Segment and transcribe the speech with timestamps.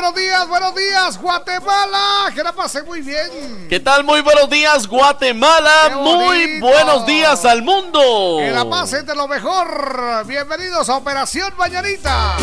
[0.00, 2.32] buenos días, buenos días, Guatemala.
[2.34, 3.66] Que la pase muy bien.
[3.68, 4.02] ¿Qué tal?
[4.02, 5.90] Muy buenos días, Guatemala.
[5.96, 8.38] Muy buenos días al mundo.
[8.38, 10.24] Que la pase de lo mejor.
[10.26, 12.36] Bienvenidos a Operación Mañanita.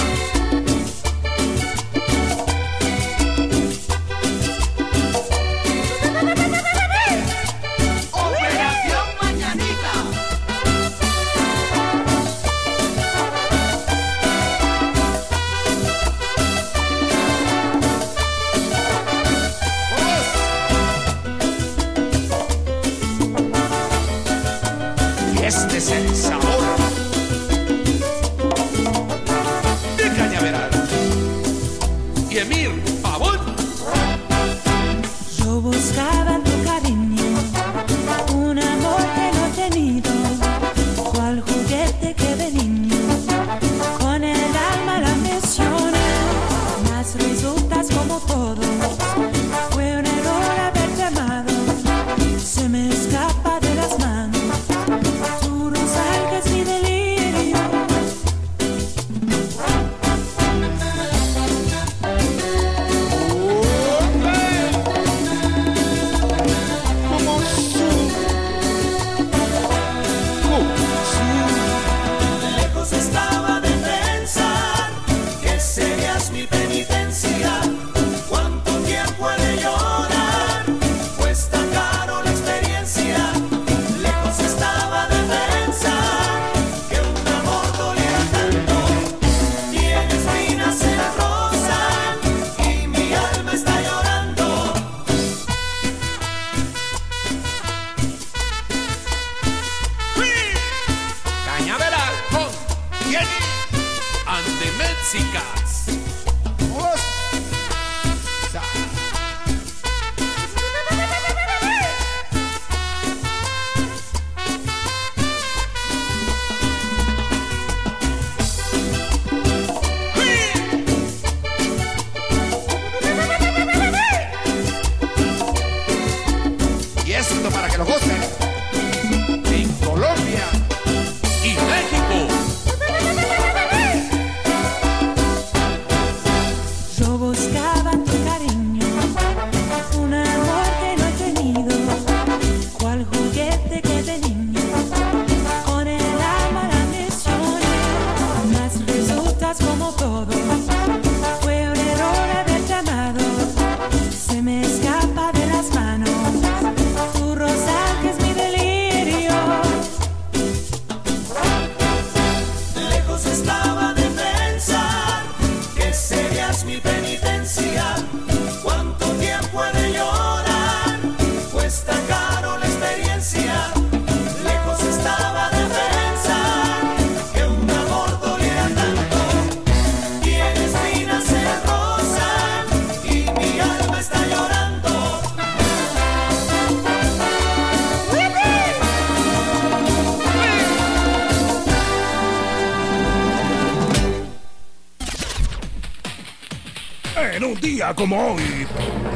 [197.95, 198.67] Como hoy,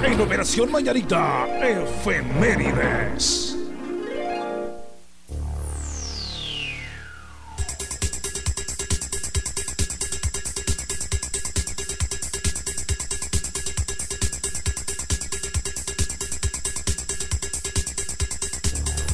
[0.04, 3.58] en Operación Mañanita, Efemérides.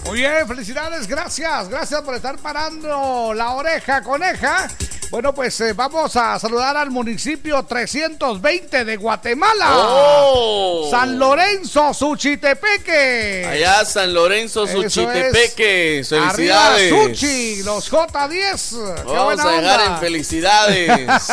[0.05, 4.67] Muy bien, felicidades, gracias, gracias por estar parando la oreja coneja
[5.17, 9.65] bueno, pues eh, vamos a saludar al municipio 320 de Guatemala.
[9.75, 10.87] Oh.
[10.91, 13.43] San Lorenzo, Suchitepeque.
[13.49, 16.03] Allá San Lorenzo, Suchitepeque.
[16.07, 16.33] Felicidades.
[16.35, 16.77] Arriba,
[17.07, 19.05] Suchi, los J10.
[19.05, 21.23] Vamos a dejar en felicidades.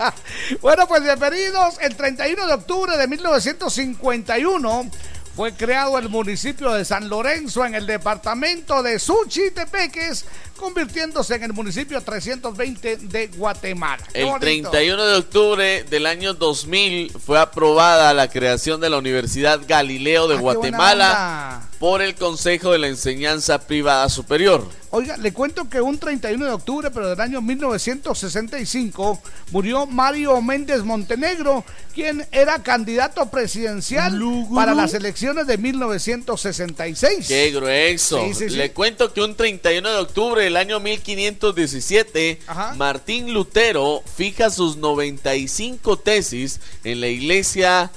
[0.60, 1.76] bueno, pues bienvenidos.
[1.80, 4.90] El 31 de octubre de 1951
[5.38, 10.24] fue creado el municipio de San Lorenzo en el departamento de Suchitepeques,
[10.58, 14.04] convirtiéndose en el municipio 320 de Guatemala.
[14.12, 20.28] El 31 de octubre del año 2000 fue aprobada la creación de la Universidad Galileo
[20.28, 24.68] de ah, Guatemala por el Consejo de la Enseñanza Privada Superior.
[24.90, 29.20] Oiga, le cuento que un 31 de octubre, pero del año 1965,
[29.52, 31.64] murió Mario Méndez Montenegro,
[31.94, 34.18] quien era candidato presidencial
[34.54, 37.28] para las elecciones de 1966.
[37.28, 38.26] ¡Qué grueso!
[38.48, 42.40] Le cuento que un 31 de octubre del año 1517,
[42.76, 47.90] Martín Lutero fija sus 95 tesis en la iglesia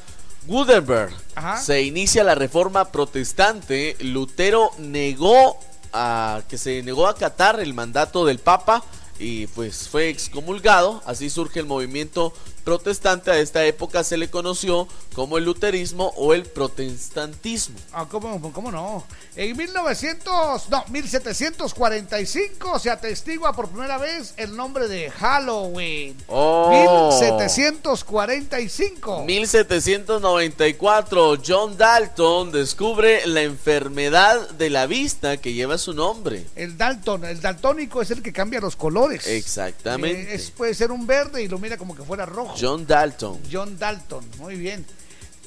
[0.48, 1.14] Gutenberg.
[1.62, 3.96] Se inicia la reforma protestante.
[4.00, 5.60] Lutero negó
[5.94, 8.84] a que se negó a acatar el mandato del Papa
[9.20, 11.02] y pues fue excomulgado.
[11.06, 16.34] Así surge el movimiento protestante a esta época se le conoció como el luterismo o
[16.34, 17.76] el protestantismo.
[17.92, 19.04] Ah, ¿cómo, cómo no?
[19.36, 26.16] En 1900, no, 1745 se atestigua por primera vez el nombre de Halloween.
[26.28, 27.10] Oh.
[27.12, 29.24] 1745.
[29.26, 36.46] 1794, John Dalton descubre la enfermedad de la vista que lleva su nombre.
[36.56, 39.28] El Dalton, el daltónico es el que cambia los colores.
[39.28, 40.36] Exactamente.
[40.36, 42.51] Eh, puede ser un verde y lo mira como que fuera rojo.
[42.60, 43.40] John Dalton.
[43.52, 44.86] John Dalton, muy bien.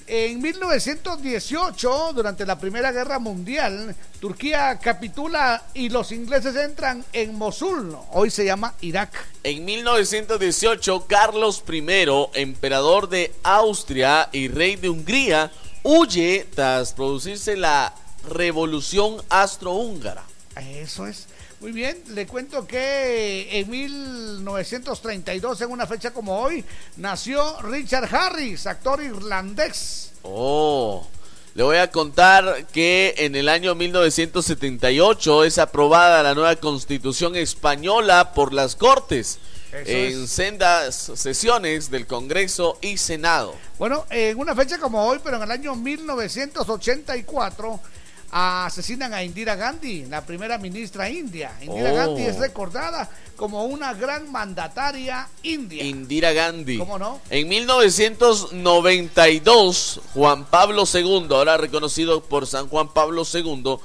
[0.06, 7.96] En 1918, durante la Primera Guerra Mundial, Turquía capitula y los ingleses entran en Mosul,
[8.12, 9.12] hoy se llama Irak.
[9.42, 15.50] En 1918, Carlos I, emperador de Austria y rey de Hungría,
[15.82, 17.94] huye tras producirse la
[18.28, 20.24] revolución astrohúngara.
[20.56, 21.28] Eso es.
[21.64, 26.62] Muy bien, le cuento que en 1932, en una fecha como hoy,
[26.98, 30.12] nació Richard Harris, actor irlandés.
[30.24, 31.08] Oh,
[31.54, 38.34] le voy a contar que en el año 1978 es aprobada la nueva constitución española
[38.34, 39.38] por las Cortes.
[39.72, 43.54] en sendas sesiones del Congreso y Senado.
[43.78, 47.80] Bueno, en una fecha como hoy, pero en el año 1984,
[48.34, 51.52] asesinan a Indira Gandhi, la primera ministra india.
[51.60, 51.94] Indira oh.
[51.94, 55.84] Gandhi es recordada como una gran mandataria india.
[55.84, 56.78] Indira Gandhi.
[56.78, 57.20] ¿Cómo no?
[57.30, 63.76] En 1992, Juan Pablo II, ahora reconocido por San Juan Pablo II,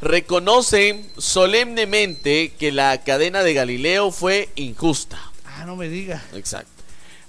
[0.00, 5.18] reconoce solemnemente que la cadena de Galileo fue injusta.
[5.44, 6.22] Ah, no me diga.
[6.34, 6.81] Exacto.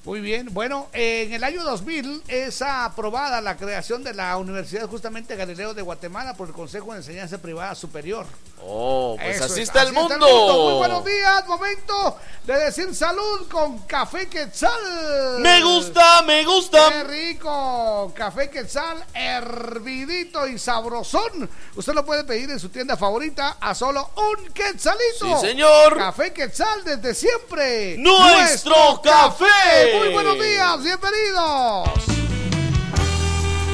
[0.06, 5.38] Muy bien, bueno, en el año 2000 es aprobada la creación de la Universidad justamente
[5.38, 8.26] Galileo de Guatemala por el Consejo de Enseñanza Privada Superior.
[8.66, 10.18] Oh, pues así, está, el mundo.
[10.18, 15.40] Muy buenos días, momento de decir salud con Café Quetzal.
[15.40, 16.90] Me gusta, me gusta.
[16.90, 21.50] Qué rico, Café Quetzal, hervidito y sabrosón.
[21.76, 25.40] Usted lo puede pedir en su tienda favorita a solo un quetzalito.
[25.40, 25.98] Sí, señor.
[25.98, 27.98] Café Quetzal desde siempre.
[27.98, 29.93] Nuestro, café.
[29.94, 31.88] Muy buenos días, bienvenidos.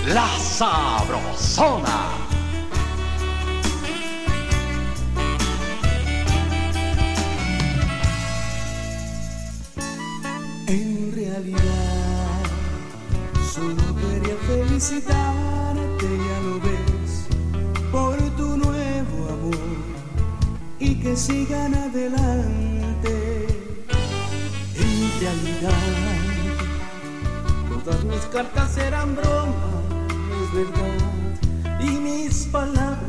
[0.07, 2.09] La Sabrosona.
[10.67, 11.61] En realidad,
[13.53, 17.27] solo quería felicitarte, ya lo ves,
[17.93, 19.55] por tu nuevo amor
[20.79, 23.47] y que sigan adelante.
[24.75, 25.98] En realidad,
[27.83, 29.55] Todas mis cartas eran bromas,
[30.43, 32.99] es verdad, y mis palabras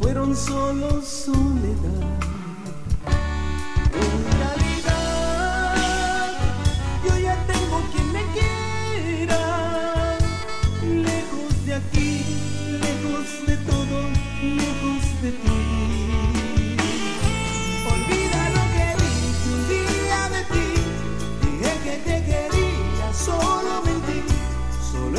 [0.00, 2.16] fueron solo soledad.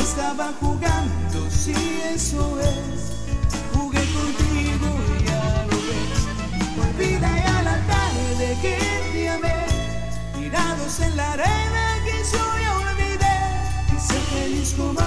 [0.10, 1.74] Estaba jugando, si
[2.16, 3.12] eso es,
[3.74, 4.88] jugué contigo
[5.20, 6.22] y ya lo ves.
[6.86, 8.78] Olvida ya la tarde que
[9.12, 9.66] te amé,
[10.34, 13.38] tirados en la arena que yo ya olvidé.
[13.96, 15.02] Y sé feliz como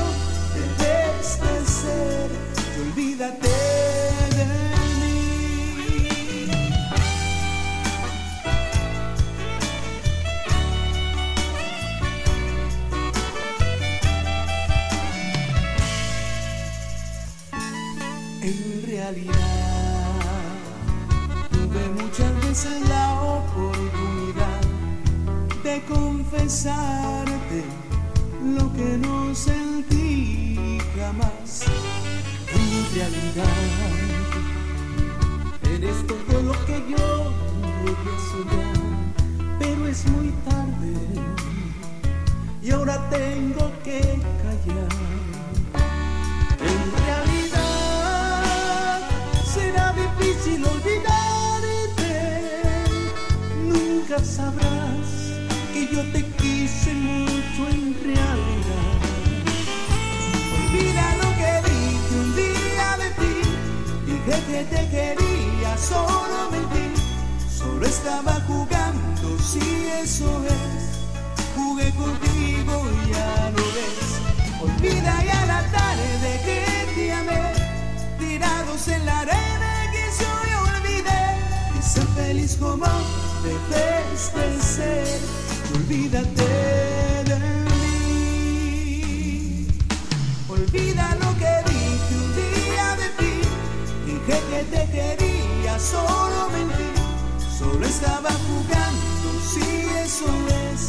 [19.11, 19.25] Tuve
[22.00, 24.61] muchas veces la oportunidad
[25.64, 27.64] de confesarte
[28.55, 31.64] lo que no sentí jamás
[32.55, 33.49] mi realidad.
[35.75, 37.33] Eres todo lo que yo
[37.83, 38.79] podía soñar,
[39.59, 40.95] pero es muy tarde
[42.62, 45.10] y ahora tengo que callar.
[50.40, 52.12] Difícil olvidarte,
[53.66, 55.09] nunca sabrás
[55.73, 58.99] que yo te quise mucho en realidad.
[60.56, 63.35] Olvida lo que dije un día de ti,
[64.06, 66.87] dije que te quería, solo mentí,
[67.50, 69.61] solo estaba jugando, si
[70.02, 70.80] eso es.
[71.54, 74.09] Jugué contigo y ya lo ves.
[74.62, 77.52] Olvida ya la tarde que te amé,
[78.18, 79.69] tirados en la arena
[82.14, 82.87] feliz como
[83.43, 85.19] debes de ser,
[85.75, 86.50] olvídate
[87.29, 88.97] de mí.
[90.49, 93.35] Olvida lo que dije un día de ti,
[94.07, 96.90] dije que te quería, solo mentí,
[97.59, 99.67] solo estaba jugando, si
[100.05, 100.31] eso
[100.71, 100.81] es.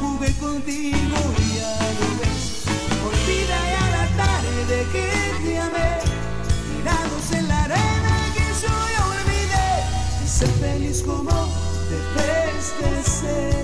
[0.00, 2.44] Jugué contigo y ya lo ves.
[3.08, 5.06] Olvida ya la tarde que
[5.42, 5.90] te amé,
[6.68, 8.15] tirados en la arena
[10.36, 11.30] ser feliz como
[11.88, 13.55] debes de ser,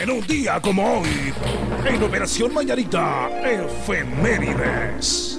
[0.00, 1.34] En un día como hoy,
[1.84, 5.38] en Operación Mañanita, Efemérides.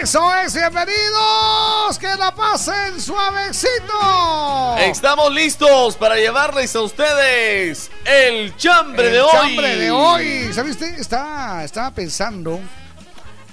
[0.00, 4.78] Eso es, bienvenidos, que la pasen suavecito.
[4.78, 9.30] Estamos listos para llevarles a ustedes el chambre El de hoy.
[9.30, 10.52] chambre de hoy.
[10.54, 10.98] ¿Sabe usted?
[10.98, 12.58] Estaba, estaba pensando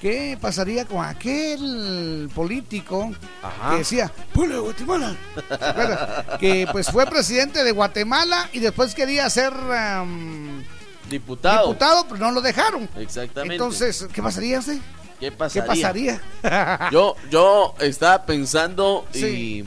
[0.01, 3.71] qué pasaría con aquel político Ajá.
[3.71, 5.15] que decía, pueblo de Guatemala.
[6.39, 9.53] Que pues fue presidente de Guatemala y después quería ser
[11.09, 11.67] Diputado.
[11.67, 12.87] diputado, pero no lo dejaron.
[12.95, 13.55] Exactamente.
[13.55, 14.77] Entonces, ¿qué pasaría usted?
[15.19, 16.21] ¿qué ¿Qué pasaría?
[16.91, 19.65] Yo, yo estaba pensando Sí.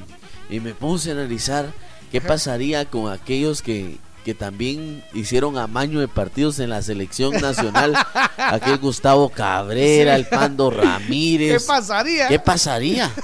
[0.50, 1.66] y, y me puse a analizar
[2.10, 7.94] qué pasaría con aquellos que, que también hicieron amaño de partidos en la selección nacional.
[8.36, 10.20] Aquel Gustavo Cabrera, Sí.
[10.22, 11.66] el Pando ¿Qué Ramírez.
[11.66, 12.28] pasaría?
[12.28, 13.10] ¿Qué pasaría?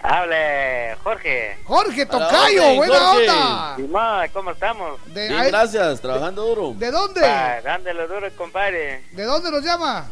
[0.02, 1.58] Hable, Jorge.
[1.66, 3.30] Jorge Tocayo, orden, buena Jorge.
[3.30, 3.76] onda.
[3.76, 5.06] Simón, ¿cómo estamos?
[5.08, 6.74] De, Bien, ahí- gracias, trabajando duro.
[6.78, 7.20] ¿De dónde?
[7.22, 9.04] Pa, dándole duro, compadre.
[9.12, 10.08] ¿De dónde nos llama?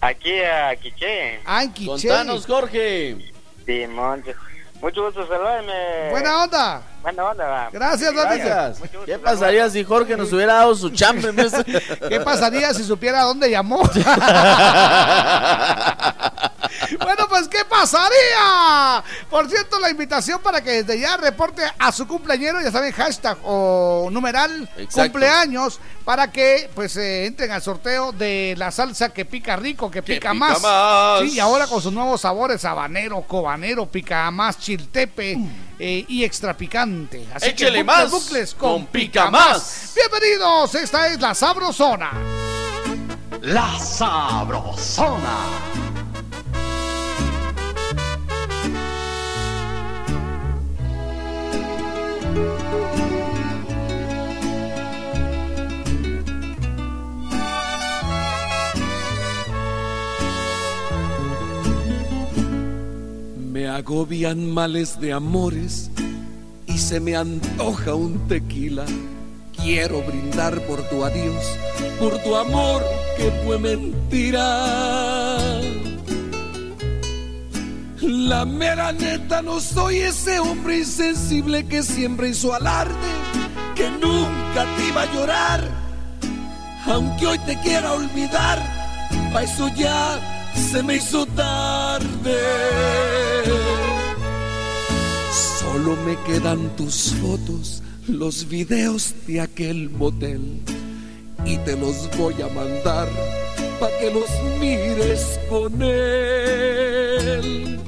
[0.00, 1.40] Aquí a Quiché.
[1.44, 2.08] Ah, en Quiché.
[2.08, 3.32] Contanos, Jorge.
[3.66, 4.24] Simón,
[4.80, 6.10] mucho gusto saludarme.
[6.10, 6.82] Buena onda.
[7.02, 7.68] Buena onda.
[7.72, 8.12] Gracias.
[8.12, 8.78] Gracias.
[8.80, 9.24] Mucho gusto ¿Qué saludarme.
[9.24, 11.28] pasaría si Jorge nos hubiera dado su chambre?
[11.30, 11.64] en vez-
[12.08, 13.82] ¿Qué pasaría si supiera dónde llamó?
[16.98, 19.02] bueno, pues ¿qué pasaría?
[19.28, 23.38] Por cierto, la invitación para que desde ya reporte a su cumpleañero, ya saben, hashtag
[23.44, 25.12] o numeral Exacto.
[25.12, 30.00] cumpleaños, para que pues eh, entren al sorteo de la salsa que pica rico, que
[30.02, 30.62] Que pica, pica más.
[30.62, 31.20] más.
[31.20, 35.38] Sí, y ahora con sus nuevos sabores, habanero, cobanero, pica más, chiltepe
[35.78, 37.26] eh, y extra picante.
[37.34, 39.92] Así que Échele bucles, más bucles con pica más.
[39.94, 42.10] Bienvenidos, esta es la Sabrosona.
[43.42, 45.89] La Sabrosona.
[63.58, 65.90] Agobian males de amores
[66.66, 68.84] y se me antoja un tequila.
[69.56, 71.44] Quiero brindar por tu adiós,
[71.98, 72.82] por tu amor
[73.16, 74.46] que fue mentira.
[78.00, 82.94] La mera neta no soy ese hombre insensible que siempre hizo alarde,
[83.74, 85.68] que nunca te iba a llorar,
[86.86, 88.58] aunque hoy te quiera olvidar,
[89.32, 92.36] pa' eso ya se me hizo tarde.
[95.58, 100.62] Solo me quedan tus fotos, los videos de aquel motel
[101.44, 103.08] y te los voy a mandar
[103.78, 104.28] para que los
[104.58, 107.80] mires con él.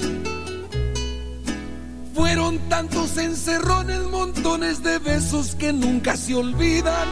[2.14, 7.09] Fueron tantos encerrones, montones de besos que nunca se olvidan,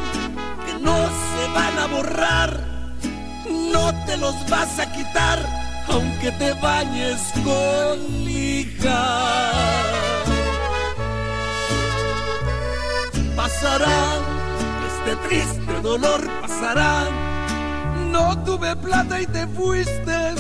[0.67, 2.80] que no se van a borrar
[3.49, 5.39] no te los vas a quitar,
[5.89, 9.51] aunque te bañes con lija.
[13.37, 14.19] Pasará,
[14.89, 17.09] este triste dolor pasará.
[18.11, 20.35] No tuve plata y te fuiste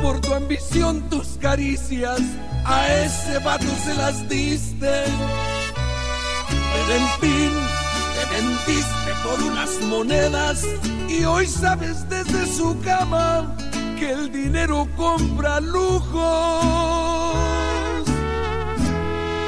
[0.00, 2.20] por tu ambición, tus caricias.
[2.64, 5.04] A ese vato se las diste.
[6.72, 7.52] Pero en fin,
[8.14, 10.64] te vendiste por unas monedas
[11.08, 13.54] y hoy sabes desde su cama
[13.98, 16.14] que el dinero compra lujos,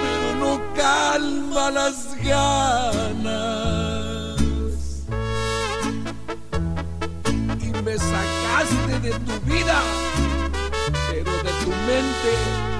[0.02, 3.42] pero no calma las ganas.
[7.60, 9.80] Y me sacaste de tu vida,
[11.10, 12.71] pero de tu mente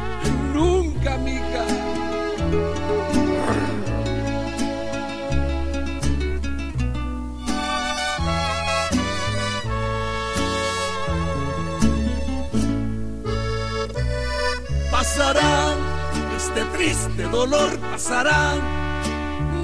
[16.37, 18.55] este triste dolor pasará.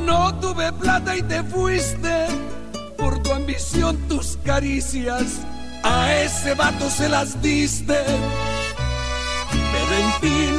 [0.07, 2.27] No tuve plata y te fuiste
[2.97, 5.41] por tu ambición, tus caricias.
[5.83, 7.99] A ese vato se las diste.
[9.73, 10.55] Pero en fin,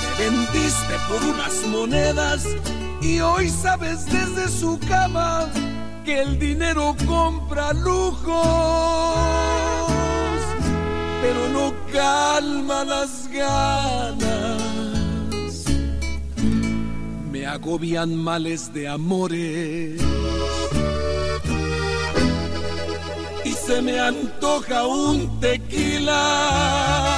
[0.00, 2.44] te vendiste por unas monedas
[3.00, 5.48] y hoy sabes desde su cama
[6.04, 9.37] que el dinero compra lujo
[11.20, 14.62] pero no calma las ganas.
[17.30, 20.00] Me agobian males de amores.
[23.44, 27.17] Y se me antoja un tequila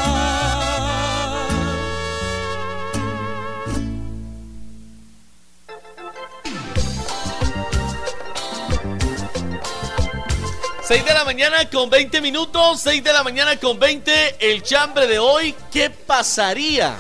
[10.90, 15.06] 6 de la mañana con 20 minutos, 6 de la mañana con 20, el chambre
[15.06, 16.96] de hoy, ¿qué pasaría?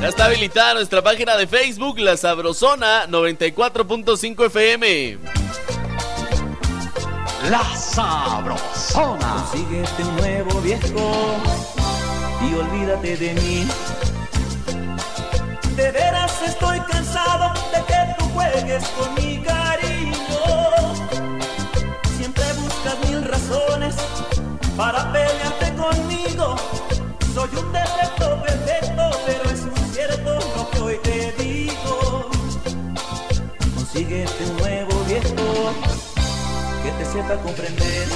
[0.00, 5.18] Ya está habilitada nuestra página de Facebook, La Sabrosona 94.5 FM.
[7.50, 9.44] La Sabrosona.
[9.50, 11.40] Consíguete un nuevo viejo
[12.48, 13.68] y olvídate de mí.
[15.74, 19.89] De veras estoy cansado de que tú juegues con mi cariño
[24.80, 26.56] para pelearte conmigo.
[27.34, 32.30] Soy un defecto perfecto, pero es muy cierto lo que hoy te digo.
[33.74, 35.46] Consíguete un nuevo viejo
[36.82, 38.08] que te sepa comprender.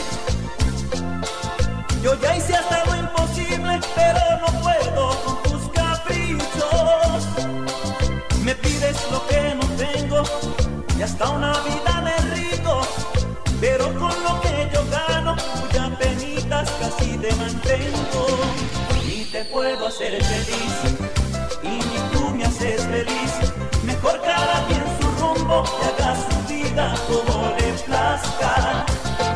[2.03, 7.19] Yo ya hice hasta lo imposible, pero no puedo con tus caprichos.
[8.43, 10.23] Me pides lo que no tengo
[10.99, 11.44] y hasta una
[19.55, 20.75] puedo hacer feliz
[21.63, 23.33] y ni tú me haces feliz.
[23.85, 28.85] Mejor cada quien su rumbo y haga su vida como le plazca.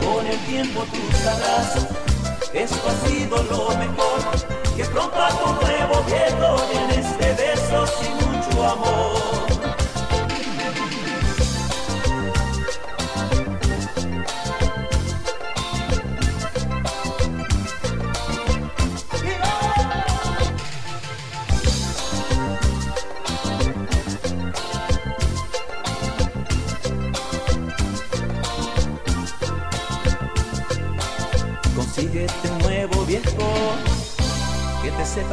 [0.04, 1.87] Con el tiempo tú sabrás,
[2.52, 4.20] esto ha sido lo mejor.
[4.76, 9.57] Que pronto a tu nuevo viejo en este beso sin mucho amor.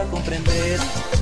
[0.07, 1.14] Comprender.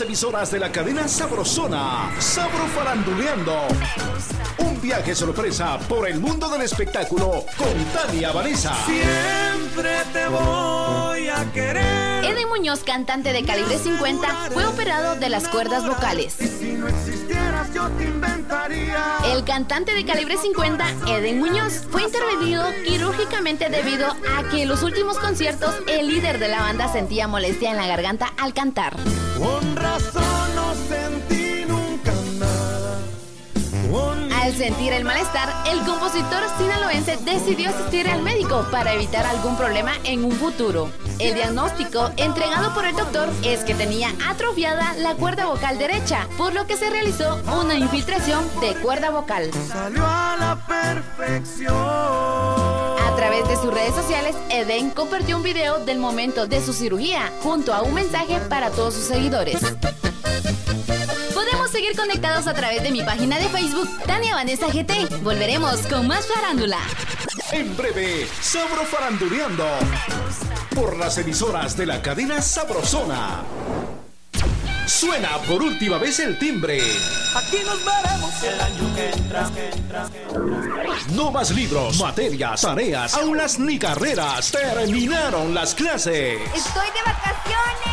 [0.00, 3.54] Las emisoras de la cadena Sabrosona, Sabro Faranduleando.
[4.58, 8.74] Un viaje sorpresa por el mundo del espectáculo con Tania Vanessa.
[8.86, 12.24] Siempre te voy a querer.
[12.24, 16.34] Eden Muñoz, cantante de calibre 50, fue operado de las cuerdas vocales.
[16.34, 19.16] Si no existieras, yo te inventaría.
[19.32, 24.82] El cantante de calibre 50, Eden Muñoz, fue intervenido quirúrgicamente debido a que en los
[24.82, 28.89] últimos conciertos el líder de la banda sentía molestia en la garganta al cantar.
[34.70, 40.24] Sentir el malestar, el compositor sinaloense decidió asistir al médico para evitar algún problema en
[40.24, 40.90] un futuro.
[41.18, 46.54] El diagnóstico entregado por el doctor es que tenía atrofiada la cuerda vocal derecha, por
[46.54, 49.50] lo que se realizó una infiltración de cuerda vocal.
[49.68, 51.74] salió a la perfección.
[51.74, 57.32] A través de sus redes sociales, Eden compartió un video del momento de su cirugía,
[57.42, 59.60] junto a un mensaje para todos sus seguidores.
[61.90, 65.22] Seguir conectados a través de mi página de Facebook, Tania Vanessa GT.
[65.24, 66.78] Volveremos con más farándula.
[67.50, 69.66] En breve, Sabro Faranduleando.
[70.72, 73.42] Por las emisoras de la cadena Sabrosona.
[74.86, 76.80] Suena por última vez el timbre.
[77.34, 80.96] Aquí nos veremos el año que entra, que entra, que entra.
[81.14, 84.52] No más libros, materias, tareas, aulas ni carreras.
[84.52, 86.40] Terminaron las clases.
[86.54, 87.89] ¡Estoy de vacaciones!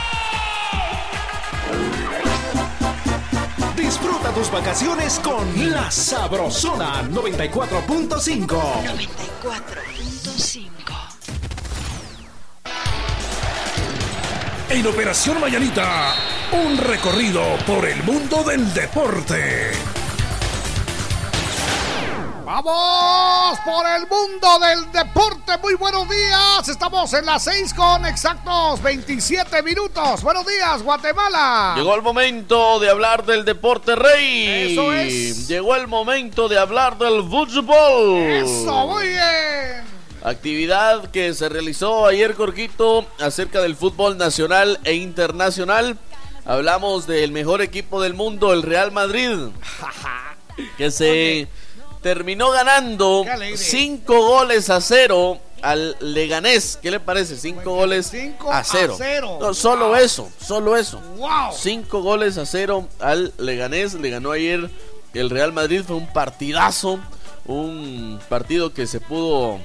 [3.87, 8.45] Disfruta tus vacaciones con La Sabrosona 94.5.
[8.45, 10.71] 94.5.
[14.71, 16.15] En Operación Mañanita,
[16.51, 19.71] un recorrido por el mundo del deporte.
[22.63, 25.59] Vamos por el mundo del deporte.
[25.61, 26.67] Muy buenos días.
[26.67, 30.23] Estamos en las 6 con exactos 27 minutos.
[30.23, 31.75] Buenos días, Guatemala.
[31.77, 34.71] Llegó el momento de hablar del deporte rey.
[34.71, 35.47] Eso es.
[35.47, 38.23] Llegó el momento de hablar del fútbol.
[38.23, 39.83] Eso, muy bien.
[40.23, 45.95] Actividad que se realizó ayer, Corquito, acerca del fútbol nacional e internacional.
[46.43, 49.29] Hablamos del mejor equipo del mundo, el Real Madrid,
[50.79, 51.47] que se
[52.01, 53.57] terminó ganando Qué alegre.
[53.57, 56.77] cinco goles a cero al Leganés.
[56.81, 57.35] ¿Qué le parece?
[57.37, 58.95] Cinco goles Cinco a a cero.
[58.97, 59.37] cero.
[59.41, 60.99] No, solo eso, solo eso.
[61.17, 61.51] Wow.
[61.57, 63.93] Cinco goles a cero al Leganés.
[63.95, 64.69] Le ganó ayer
[65.13, 65.81] el Real Madrid.
[65.85, 66.99] Fue un partidazo.
[67.45, 69.59] Un partido que se pudo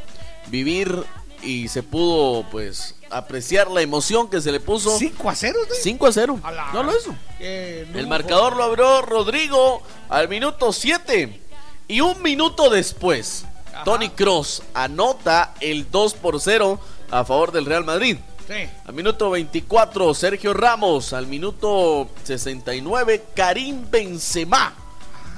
[0.46, 1.04] vivir
[1.42, 4.96] y se pudo pues apreciar la emoción que se le puso.
[4.96, 5.58] 5 a 0.
[5.72, 5.78] ¿sí?
[5.82, 6.40] 5 a 0.
[6.44, 7.14] A la- No lo hizo.
[7.40, 11.40] El marcador lo abrió Rodrigo al minuto 7.
[11.88, 13.84] Y un minuto después, Ajá.
[13.84, 16.78] Tony Cross anota el 2 por 0
[17.10, 18.16] a favor del Real Madrid.
[18.46, 18.68] Sí.
[18.84, 21.12] Al minuto 24, Sergio Ramos.
[21.12, 24.74] Al minuto 69, Karim Benzema.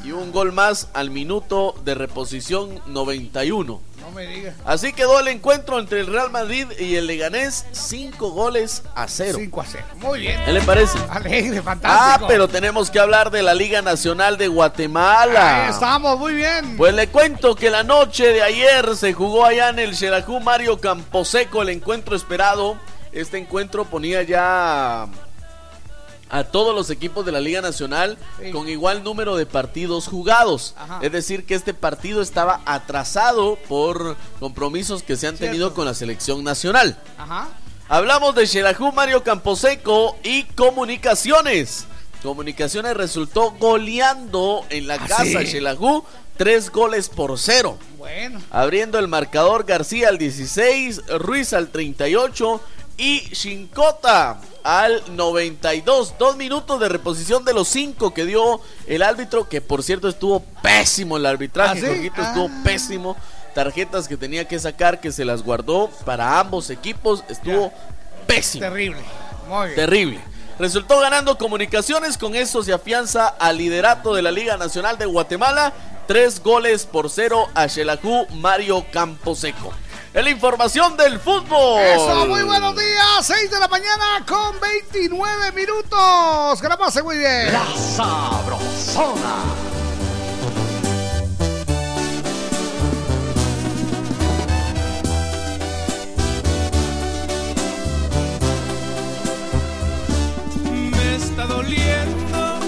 [0.05, 3.81] Y un gol más al minuto de reposición 91.
[4.01, 4.55] No me digas.
[4.67, 9.39] Así quedó el encuentro entre el Real Madrid y el Leganés, 5 goles a 0.
[9.41, 9.85] 5 a 0.
[9.97, 10.39] Muy bien.
[10.45, 10.99] ¿Qué le parece?
[11.09, 12.27] Alegre, Ah, fantástico.
[12.29, 15.65] pero tenemos que hablar de la Liga Nacional de Guatemala.
[15.65, 16.77] Ahí estamos, muy bien.
[16.77, 20.79] Pues le cuento que la noche de ayer se jugó allá en el Xelajú Mario
[20.81, 22.77] Camposeco el encuentro esperado.
[23.11, 25.07] Este encuentro ponía ya
[26.35, 28.51] a todos los equipos de la Liga Nacional Sí.
[28.51, 30.75] con igual número de partidos jugados.
[30.77, 30.99] Ajá.
[31.01, 35.95] Es decir, que este partido estaba atrasado por compromisos que se han tenido con la
[35.95, 36.99] selección nacional.
[37.17, 37.49] Ajá.
[37.89, 41.87] Hablamos de Xelajú Mario Camposeco y Comunicaciones.
[42.23, 45.47] Comunicaciones resultó goleando en la ¿Ah, casa sí?
[45.47, 46.05] Xelajú
[46.37, 47.79] tres goles por cero.
[47.99, 48.41] Bueno.
[48.51, 52.61] Abriendo el marcador García al 16, Ruiz al 38
[52.97, 56.15] y Shinkota al 92.
[56.19, 60.41] Dos minutos de reposición de los cinco que dio el árbitro, que por cierto estuvo
[60.63, 62.13] pésimo el arbitraje.
[62.17, 62.61] ¿Ah, estuvo ah.
[62.65, 63.17] pésimo.
[63.55, 67.23] Tarjetas que tenía que sacar, que se las guardó para ambos equipos.
[67.29, 67.73] Estuvo
[68.27, 68.65] pésimo.
[68.65, 69.01] Terrible.
[69.49, 69.77] Muy bien.
[69.77, 70.21] Terrible.
[70.59, 75.73] Resultó ganando comunicaciones, con eso se afianza al liderato de la Liga Nacional de Guatemala.
[76.07, 79.73] Tres goles por cero a Xelajú Mario Camposeco.
[80.15, 81.81] En la información del fútbol.
[81.81, 83.27] Eso, muy buenos días.
[83.27, 86.63] 6 de la mañana con 29 minutos.
[86.63, 87.53] Que la pase muy bien.
[87.53, 89.35] La sabrosona.
[100.93, 102.61] Me está doliendo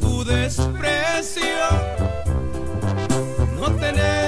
[0.00, 1.42] tu desprecio.
[3.58, 4.27] No tener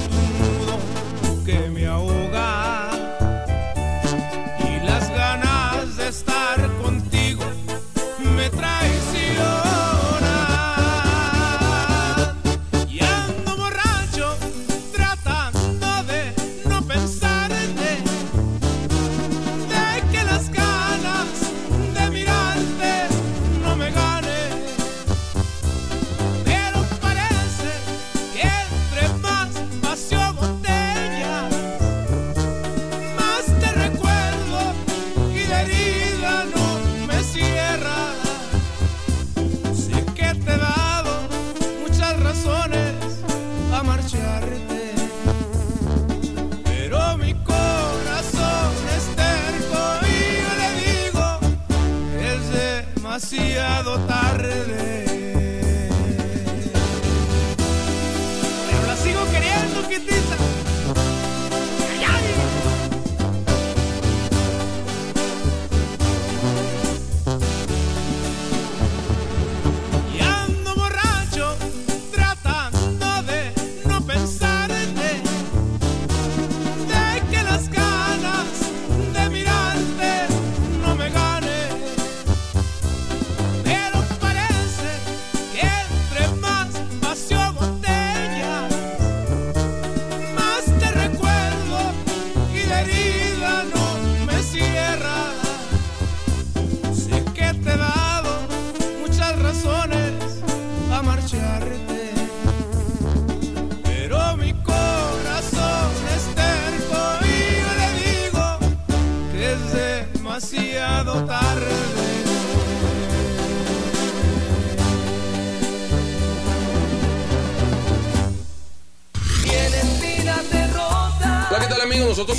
[1.45, 1.80] que me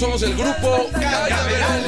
[0.03, 0.91] somos el grupo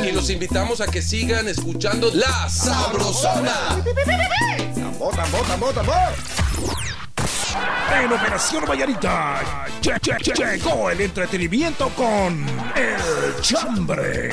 [0.04, 3.82] y los invitamos a que sigan escuchando La Sabrosona.
[4.72, 5.94] Tambor, tambor, tambor, tambor.
[7.92, 14.30] En Operación Vallarita llegó el entretenimiento con El Chambre.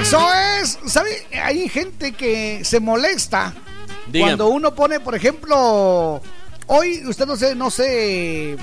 [0.00, 0.28] Eso
[0.60, 1.26] es, ¿sabe?
[1.42, 3.52] Hay gente que se molesta
[4.12, 6.20] cuando uno pone, por ejemplo,
[6.66, 8.56] hoy usted no sé, no sé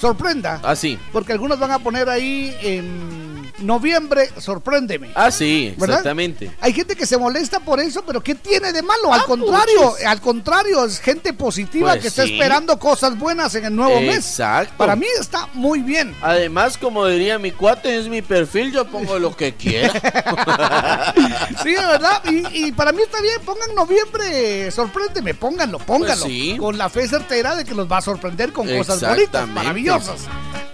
[0.00, 0.60] sorprenda.
[0.62, 0.98] Ah, sí.
[1.12, 3.23] Porque algunos van a poner ahí en
[3.58, 5.10] noviembre, sorpréndeme.
[5.14, 6.50] Ah, sí, exactamente.
[6.60, 9.12] Hay gente que se molesta por eso, pero ¿qué tiene de malo?
[9.12, 13.66] al ah, contrario, al contrario, es gente positiva pues que está esperando cosas buenas en
[13.66, 14.16] el nuevo mes.
[14.16, 14.74] Exacto.
[14.76, 16.14] Para mí está muy bien.
[16.22, 19.92] Además, como diría mi cuate, es mi perfil, yo pongo lo que quiera.
[21.62, 22.22] sí, de verdad.
[22.30, 26.24] Y, para mí está bien, pongan noviembre, sorpréndeme, pónganlo, pónganlo.
[26.24, 30.22] Pues con la fe certera de que los va a sorprender con cosas bonitas, maravillosas.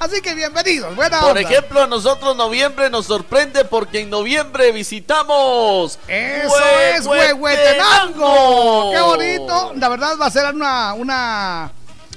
[0.00, 5.98] Así que bienvenidos, buena Por ejemplo, nosotros noviembre nos sorprende porque en noviembre visitamos.
[6.08, 6.58] Eso
[6.94, 8.92] es Huehuetenango.
[8.92, 9.74] Qué bonito.
[9.76, 11.70] La verdad va a ser una, una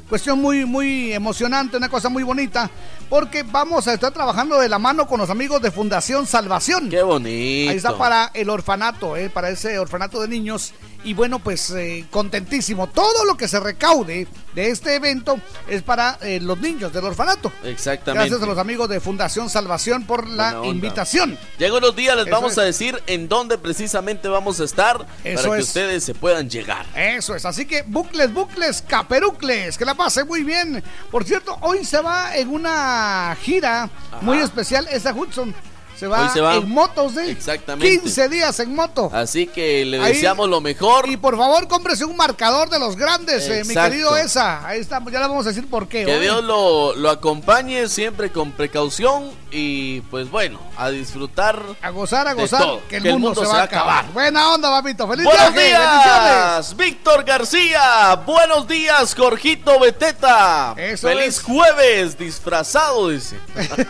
[0.08, 2.72] cuestión muy, muy emocionante, una cosa muy bonita
[3.10, 6.90] porque vamos a estar trabajando de la mano con los amigos de Fundación Salvación.
[6.90, 7.70] Qué bonito.
[7.70, 12.06] Ahí está para el orfanato, eh, para ese orfanato de niños Y bueno, pues eh,
[12.10, 12.88] contentísimo.
[12.88, 15.38] Todo lo que se recaude de este evento
[15.68, 17.52] es para eh, los niños del orfanato.
[17.64, 18.30] Exactamente.
[18.30, 21.38] Gracias a los amigos de Fundación Salvación por la invitación.
[21.58, 25.62] Llega unos días, les vamos a decir en dónde precisamente vamos a estar para que
[25.62, 26.86] ustedes se puedan llegar.
[26.96, 30.84] Eso es, así que bucles, bucles, caperucles, que la pase muy bien.
[31.12, 33.90] Por cierto, hoy se va en una gira
[34.22, 35.54] muy especial esa Hudson
[35.96, 38.00] se va, en motos de Exactamente.
[38.00, 39.10] 15 días en moto.
[39.14, 41.10] Así que le deseamos lo mejor.
[41.10, 44.66] Y por favor, cómprese un marcador de los grandes, eh, mi querido Esa.
[44.68, 46.06] Ahí está, ya le vamos a decir por qué.
[46.06, 51.62] Que Dios lo, lo acompañe siempre con precaución y pues bueno, a disfrutar.
[51.82, 54.12] A gozar, a gozar, que, el, mundo se, va a acabar.
[54.12, 55.08] Buena onda, papito.
[55.08, 58.16] Feliz Buenos días, Víctor García.
[58.26, 60.76] Buenos días, Jorgito Beteta.
[60.98, 63.38] Feliz jueves, disfrazado, dice.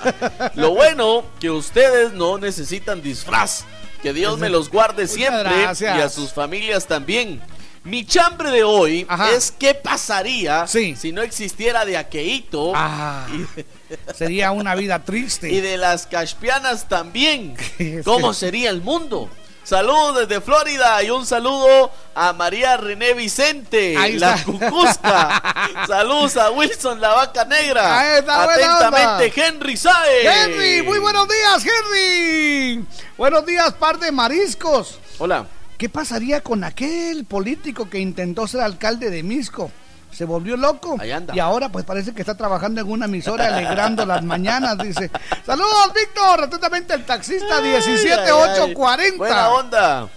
[0.56, 1.50] lo bueno que
[1.94, 3.66] ustedes no necesitan disfraz.
[4.02, 7.40] Que Dios me los guarde siempre y a sus familias también.
[7.86, 12.74] Mi chambre de hoy es qué pasaría si no existiera de aqueíto.
[12.76, 13.28] Ah,
[14.16, 15.52] sería una vida triste.
[15.52, 17.56] Y de las caspianas también.
[18.04, 19.30] ¿Cómo sería el mundo?
[19.64, 25.42] Saludos desde Florida y un saludo a María René Vicente, la Cucusca.
[25.88, 28.18] Saludos a Wilson, la vaca negra.
[28.18, 30.26] Atentamente, Henry Saez.
[30.26, 32.86] Henry, muy buenos días, Henry.
[33.18, 35.00] Buenos días, par de mariscos.
[35.18, 35.48] Hola.
[35.78, 39.72] ¿Qué pasaría con aquel político que intentó ser alcalde de Misco?
[40.14, 40.98] Se volvió loco.
[41.34, 45.10] Y ahora pues parece que está trabajando en una emisora alegrando las mañanas, dice.
[45.46, 46.44] Saludos, Víctor.
[46.44, 49.18] Atentamente el taxista 17840.
[49.18, 50.10] Buena onda.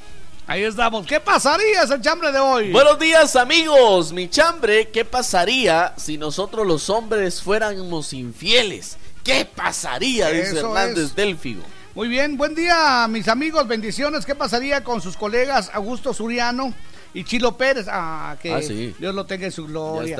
[0.49, 1.05] Ahí estamos.
[1.07, 2.71] ¿Qué pasaría ese chambre de hoy?
[2.71, 4.13] Buenos días, amigos.
[4.13, 8.97] Mi chambre, ¿qué pasaría si nosotros los hombres fuéramos infieles?
[9.25, 10.29] ¿Qué pasaría?
[10.29, 11.65] Dice Hernández Delfigo.
[11.97, 13.67] Muy bien, buen día, mis amigos.
[13.67, 14.25] Bendiciones.
[14.25, 16.73] ¿Qué pasaría con sus colegas Augusto Suriano?
[17.17, 20.19] Y Chilo Pérez, ah, que ah, Dios lo tenga en su gloria.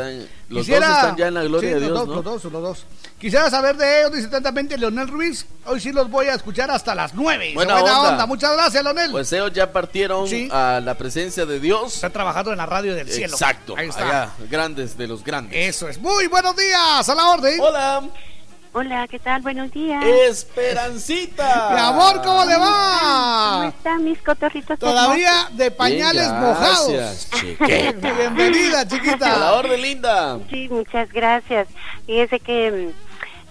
[0.49, 2.87] los dos están ya en la gloria de Dios, los dos, los dos, los dos.
[3.19, 5.45] Quisiera saber de ellos, dice atentamente Leonel Ruiz.
[5.67, 7.53] Hoy sí los voy a escuchar hasta las nueve.
[7.55, 8.25] Buena, onda.
[8.25, 9.11] Muchas gracias, Leonel.
[9.11, 11.97] Pues ellos ya partieron a la presencia de Dios.
[11.97, 13.35] Está trabajando en la radio del cielo.
[13.35, 13.75] Exacto.
[13.77, 14.33] Ahí está.
[14.49, 15.55] grandes de los grandes.
[15.55, 15.99] Eso es.
[15.99, 17.61] Muy buenos días, a la orden.
[17.61, 18.05] Hola.
[18.79, 19.41] Hola, ¿qué tal?
[19.41, 20.05] Buenos días.
[20.05, 21.71] Esperancita.
[21.73, 23.53] Mi amor, ¿cómo le va?
[23.55, 24.79] ¿Cómo están mis cotorritos?
[24.79, 27.27] Todavía de pañales mojados.
[27.67, 29.33] Bienvenida, chiquita.
[29.33, 30.39] A la orden, linda.
[30.51, 31.69] Sí, muchas gracias.
[32.05, 32.93] Fíjese que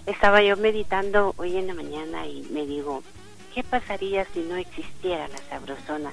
[0.08, 3.02] mm, estaba yo meditando hoy en la mañana y me digo,
[3.56, 6.12] ¿qué pasaría si no existiera la sabrosona?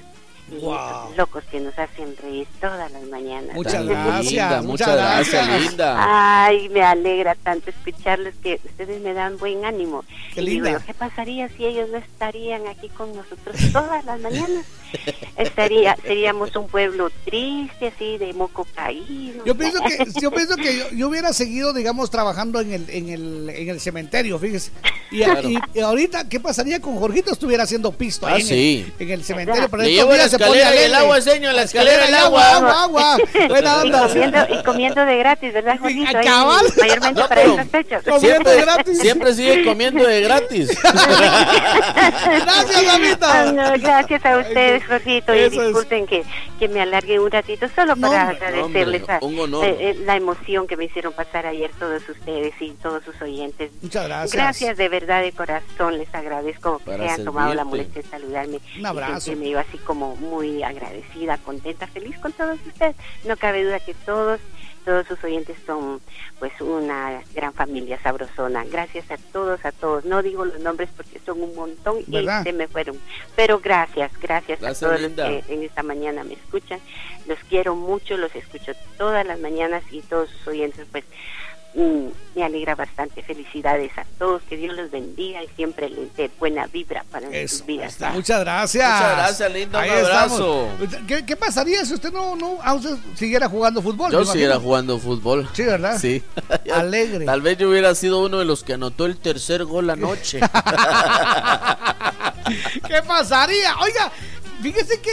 [0.53, 3.55] Y esos locos que nos hacen reír todas las mañanas.
[3.55, 6.45] Muchas gracias, muchas gracias, linda.
[6.45, 10.03] Ay, me alegra tanto escucharles que ustedes me dan buen ánimo.
[10.33, 10.81] Qué linda.
[10.85, 14.65] ¿qué pasaría si ellos no estarían aquí con nosotros todas las mañanas?
[15.37, 19.43] Estaría, seríamos un pueblo triste, así, de moco caído.
[19.45, 23.49] Yo pienso que, yo pienso que yo, hubiera seguido, digamos, trabajando en el, en el,
[23.49, 24.71] en el cementerio, fíjese.
[25.11, 25.23] Y,
[25.79, 27.31] ahorita, ¿qué pasaría con Jorgito?
[27.31, 29.69] Estuviera haciendo pisto ahí ah, en, el, cementerio.
[29.69, 32.55] Pero escalera el agua, señor, la escalera del agua.
[32.55, 33.17] Agua, agua.
[33.47, 34.05] Buena onda.
[34.05, 36.17] Y comiendo, y comiendo de gratis, ¿verdad, Jorgito?
[36.79, 38.03] mayormente para estas fechas.
[38.19, 38.99] Siempre, gratis.
[38.99, 40.77] siempre sigue comiendo de gratis.
[40.83, 43.51] gracias, Damita.
[43.51, 45.33] no, gracias a ustedes, Jorgito.
[45.35, 46.23] y disculpen que,
[46.59, 49.21] que me alargue un ratito solo para agradecerles a, eh,
[49.79, 53.71] eh, la emoción que me hicieron pasar ayer todos ustedes y todos sus oyentes.
[53.81, 54.33] Muchas gracias.
[54.33, 55.97] Gracias de verdad, de corazón.
[55.97, 58.59] Les agradezco que se hayan tomado la molestia de saludarme.
[58.79, 59.31] Un abrazo.
[59.31, 62.95] Y me iba así como muy agradecida, contenta, feliz con todos ustedes.
[63.25, 64.39] No cabe duda que todos
[64.83, 66.01] todos sus oyentes son
[66.39, 68.63] pues una gran familia sabrosona.
[68.65, 70.05] Gracias a todos, a todos.
[70.05, 72.99] No digo los nombres porque son un montón y se me fueron.
[73.35, 76.79] Pero gracias, gracias, a todos los que en esta mañana me escuchan.
[77.27, 81.05] Los quiero mucho, los escucho todas las mañanas y todos sus oyentes pues
[81.75, 83.21] Mm, me alegra bastante.
[83.23, 87.65] Felicidades a todos, que Dios los bendiga y siempre les dé buena vibra para sus
[87.65, 87.97] vidas.
[88.13, 88.91] Muchas gracias.
[88.91, 89.77] Muchas gracias, lindo.
[89.77, 90.69] un abrazo.
[91.07, 92.59] ¿Qué, pasaría si usted no, no
[93.15, 94.11] siguiera jugando fútbol?
[94.11, 95.49] Yo siguiera jugando fútbol.
[95.53, 95.97] Sí, ¿verdad?
[95.99, 96.23] Sí.
[96.73, 97.25] Alegre.
[97.25, 100.39] Tal vez yo hubiera sido uno de los que anotó el tercer gol anoche.
[102.87, 103.75] ¿Qué pasaría?
[103.77, 104.11] Oiga,
[104.61, 105.11] fíjese que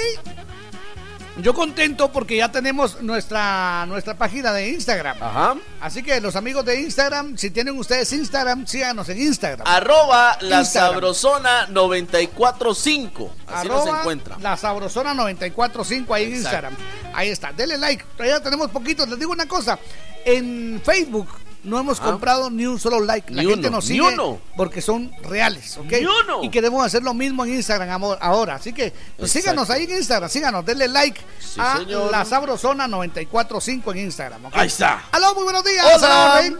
[1.42, 5.22] yo contento porque ya tenemos nuestra, nuestra página de Instagram.
[5.22, 5.56] Ajá.
[5.80, 9.66] Así que los amigos de Instagram, si tienen ustedes Instagram, síganos en Instagram.
[9.66, 13.34] Arroba la sabrosona 945.
[13.46, 14.36] Así nos encuentra.
[14.40, 16.74] La sabrosona 945 ahí en Instagram.
[17.14, 17.52] Ahí está.
[17.52, 18.04] Denle like.
[18.16, 19.08] Todavía tenemos poquitos.
[19.08, 19.78] Les digo una cosa.
[20.24, 21.28] En Facebook
[21.62, 22.04] no hemos ah.
[22.04, 23.32] comprado ni un solo like.
[23.32, 24.16] La gente nos sigue
[24.56, 25.92] porque son reales, ¿ok?
[26.42, 28.56] Y queremos hacer lo mismo en Instagram ahora.
[28.56, 31.20] Así que pues, síganos ahí en Instagram, síganos, denle like
[31.58, 31.80] a
[32.10, 34.42] la Sabrosona 945 en Instagram.
[34.52, 35.04] Ahí está.
[35.12, 35.86] Aló, muy buenos días.
[35.96, 36.52] Hola.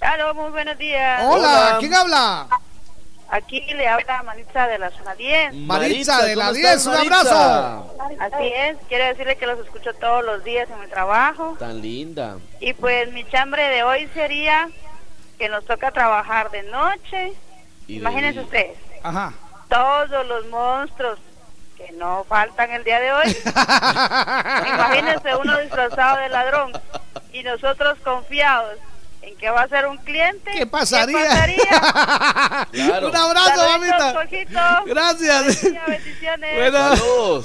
[0.00, 1.22] Aló, muy buenos días.
[1.24, 2.48] Hola, ¿quién habla?
[3.34, 5.54] Aquí le habla Maritza de la zona 10.
[5.54, 7.96] Maritza, de la 10, un abrazo.
[8.20, 11.56] Así es, quiero decirle que los escucho todos los días en mi trabajo.
[11.58, 12.38] Tan linda.
[12.60, 14.68] Y pues mi chambre de hoy sería
[15.36, 17.32] que nos toca trabajar de noche.
[17.88, 18.78] Imagínense ustedes.
[19.02, 19.32] Ajá.
[19.68, 21.18] Todos los monstruos
[21.76, 23.36] que no faltan el día de hoy.
[24.74, 26.70] Imagínense uno disfrazado de ladrón
[27.32, 28.78] y nosotros confiados
[29.26, 30.50] en qué va a ser un cliente.
[30.52, 31.16] ¿Qué pasaría?
[32.72, 34.14] Un abrazo, mamita.
[34.86, 35.62] Gracias.
[35.86, 36.54] Bendiciones.
[36.56, 37.42] Bueno.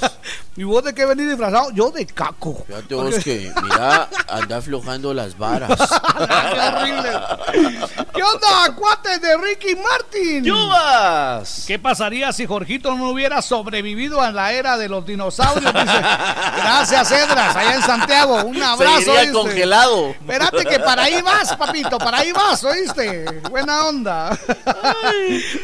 [0.56, 1.70] ¿Y vos de qué venís disfrazado?
[1.72, 2.64] Yo de caco.
[2.66, 5.70] Fíjate vos que, mira, anda aflojando las varas.
[6.18, 7.10] qué horrible.
[8.12, 10.44] ¿Qué onda, cuates de Ricky Martin?
[10.44, 11.64] ¡Yubas!
[11.66, 15.72] ¿Qué pasaría si Jorgito no hubiera sobrevivido a la era de los dinosaurios?
[15.72, 18.44] Gracias, Edras, allá en Santiago.
[18.44, 19.00] Un abrazo.
[19.00, 20.10] Seguiría congelado.
[20.10, 23.24] Espérate que para ahí vas, papito, para ahí vas, ¿oíste?
[23.50, 24.30] Buena onda.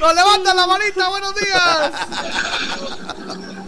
[0.00, 1.92] Nos levanta la manita, buenos días.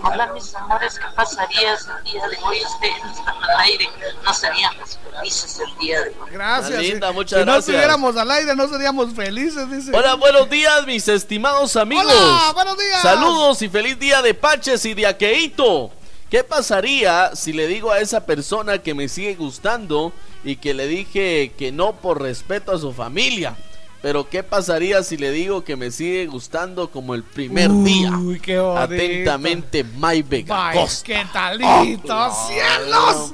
[0.00, 3.88] Hola, mis amores, ¿qué pasaría si el día de hoy ustedes están al aire?
[4.24, 6.30] No seríamos felices el día de hoy.
[6.30, 6.80] Gracias.
[6.80, 7.46] Linda, muchas si gracias.
[7.46, 9.90] no estuviéramos al aire, no seríamos felices, dice.
[9.94, 12.12] Hola, buenos días, mis estimados amigos.
[12.12, 13.02] Hola, buenos días.
[13.02, 15.90] Saludos y feliz día de Paches y de Aqueito.
[16.30, 20.12] ¿Qué pasaría si le digo a esa persona que me sigue gustando
[20.44, 23.56] y que le dije que no por respeto a su familia?
[24.00, 28.12] Pero ¿qué pasaría si le digo que me sigue gustando como el primer día?
[28.16, 30.72] Uy, qué Atentamente, My Vega.
[31.02, 32.16] ¡Qué talito!
[32.16, 33.32] Oh, ¡Cielos!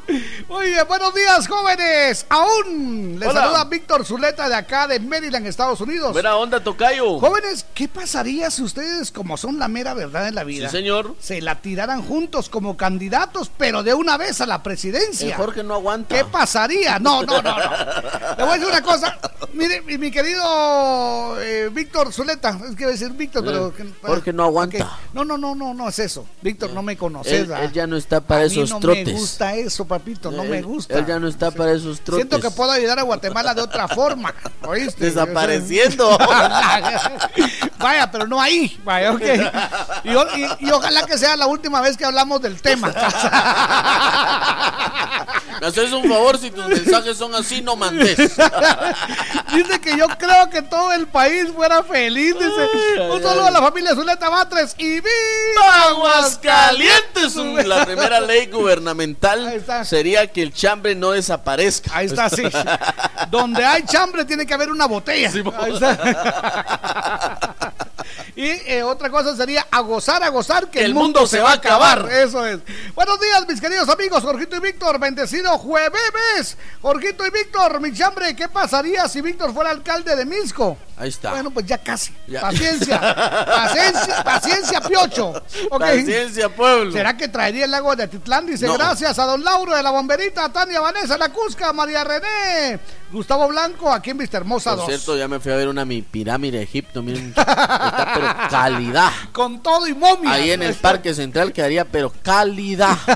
[0.49, 2.25] Muy bien, buenos días, jóvenes.
[2.31, 6.13] Aún les saluda Víctor Zuleta de acá de Maryland, Estados Unidos.
[6.13, 7.19] Buena onda, Tocayo.
[7.19, 11.15] Jóvenes, ¿qué pasaría si ustedes, como son la mera verdad en la vida, sí, señor.
[11.21, 15.37] se la tiraran juntos como candidatos, pero de una vez a la presidencia?
[15.37, 16.15] Jorge no aguanta.
[16.15, 16.99] ¿Qué pasaría?
[16.99, 17.59] No, no, no, no.
[18.39, 19.19] Le voy a decir una cosa.
[19.53, 20.54] Mire, mi querido
[21.41, 23.73] eh, Víctor Zuleta, es que decir Víctor, pero.
[24.03, 24.99] Porque no aguanta.
[25.13, 26.27] No, no, no, no, no es eso.
[26.43, 27.49] Víctor, no me conoces.
[27.49, 29.07] Él, ya no está para esos trotes.
[29.07, 30.99] No me gusta eso, papito, no me gusta.
[30.99, 32.27] Él ya no está para esos trotes.
[32.27, 34.35] Siento que puedo ayudar a Guatemala de otra forma,
[34.67, 35.05] ¿oíste?
[35.05, 36.19] Desapareciendo.
[37.85, 38.81] Vaya, pero no ahí.
[38.83, 39.21] Vaya, ok.
[40.05, 42.91] Y, y ojalá que sea la última vez que hablamos del tema.
[45.61, 48.17] Me haces un favor, si tus mensajes son así, no mandes.
[49.55, 52.35] Dice que yo creo que todo el país fuera feliz.
[52.35, 57.37] Dice, un saludo a la familia Zuleta Batres y ¡Viva Aguascalientes!
[57.67, 61.91] La primera ley gubernamental sería que el chambre no desaparezca.
[61.95, 62.43] Ahí está, sí.
[63.31, 65.31] Donde hay chambre tiene que haber una botella.
[65.59, 65.99] Ahí está.
[68.37, 71.55] Y eh, otra cosa sería a gozar, a gozar, que, el, mundo, se va a
[71.55, 72.09] acabar.
[72.11, 72.59] Eso es.
[72.95, 74.99] Buenos días, mis queridos amigos, Jorgito y Víctor.
[74.99, 76.57] Bendecido jueves.
[76.83, 80.77] Jorgito y Víctor, mi chambre, ¿qué pasaría si Víctor fuera alcalde de Misco?
[80.97, 81.31] Ahí está.
[81.31, 82.13] Bueno, pues ya casi.
[82.41, 83.01] Paciencia.
[83.01, 84.25] paciencia.
[84.25, 85.43] Paciencia, Piocho.
[85.79, 86.93] Paciencia, pueblo.
[86.93, 88.47] ¿Será que traería el agua de Atitlán?
[88.47, 92.79] Dice, gracias a don Lauro de la Bomberita, Tania Vanessa, La Cusca, María René,
[93.11, 94.87] Gustavo Blanco, aquí en Vista Hermosa Por 2.
[94.87, 97.03] cierto, ya me fui a ver una mi pirámide de Egipto.
[97.03, 99.13] Miren, está pero calidad.
[99.33, 100.33] Con todo y momia.
[100.33, 102.93] Ahí en el Parque Central quedaría, pero calidad.
[103.07, 103.09] ok,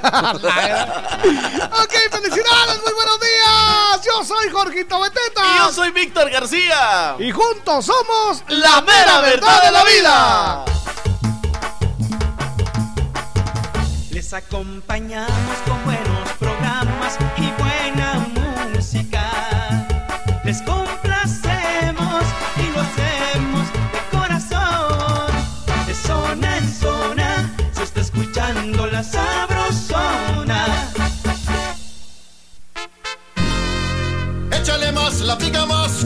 [2.10, 4.00] felicidades, muy buenos días.
[4.04, 5.42] Yo soy Jorgito Beteta.
[5.42, 7.16] Y yo soy Víctor García.
[7.18, 10.64] Y juntos somos la mera verdad de la vida.
[14.10, 16.07] Les acompañamos con buenos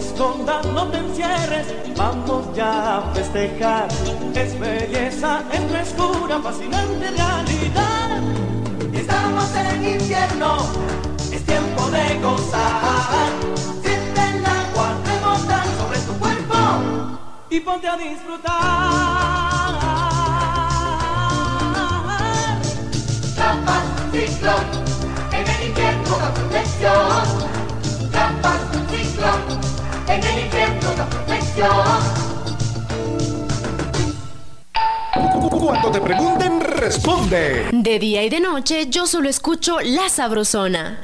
[0.00, 3.88] Escondas, no te encierres, vamos ya a festejar.
[4.34, 8.18] Es belleza, es frescura, fascinante realidad.
[8.94, 10.56] Estamos en invierno,
[11.30, 13.30] es tiempo de gozar.
[13.82, 16.56] Siente el agua rebotar sobre tu cuerpo
[17.50, 18.50] y ponte a disfrutar.
[23.34, 24.64] Trampas, ciclón,
[25.32, 27.50] en el invierno da protección.
[28.10, 29.69] Trampas, ciclón,
[30.14, 30.50] en el
[30.96, 31.70] da protección.
[35.50, 37.68] Cuando te pregunten, responde.
[37.72, 40.98] De día y de noche yo solo escucho La Sabrosona.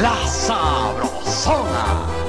[0.00, 2.21] La Sabrosona.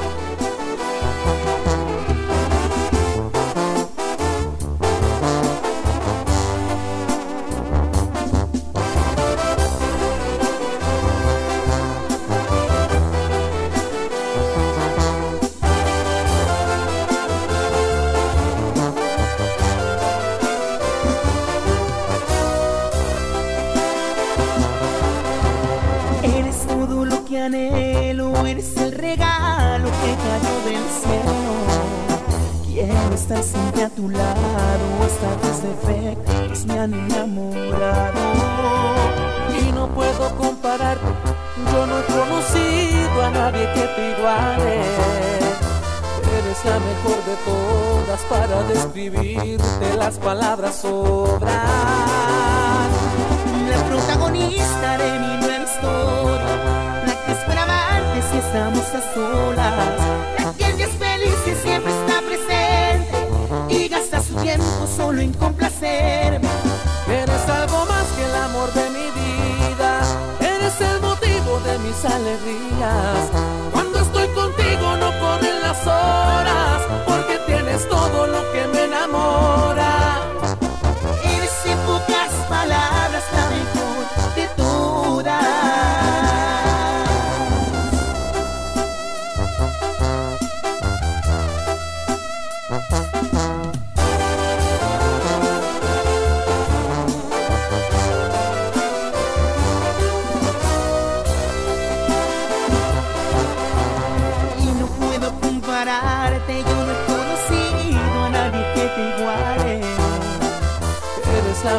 [27.46, 31.54] Anhelo, eres el regalo que cayó del cielo.
[32.66, 38.22] Quiero estar siempre a tu lado, hasta tus defectos me han enamorado.
[39.62, 41.06] Y no puedo compararte,
[41.72, 44.82] yo no he conocido a nadie que te iguale.
[46.39, 51.52] Eres la mejor de todas para describirte, las palabras sobran.
[53.70, 56.72] La protagonista de mi nueva historia,
[58.14, 64.22] amarte si estamos a solas, la que es feliz y siempre está presente y gasta
[64.22, 66.47] su tiempo solo en complacerme.
[67.07, 70.01] Eres algo más que el amor de mi vida,
[70.39, 73.43] eres el motivo de mis alegrías.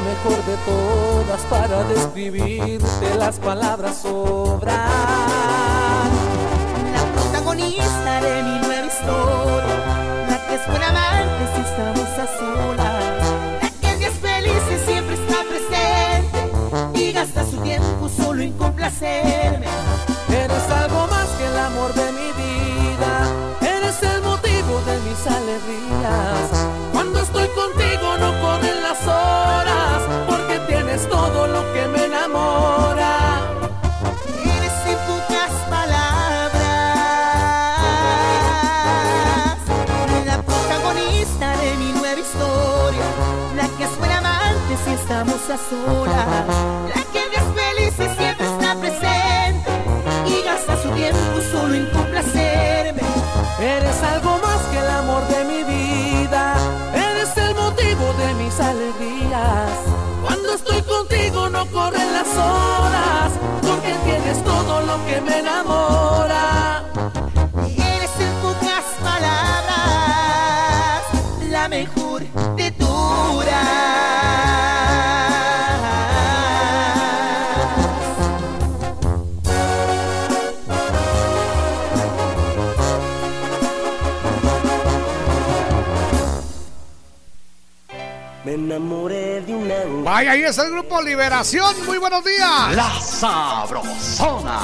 [0.05, 4.75] Mejor de todas para describirte, las palabras sobran.
[6.93, 13.23] La protagonista de mi nueva historia, la que es buena amante si estamos a solas.
[13.63, 19.67] La que es feliz y siempre está presente y gasta su tiempo solo en complacerme.
[45.47, 46.47] Si estamos a solas,
[46.89, 49.71] la que es feliz y siempre está presente
[50.27, 53.03] y gasta su tiempo solo en complacerme.
[53.61, 56.55] Eres algo más que el amor de mi vida,
[56.95, 59.71] eres el motivo de mis alegrías.
[60.23, 63.33] Cuando estoy contigo no corren las horas,
[63.63, 65.44] porque tienes todo lo que me
[88.65, 91.75] enamoré de una Vaya, ahí es el grupo Liberación.
[91.87, 92.75] Muy buenos días.
[92.75, 94.61] La Sabrosona.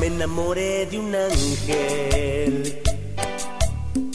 [0.00, 2.82] Me enamoré de un ángel,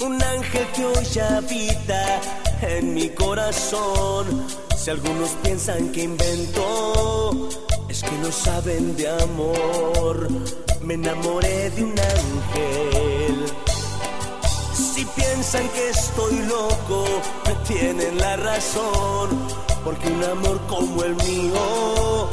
[0.02, 2.22] un ángel que hoy habita
[2.62, 4.46] en mi corazón.
[4.78, 5.32] Si algunos
[5.78, 7.48] que inventó,
[7.90, 10.28] es que no saben de amor.
[10.82, 13.46] Me enamoré de un ángel.
[14.74, 17.06] Si piensan que estoy loco,
[17.68, 19.30] tienen la razón.
[19.84, 22.30] Porque un amor como el mío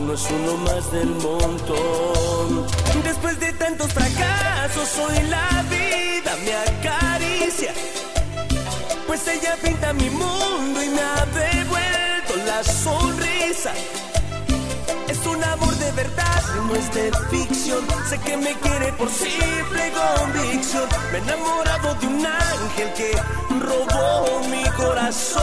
[0.00, 2.66] no es uno más del montón.
[3.04, 7.72] Después de tantos fracasos, hoy la vida me acaricia.
[9.06, 11.26] Pues ella pinta mi mundo y me ha
[12.64, 13.72] sonrisa.
[15.08, 17.84] Es un amor de verdad, no es de ficción.
[18.08, 20.88] Sé que me quiere por simple convicción.
[21.12, 23.12] Me he enamorado de un ángel que
[23.60, 25.40] robó mi corazón.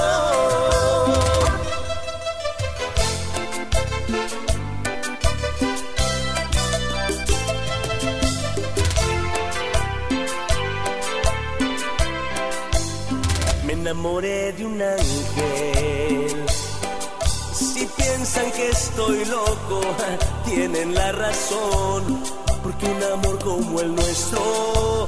[13.65, 15.76] Me enamoré de un ángel.
[18.37, 19.81] Que estoy loco,
[20.45, 22.23] tienen la razón.
[22.63, 25.07] Porque un amor como el nuestro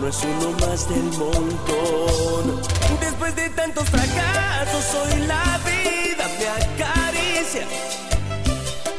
[0.00, 2.60] no es uno más del montón.
[3.00, 7.66] Después de tantos fracasos, hoy la vida me acaricia.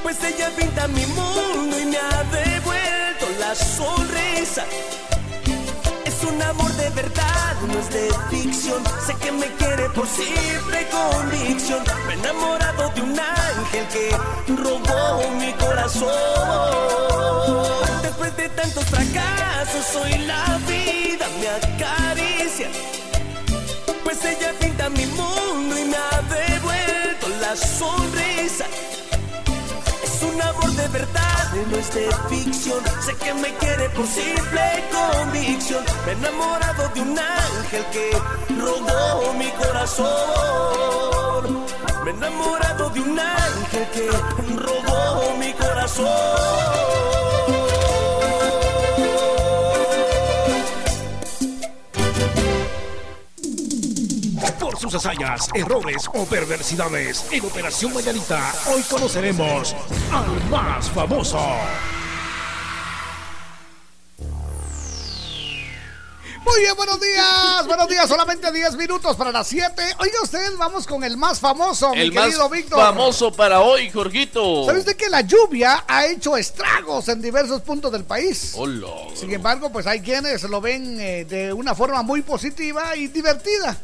[0.03, 4.65] Pues ella pinta mi mundo y me ha devuelto la sonrisa.
[6.35, 8.83] Un amor de verdad, no es de ficción.
[9.07, 11.81] Sé que me quiere por simple convicción.
[12.07, 14.09] Me he enamorado de un ángel que
[14.53, 16.09] robó mi corazón.
[18.01, 22.67] Después de tantos fracasos, hoy la vida me acaricia.
[24.03, 28.65] Pues ella pinta mi mundo y me ha devuelto la sonrisa.
[30.03, 31.24] Es un amor de verdad,
[31.69, 32.83] no es de ficción.
[33.05, 35.83] Sé que me quiere por simple convicción.
[36.05, 38.11] Me he enamorado de un ángel que
[38.61, 40.05] robó mi corazón.
[42.03, 44.09] Me he enamorado de un ángel que
[44.57, 47.24] robó mi corazón.
[54.95, 59.75] Sus hazañas, errores o perversidades en Operación Mañanita, hoy conoceremos
[60.11, 61.39] al más famoso.
[66.45, 67.67] Muy bien, buenos días.
[67.67, 69.83] Buenos días, solamente 10 minutos para las 7.
[69.99, 72.79] Oiga ustedes, vamos con el más famoso, El mi querido más Víctor.
[72.79, 74.65] famoso para hoy, Jorgito.
[74.65, 78.53] ¿Sabe usted que la lluvia ha hecho estragos en diversos puntos del país?
[78.55, 78.87] Hola.
[79.13, 83.77] Sin embargo, pues hay quienes lo ven eh, de una forma muy positiva y divertida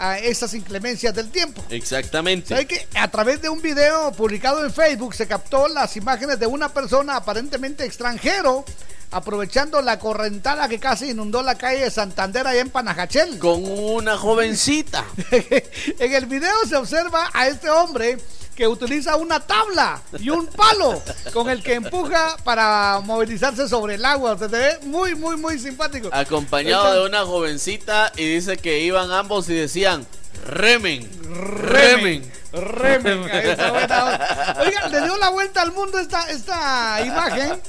[0.00, 1.62] a esas inclemencias del tiempo.
[1.68, 2.48] Exactamente.
[2.48, 6.46] ¿Sabe que a través de un video publicado en Facebook se captó las imágenes de
[6.46, 8.64] una persona aparentemente extranjero
[9.10, 13.38] aprovechando la correntada que casi inundó la calle de Santander allá en Panajachel?
[13.38, 15.04] Con una jovencita.
[15.30, 18.18] en el video se observa a este hombre
[18.54, 21.02] que utiliza una tabla y un palo
[21.32, 24.36] con el que empuja para movilizarse sobre el agua.
[24.38, 26.10] Se ve muy, muy, muy simpático.
[26.12, 30.06] Acompañado de una jovencita y dice que iban ambos y decían,
[30.46, 32.22] remen, Remen.
[32.22, 32.40] remen.
[32.52, 34.56] Remen, ahí está buena onda.
[34.66, 37.60] Oiga, le dio la vuelta al mundo esta, esta imagen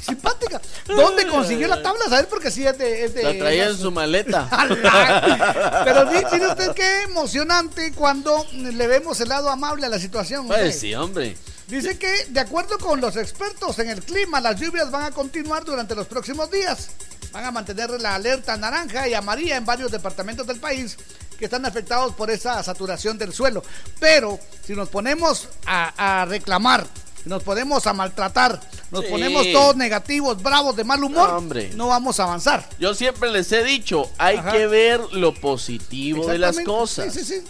[0.00, 0.58] simpática.
[0.86, 2.04] ¿Dónde consiguió la tabla?
[2.08, 2.24] ¿Sabes?
[2.24, 3.04] Porque sí es de.
[3.04, 4.48] es de- La traía en su maleta.
[5.84, 10.46] Pero mire usted qué emocionante cuando le vemos el lado amable a la situación.
[10.46, 11.36] Pues sí, hombre.
[11.66, 15.64] Dice que, de acuerdo con los expertos en el clima, las lluvias van a continuar
[15.64, 16.88] durante los próximos días.
[17.32, 20.96] Van a mantener la alerta naranja y amarilla en varios departamentos del país
[21.38, 23.62] que están afectados por esa saturación del suelo.
[24.00, 26.86] Pero si nos ponemos a, a reclamar,
[27.24, 28.60] nos ponemos a maltratar,
[28.92, 29.10] nos Sí.
[29.10, 31.70] ponemos todos negativos, bravos, de mal humor, No, hombre.
[31.74, 32.68] no vamos a avanzar.
[32.78, 34.52] Yo siempre les he dicho, hay Ajá.
[34.52, 37.12] que ver lo positivo de las cosas.
[37.12, 37.46] Sí, sí, sí.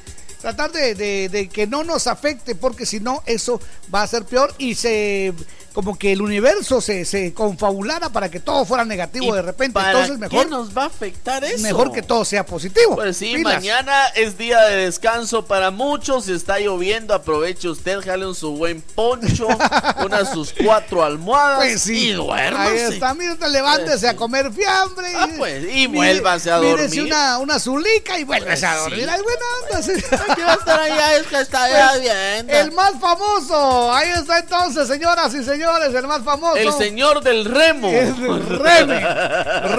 [0.47, 3.61] Tratar de, de- de que no nos afecte, porque si no, eso
[3.92, 5.32] va a ser peor y se.
[5.74, 9.74] Como que el universo se, se confabulara para que todo fuera negativo de repente.
[9.74, 11.59] ¿Para Entonces, mejor, qué nos va a afectar eso?
[11.62, 12.94] mejor que todo sea positivo.
[12.94, 13.57] Pues sí, Pilas.
[13.57, 16.24] mañana es día de descanso para muchos.
[16.24, 19.49] Si está lloviendo, aproveche usted, jale un su buen poncho,
[20.07, 22.09] unas sus cuatro almohadas Pues sí.
[22.09, 22.70] y duérmase.
[22.86, 25.12] Ahí está, mire, levántese a comer fiambre.
[25.14, 27.03] Ah, pues, y mire- vuélvase a mírese dormir.
[27.12, 29.05] una, una zulica y vuélvese a Pues dormir.
[29.05, 29.11] sí.
[29.11, 30.36] Ay, buena onda.
[30.43, 32.53] A estar allá, es que está Pues, lloviendo.
[32.53, 33.93] El más famoso.
[33.93, 36.57] Ahí está entonces, señoras y señores, el más famoso.
[36.57, 37.89] El señor del remo.
[37.89, 39.07] Es Remen,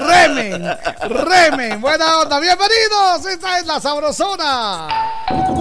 [0.07, 0.77] Remen,
[1.09, 1.81] Remen.
[1.81, 3.25] Buena onda, bienvenidos.
[3.29, 4.87] Esta es la Sabrosona.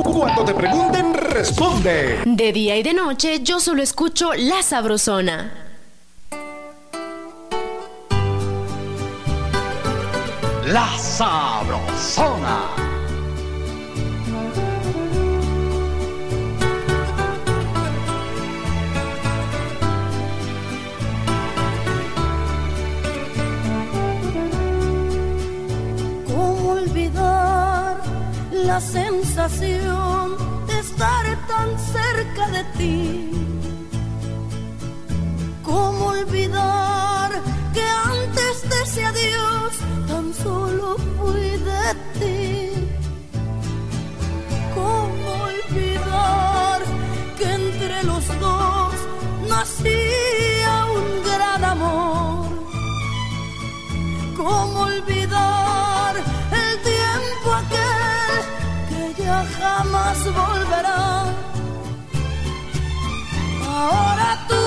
[0.04, 2.22] Cuando te pregunten, responde.
[2.24, 5.62] De día y de noche yo solo escucho La Sabrosona.
[10.66, 12.85] La Sabrosona.
[27.12, 30.36] La sensación
[30.66, 33.30] de estar tan cerca de ti.
[35.62, 37.30] ¿Cómo olvidar
[37.72, 39.72] que antes de ese adiós
[40.08, 41.86] tan solo fui de
[42.18, 42.88] ti?
[44.74, 46.80] ¿Cómo olvidar
[47.38, 48.94] que entre los dos
[49.48, 52.46] nacía un gran amor?
[54.36, 56.35] ¿Cómo olvidar
[59.26, 61.00] ya jamás volverá?
[63.66, 64.62] Ahora tú,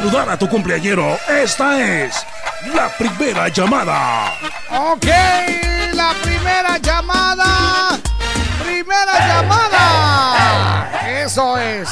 [0.00, 2.24] saludar a tu cumpleañero, esta es
[2.74, 4.32] la primera llamada.
[4.70, 5.04] Ok,
[5.92, 7.98] la primera llamada.
[8.64, 11.00] Primera llamada.
[11.22, 11.88] Eso es.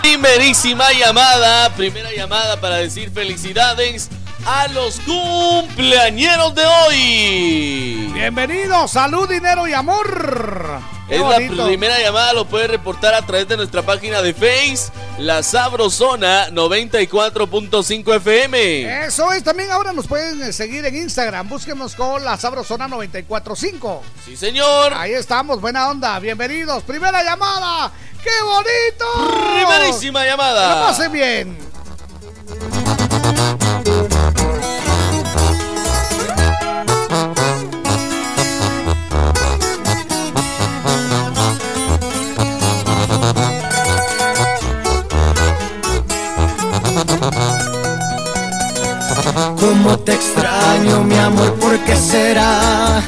[0.00, 4.08] Primerísima llamada, primera llamada para decir felicidades
[4.46, 8.10] a los cumpleañeros de hoy.
[8.14, 10.80] Bienvenidos, salud, dinero y amor.
[11.08, 11.54] Qué Es bonito.
[11.56, 14.90] la primera llamada, lo puedes reportar a través de nuestra página de Face,
[15.22, 19.04] La Sabrosona 94.5 FM.
[19.06, 21.48] Eso es, también ahora nos pueden eh, seguir en Instagram.
[21.48, 24.02] Búsquenos con la Sabrosona 945.
[24.24, 24.92] Sí, señor.
[24.94, 26.18] Ahí estamos, buena onda.
[26.18, 26.82] Bienvenidos.
[26.82, 27.92] Primera llamada.
[28.20, 29.44] ¡Qué bonito!
[29.54, 30.60] Primerísima llamada.
[30.60, 31.71] Que la pasen bien.
[52.02, 53.02] Será?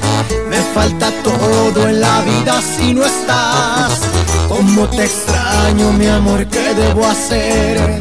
[0.49, 4.01] Me falta todo en la vida si no estás.
[4.49, 8.01] Como te extraño, mi amor, ¿qué debo hacer?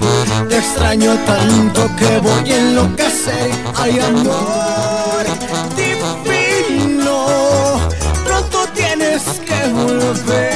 [0.49, 3.51] Te extraño tanto que voy a enloquecer.
[3.75, 5.03] Ay, amor
[5.75, 7.25] divino,
[8.25, 10.53] pronto tienes que volver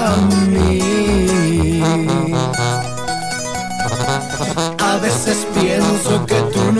[0.00, 0.16] a
[0.46, 1.82] mí.
[4.78, 6.51] A veces pienso que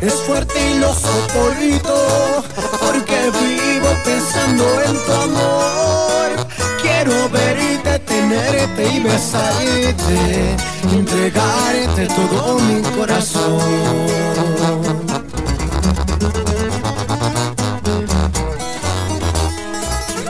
[0.00, 2.44] es fuerte y lo soporto
[2.80, 6.46] porque vivo pensando en tu amor.
[6.80, 10.56] Quiero verte, tenerte y besarte,
[10.90, 13.60] entregarte todo mi corazón.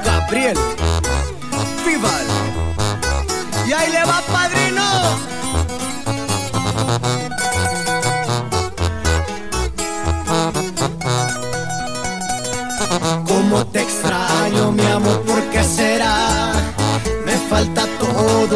[0.05, 0.59] Gabriel,
[1.87, 2.27] Vival,
[3.69, 4.91] y ahí le va padrino.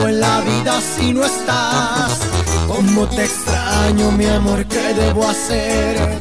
[0.08, 2.18] En la vida si no estás.
[2.68, 6.18] Cómo te extraño, mi amor, ¿qué debo hacer?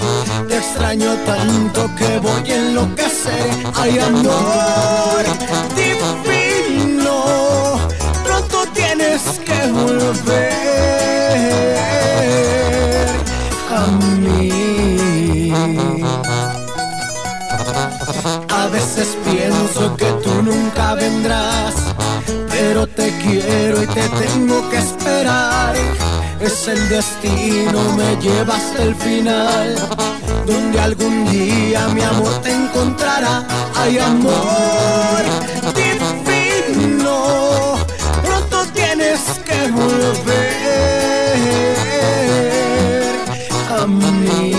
[0.47, 3.49] Te extraño tanto que voy a enloquecer.
[3.75, 5.23] Ay, amor
[5.75, 7.79] divino,
[8.23, 10.53] pronto tienes que volver
[13.71, 13.85] a
[14.21, 15.51] mí.
[18.49, 21.73] A veces pienso que tú nunca vendrás,
[22.65, 25.75] pero te quiero y te tengo que esperar.
[26.39, 29.75] Es el destino, me lleva hasta el final,
[30.45, 33.45] donde algún día mi amor te encontrará.
[33.75, 35.21] Ay, amor
[35.81, 37.17] divino,
[38.23, 40.53] pronto tienes que volver
[43.77, 44.51] a mí.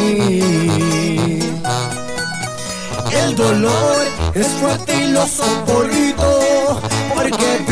[3.22, 6.80] El dolor es fuerte y lo soporto
[7.14, 7.64] porque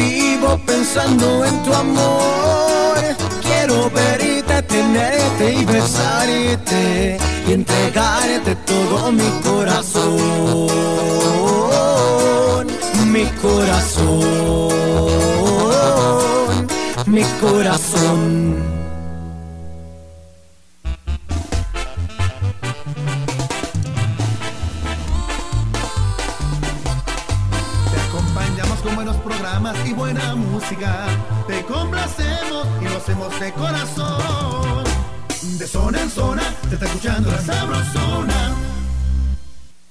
[0.58, 2.98] pensando en tu amor.
[3.42, 10.66] Quiero verte, tenerte y besarte y entregarte todo mi corazón.
[13.12, 14.72] Mi corazón,
[17.06, 18.81] mi corazón.
[30.12, 31.06] Buena música.
[31.46, 34.84] Te complacemos y lo hacemos de corazón.
[35.58, 38.71] De zona en zona, te está escuchando la sabrosona.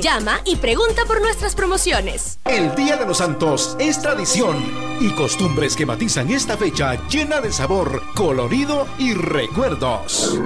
[0.00, 2.38] Llama y pregunta por nuestras promociones.
[2.44, 4.56] El Día de los Santos es tradición
[5.00, 10.38] y costumbres que matizan esta fecha llena de sabor, colorido y recuerdos.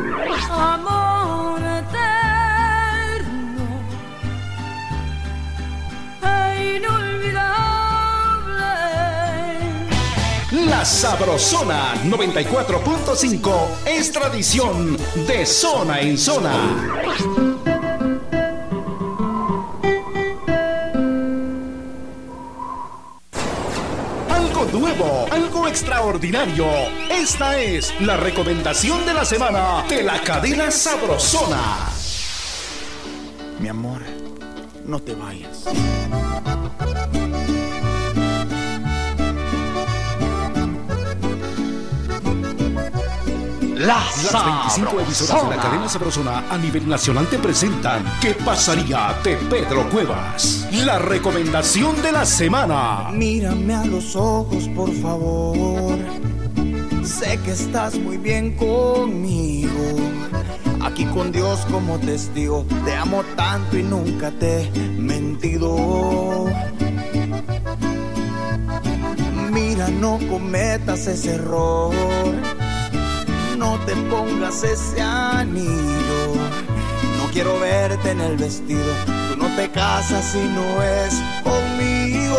[0.51, 1.99] Amor eterno
[6.23, 7.47] e inolvidable.
[10.67, 17.56] La Sabrosona 94.5 es tradición de zona en zona.
[24.73, 26.67] Nuevo, algo extraordinario.
[27.11, 31.89] Esta es la recomendación de la semana de la cadena Sabrosona.
[33.59, 34.03] Mi amor,
[34.85, 35.65] no te vayas.
[43.77, 49.37] Las 25 emisoras de la cadena Sabrosona a nivel nacional te presentan ¿Qué pasaría de
[49.37, 50.67] Pedro Cuevas?
[50.73, 53.11] La recomendación de la semana.
[53.13, 55.99] Mírame a los ojos, por favor.
[57.05, 59.71] Sé que estás muy bien conmigo.
[60.83, 62.65] Aquí con Dios como testigo.
[62.87, 66.47] Te amo tanto y nunca te he mentido.
[69.53, 71.93] Mira, no cometas ese error.
[73.57, 76.35] No te pongas ese anillo.
[77.19, 78.93] No quiero verte en el vestido.
[79.31, 82.37] Tú no te casas si no es conmigo.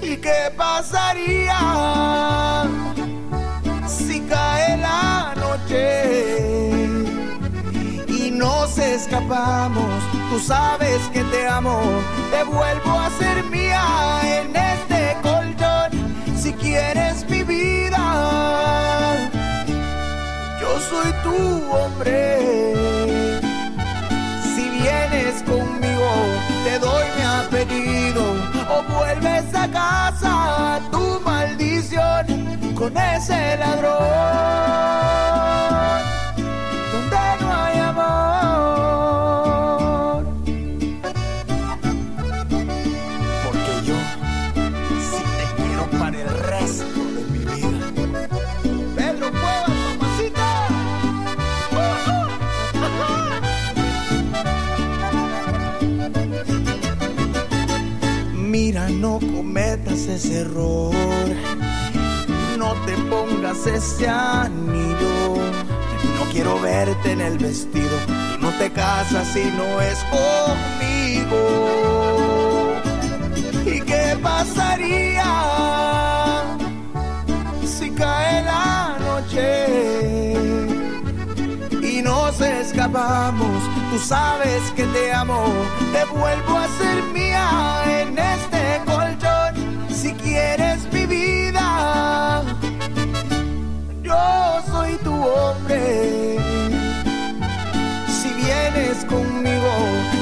[0.00, 1.58] ¿Y qué pasaría
[3.88, 6.88] si cae la noche
[8.08, 10.02] y nos escapamos?
[10.30, 11.80] Tú sabes que te amo,
[12.30, 15.83] te vuelvo a ser mía en este colchón.
[16.44, 18.04] Si quieres mi vida,
[20.60, 22.38] yo soy tu hombre.
[24.54, 26.10] Si vienes conmigo,
[26.64, 28.24] te doy mi apellido.
[28.68, 35.03] O vuelves a casa tu maldición con ese ladrón
[60.22, 60.94] error.
[62.56, 65.34] No te pongas ese anillo.
[66.16, 67.98] No quiero verte en el vestido.
[68.40, 71.40] No te casas si no es conmigo.
[73.66, 75.24] ¿Y qué pasaría
[77.66, 80.04] si cae la noche?
[81.82, 83.62] y nos escapamos.
[83.90, 85.44] Tú sabes que te amo,
[85.92, 89.43] te vuelvo a ser mía en este colchón.
[90.04, 92.42] Si quieres mi vida,
[94.02, 96.36] yo soy tu hombre.
[98.06, 99.72] Si vienes conmigo,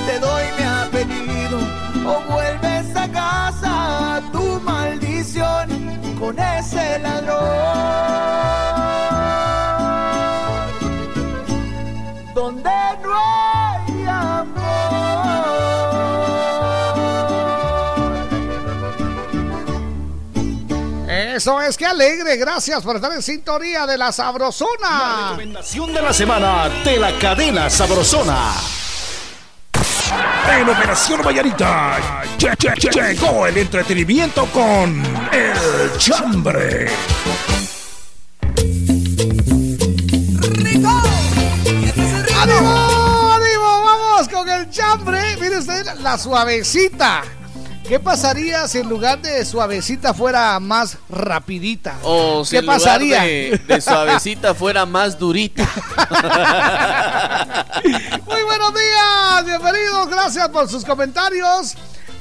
[0.06, 1.58] te doy mi apellido
[2.06, 5.66] o vuelves a casa tu maldición
[6.20, 8.71] con ese ladrón.
[21.42, 22.36] Eso es, que alegre.
[22.36, 24.70] Gracias por estar en sintonía de la Sabrosona.
[24.88, 28.52] La recomendación de la semana de la cadena Sabrosona.
[30.56, 31.98] En Operación Vallarita
[32.38, 36.86] lle- lle- lle- llegó el entretenimiento con El Chambre.
[42.40, 43.32] ¡Ánimo!
[43.32, 43.82] ¡Ánimo!
[43.84, 45.36] Vamos con el chambre.
[45.40, 47.22] Mire usted, la suavecita.
[47.86, 51.96] ¿Qué pasaría si en lugar de suavecita fuera más rapidita?
[52.02, 55.62] O si ¿Qué en lugar de, de suavecita fuera más durita.
[58.26, 61.74] Muy buenos días, bienvenidos, gracias por sus comentarios.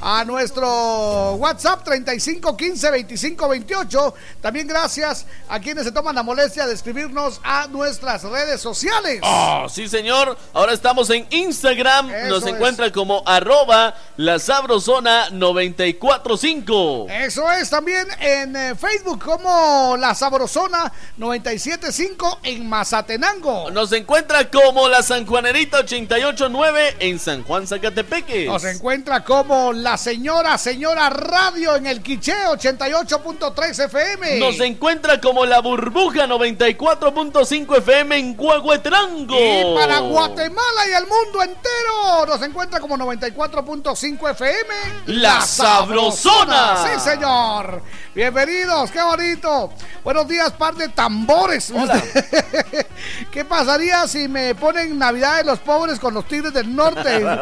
[0.04, 4.14] A nuestro WhatsApp 3515 2528.
[4.40, 9.20] También gracias a quienes se toman la molestia de escribirnos a nuestras redes sociales.
[9.22, 10.36] Oh, sí, señor.
[10.52, 12.10] Ahora estamos en Instagram.
[12.28, 17.06] Nos Eso encuentra como arroba la sabrosona 945.
[17.08, 23.70] Eso es también en eh, Facebook como La Sabrosona 975 en Mazatenango.
[23.70, 28.46] Nos encuentra como la Sanjuanerita 889 en San Juan Zacatepeque.
[28.46, 34.38] Nos encuentra como La Señora Señora Radio en el Quiché 88.3 FM.
[34.38, 39.36] Nos encuentra como la burbuja 94.5 FM en Guaguetrango.
[39.38, 44.74] Y para Guatemala y el mundo entero nos encuentra como 94.5 FM.
[45.06, 46.76] La Sabrosona.
[46.76, 47.82] Sí, señor.
[48.14, 49.72] Bienvenidos, qué bonito.
[50.04, 51.72] Buenos días, par de tambores.
[53.30, 57.26] ¿Qué pasaría si me ponen Navidad de los pobres con los Tigres del Norte?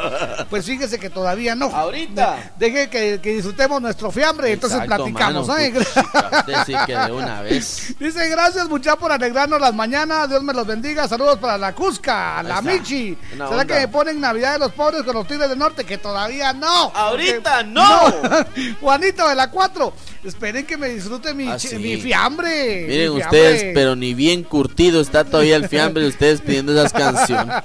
[0.49, 1.67] Pues fíjese que todavía no.
[1.67, 2.40] Ahorita.
[2.59, 5.49] Deje que, que disfrutemos nuestro fiambre, entonces Exacto, platicamos.
[5.49, 5.71] mano, ¿eh?
[5.73, 7.95] puchica, decir que de una vez.
[7.99, 10.29] Dice, gracias mucha por alegrarnos las mañanas.
[10.29, 11.07] Dios me los bendiga.
[11.09, 12.63] Saludos para la Cusca, la está.
[12.63, 13.17] Michi.
[13.35, 13.65] Una ¿Será onda.
[13.75, 15.85] que me ponen Navidad de los pobres con los Tigres del Norte?
[15.85, 16.93] Que todavía no.
[16.95, 18.75] Ahorita Porque- no.
[18.81, 19.93] Juanito de la 4.
[20.25, 22.85] Esperen que me disfrute mi, Ah, mi fiambre.
[22.87, 26.93] Miren mi ustedes, pero ni bien curtido está todavía el fiambre de ustedes pidiendo esas
[26.93, 27.57] canciones.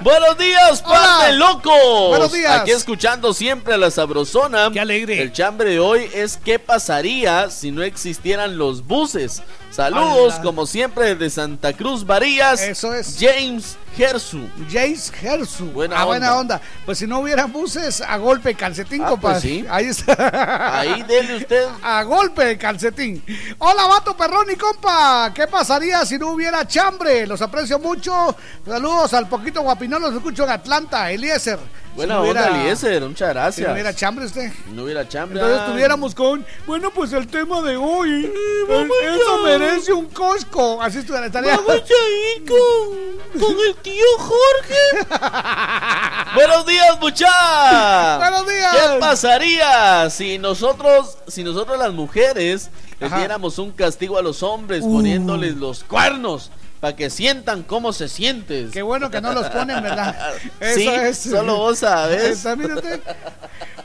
[0.00, 2.08] Buenos días, par de locos.
[2.08, 2.60] Buenos días.
[2.60, 4.70] Aquí escuchando siempre a la sabrosona.
[4.72, 5.20] Qué alegre.
[5.22, 9.42] El chambre de hoy es qué pasaría si no existieran los buses.
[9.70, 12.60] Saludos, como siempre, desde Santa Cruz Varillas.
[12.60, 13.16] Eso es.
[13.18, 14.46] James Gersu.
[14.70, 15.64] James Gersu.
[15.66, 16.56] Buena ah, buena onda.
[16.56, 16.66] onda.
[16.84, 19.40] Pues si no hubiera buses, a golpe de calcetín, Ah, compadre.
[19.40, 19.64] pues sí.
[19.70, 20.78] Ahí está.
[20.80, 21.66] Ahí dele usted.
[21.82, 23.24] A golpe de calcetín.
[23.58, 25.32] Hola, vato perrón y compa.
[25.34, 27.26] ¿Qué pasaría si no hubiera chambre?
[27.26, 28.36] Los aprecio mucho.
[28.66, 30.02] Saludos al poquito guapinón.
[30.02, 31.58] Los escucho en Atlanta, Eliezer.
[31.94, 33.66] Buena Si no onda, Eliezer, muchas Si gracias.
[33.68, 34.52] no hubiera chambre usted.
[34.72, 35.38] No hubiera chambre.
[35.38, 35.66] Entonces ah.
[35.66, 38.24] estuviéramos con, bueno, pues el tema de hoy.
[38.24, 40.80] eh, eso merece un Costco.
[40.80, 41.56] Así estuviera, estaría.
[41.56, 45.14] Vamos a ir con, con el tío Jorge.
[46.34, 48.18] Buenos días, muchachos.
[48.18, 48.72] Buenos días.
[48.76, 52.70] ¿Qué pasaría si nosotros, si nosotros las mujeres
[53.00, 54.92] les diéramos un castigo a los hombres Uh.
[54.94, 56.50] poniéndoles los cuernos
[56.82, 58.72] para que sientan cómo se sientes?
[58.72, 60.16] Qué bueno que no los ponen, ¿verdad?
[60.74, 62.44] sí, solo vos sabes.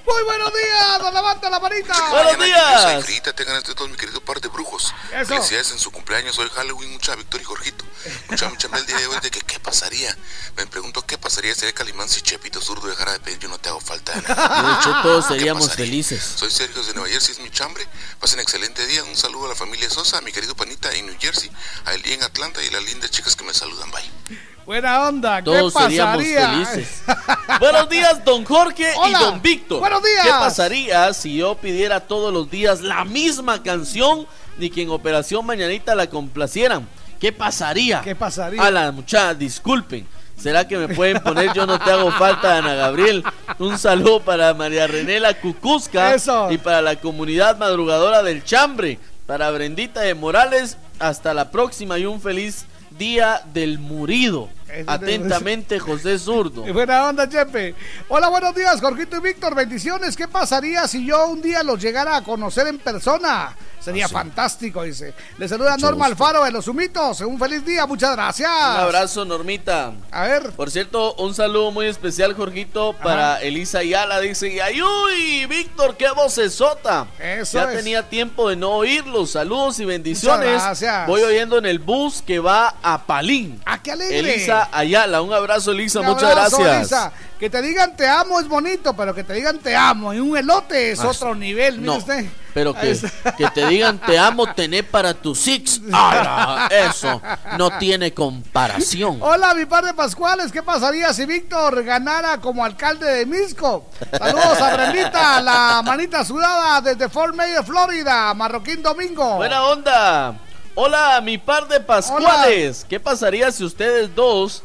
[0.08, 2.10] Muy buenos días, don levanta la manita.
[2.10, 3.06] Buenos días.
[3.06, 4.94] Grita, tengan entre todos mi querido par de brujos.
[5.12, 5.26] Eso.
[5.26, 7.84] Felicidades en su cumpleaños, hoy Halloween, mucha Víctor y Jorgito.
[8.06, 10.18] Escuchame, chame el día de hoy de que qué pasaría.
[10.56, 13.58] Me pregunto qué pasaría si el Calimán si Chepito Zurdo dejara de pedir yo no
[13.58, 14.62] te hago falta de nada.
[14.62, 16.24] De hecho, todos ¿Qué seríamos felices.
[16.38, 17.86] Soy Sergio de Nueva Jersey, es mi chambre.
[18.22, 19.04] Pasen excelente día.
[19.04, 21.52] Un saludo a la familia Sosa, a mi querido panita en New Jersey,
[21.84, 23.92] a Eli en Atlanta y a las lindas chicas que me saludan.
[23.92, 24.57] Bye.
[24.68, 26.50] Buena onda, ¿qué Todos seríamos pasaría?
[26.50, 27.02] felices.
[27.62, 29.18] Buenos días, don Jorge Hola.
[29.18, 29.80] y don Víctor.
[29.80, 30.26] Buenos días.
[30.26, 34.28] ¿Qué pasaría si yo pidiera todos los días la misma canción
[34.60, 36.86] y que en Operación Mañanita la complacieran?
[37.18, 38.02] ¿Qué pasaría?
[38.02, 38.62] ¿Qué pasaría?
[38.62, 40.06] A la muchacha, disculpen.
[40.36, 43.24] ¿Será que me pueden poner Yo no te hago falta, Ana Gabriel?
[43.60, 46.52] Un saludo para María René La Cucusca Eso.
[46.52, 49.00] y para la comunidad madrugadora del Chambre.
[49.28, 54.50] Para Brendita de Morales, hasta la próxima y un feliz día del murido.
[54.86, 56.68] Atentamente, José Zurdo.
[56.68, 57.76] Y Buena onda, Chepe.
[58.10, 59.56] Hola, buenos días, Jorgito y Víctor.
[59.56, 60.16] Bendiciones.
[60.16, 63.56] ¿Qué pasaría si yo un día los llegara a conocer en persona?
[63.80, 65.14] Sería fantástico, dice.
[65.38, 66.26] Le saluda Mucho Norma gusto.
[66.26, 67.22] Alfaro de los Humitos.
[67.22, 68.50] Un feliz día, muchas gracias.
[68.52, 69.94] Un abrazo, Normita.
[70.12, 70.52] A ver.
[70.52, 74.20] Por cierto, un saludo muy especial, Jorgito, para Elisa Ayala.
[74.20, 75.46] Dice, ¡Ayuy!
[75.46, 77.08] Víctor, qué vocesota.
[77.18, 77.78] Eso ya es.
[77.78, 79.32] tenía tiempo de no oírlos.
[79.32, 80.48] Saludos y bendiciones.
[80.50, 81.08] Muchas gracias.
[81.08, 83.62] Voy oyendo en el bus que va a Palín.
[83.66, 84.20] ¡Ah, qué alegre!
[84.20, 86.00] Elisa Ayala, un abrazo, Elisa.
[86.02, 86.80] Un Muchas abrazo, gracias.
[86.92, 87.12] Elisa.
[87.40, 90.36] Que te digan te amo es bonito, pero que te digan te amo y un
[90.36, 91.98] elote es Ah, otro nivel, mire no.
[91.98, 92.26] usted.
[92.52, 92.98] Pero que,
[93.38, 95.80] que te digan te amo, tené para tus six.
[95.94, 96.68] ¡Ala!
[96.72, 97.22] Eso
[97.60, 99.20] no tiene comparación.
[99.22, 100.52] Hola, mi par de Pascuales.
[100.52, 103.86] ¿Qué pasaría si Víctor ganara como alcalde de Misco?
[104.18, 108.34] Saludos a Brendita, la manita sudada desde Fort Mayer, Florida.
[108.34, 109.36] Marroquín Domingo.
[109.36, 110.34] Buena onda.
[110.80, 112.86] Hola, mi par de Pascuales.
[112.88, 114.62] ¿Qué pasaría si ustedes dos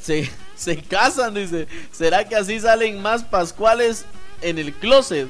[0.00, 1.34] se, se casan?
[1.34, 1.68] Dice.
[1.92, 4.06] ¿Será que así salen más Pascuales
[4.40, 5.28] en el closet?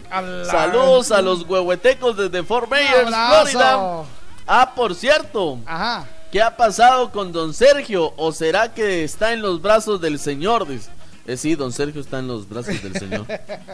[0.48, 3.08] Saludos a los huehuetecos desde Fort Myers.
[3.08, 4.04] Florida.
[4.46, 5.58] Ah, por cierto.
[5.66, 6.06] Ajá.
[6.30, 8.14] ¿Qué ha pasado con don Sergio?
[8.16, 10.68] ¿O será que está en los brazos del Señor?
[10.68, 10.90] Dice.
[11.26, 13.26] Eh, sí, don Sergio está en los brazos del Señor.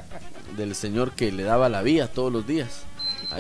[0.57, 2.87] del Señor que le daba la vida todos los días.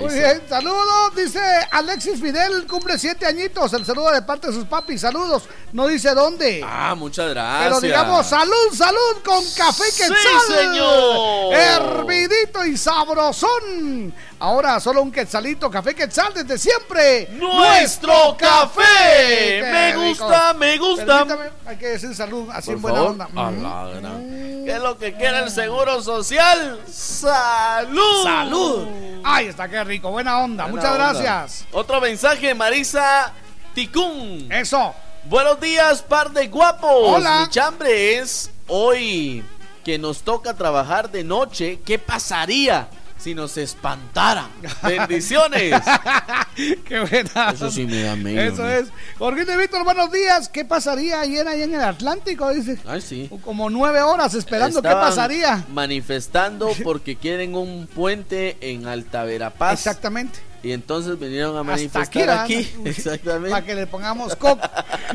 [0.00, 0.32] Muy está.
[0.32, 1.40] bien, saludos, dice
[1.70, 6.14] Alexis Fidel, cumple siete añitos, el saludo de parte de sus papis, saludos, no dice
[6.14, 6.62] dónde.
[6.66, 7.64] Ah, muchas gracias.
[7.64, 10.16] Pero digamos, salud, salud con café quetzal.
[10.48, 11.54] señor.
[11.54, 14.14] Hervidito y sabrosón.
[14.38, 17.28] Ahora solo un quetzalito, café quetzal desde siempre.
[17.32, 19.62] ¡Nuestro café!
[19.62, 20.00] Me rico.
[20.26, 21.24] gusta, me gusta.
[21.24, 23.10] Permítame, hay que decir salud, así Por en buena favor.
[23.12, 23.28] onda.
[23.32, 23.62] Mm.
[23.62, 26.80] la ¿Qué es lo que quiere el Seguro Social?
[26.90, 28.22] ¡Salud!
[28.24, 28.86] Salud.
[29.24, 30.64] Ahí está, qué rico, buena onda.
[30.64, 31.12] Buena Muchas onda.
[31.12, 31.66] gracias.
[31.72, 33.32] Otro mensaje, Marisa
[33.74, 34.48] Ticún.
[34.52, 34.94] Eso.
[35.24, 36.90] Buenos días, par de guapos.
[36.92, 37.40] Hola.
[37.40, 39.42] Mi chambre es hoy
[39.82, 41.80] que nos toca trabajar de noche.
[41.86, 42.86] ¿Qué pasaría
[43.24, 44.50] si nos espantaran?
[44.82, 45.82] Bendiciones.
[46.84, 47.52] Qué buena.
[47.52, 48.38] Eso sí me da miedo.
[48.38, 48.88] Eso es.
[49.18, 50.50] Jorgito Víctor, buenos días.
[50.50, 52.52] ¿Qué pasaría ayer ahí en el Atlántico?
[52.52, 52.78] Dice.
[52.86, 53.30] Ay, sí.
[53.42, 54.82] Como nueve horas esperando.
[54.82, 55.64] ¿Qué pasaría?
[55.70, 59.72] Manifestando porque quieren un puente en Alta Verapaz.
[59.72, 60.40] Exactamente.
[60.64, 62.74] Y entonces vinieron a Hasta manifestar aquí, aquí.
[62.86, 63.50] Exactamente.
[63.50, 64.66] Para que le pongamos coco.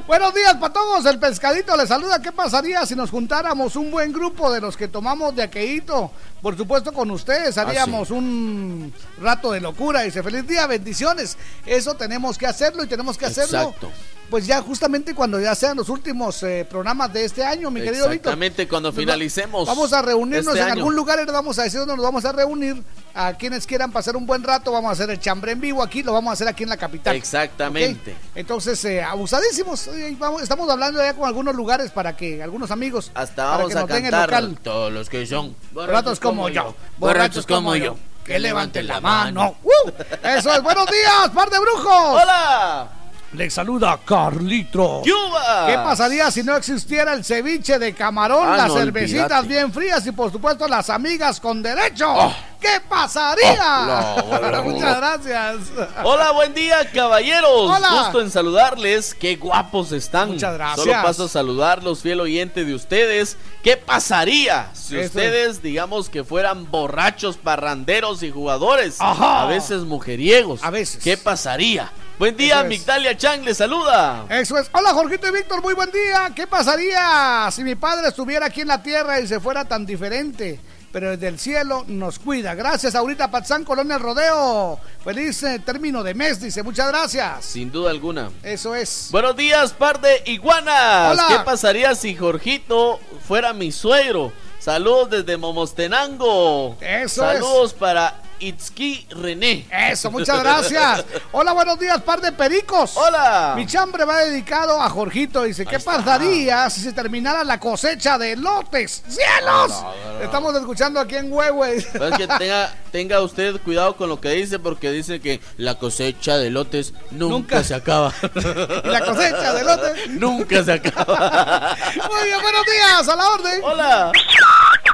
[0.06, 1.04] Buenos días, patogos.
[1.08, 2.22] El pescadito le saluda.
[2.22, 6.12] ¿Qué pasaría si nos juntáramos un buen grupo de los que tomamos de aqueíto?
[6.40, 10.02] Por supuesto, con ustedes Ah, haríamos un rato de locura.
[10.02, 11.36] Dice, feliz día, bendiciones.
[11.66, 13.60] Eso tenemos que hacerlo y tenemos que hacerlo.
[13.60, 13.92] Exacto.
[14.30, 18.08] Pues ya justamente cuando ya sean los últimos eh, programas de este año, mi querido
[18.10, 18.14] Víctor.
[18.34, 19.68] Exactamente, cuando finalicemos.
[19.68, 20.74] Vamos a reunirnos este en año.
[20.76, 22.84] algún lugar vamos a decir dónde nos vamos a reunir.
[23.16, 26.04] A quienes quieran pasar un buen rato, vamos a hacer el chambre en vivo aquí,
[26.04, 27.16] lo vamos a hacer aquí en la capital.
[27.16, 28.16] Exactamente.
[28.36, 29.88] Entonces, eh, abusadísimos.
[29.88, 33.12] eh, vamos- estamos hablando ya con algunos lugares para que algunos amigos.
[33.16, 34.60] Hasta para vamos que a nos den el local.
[34.64, 37.98] todos los que son Borrachos como yo, borrachos como yo.
[38.24, 39.56] Que levanten la mano.
[39.64, 39.90] ¡Uh!
[40.24, 42.22] Eso es, buenos días, par de brujos.
[42.22, 42.99] Hola.
[43.34, 45.02] Le saluda Carlitro.
[45.04, 45.68] ¡Cuba!
[45.68, 50.06] ¿Qué pasaría si no existiera el ceviche de camarón, Ah, las no, cervecitas bien frías
[50.08, 52.12] y por supuesto las amigas con derecho?
[52.12, 52.34] Oh.
[52.60, 54.16] ¿Qué pasaría?
[54.18, 54.64] Oh, no, bueno.
[54.66, 55.56] Muchas gracias.
[56.04, 57.50] Hola, buen día, caballeros.
[57.70, 58.02] Hola.
[58.04, 59.14] Gusto en saludarles.
[59.14, 60.32] Qué guapos están.
[60.32, 60.86] Muchas gracias.
[60.86, 63.38] Solo paso a saludarlos, fiel oyente de ustedes.
[63.64, 65.06] ¿Qué pasaría si Eso.
[65.06, 68.98] ustedes, digamos, que fueran borrachos, parranderos y jugadores?
[69.00, 69.44] Ajá.
[69.44, 70.64] A veces mujeriegos.
[70.64, 71.02] A veces.
[71.04, 71.92] ¿Qué pasaría?
[72.20, 72.68] Buen día, es.
[72.68, 74.26] Migdalia Chang le saluda.
[74.30, 74.70] Eso es.
[74.74, 76.30] Hola, Jorgito y Víctor, muy buen día.
[76.36, 80.60] ¿Qué pasaría si mi padre estuviera aquí en la tierra y se fuera tan diferente?
[80.92, 82.56] Pero desde el cielo nos cuida.
[82.56, 84.78] Gracias, Aurita Patzán, Colonia Rodeo.
[85.02, 86.62] Feliz eh, término de mes, dice.
[86.62, 87.46] Muchas gracias.
[87.46, 88.32] Sin duda alguna.
[88.44, 89.08] Eso es.
[89.12, 91.14] Buenos días, par de iguanas.
[91.14, 91.26] Hola.
[91.30, 94.34] ¿Qué pasaría si Jorgito fuera mi suegro?
[94.60, 96.76] Saludos desde Momostenango.
[96.82, 99.68] Eso Saludos para Itzki René.
[99.72, 101.06] Eso, muchas gracias.
[101.32, 102.96] Hola, buenos días, par de pericos.
[102.96, 103.54] Hola.
[103.56, 105.44] Mi chambre va dedicado a Jorgito.
[105.44, 109.04] Dice, ¿qué pasaría si se terminara la cosecha de lotes?
[109.08, 109.70] ¡Cielos!
[109.70, 110.22] No, no, no.
[110.22, 111.78] Estamos escuchando aquí en Huehue.
[111.78, 111.86] Es
[112.18, 116.50] que tenga, tenga usted cuidado con lo que dice porque dice que la cosecha de
[116.50, 117.64] lotes nunca, Nunca.
[117.64, 118.14] se acaba.
[118.84, 120.10] Y la cosecha de lotes.
[120.12, 121.76] nunca se acaba.
[122.10, 123.62] Muy bien, buenos días, a la orden.
[123.64, 124.12] Hola.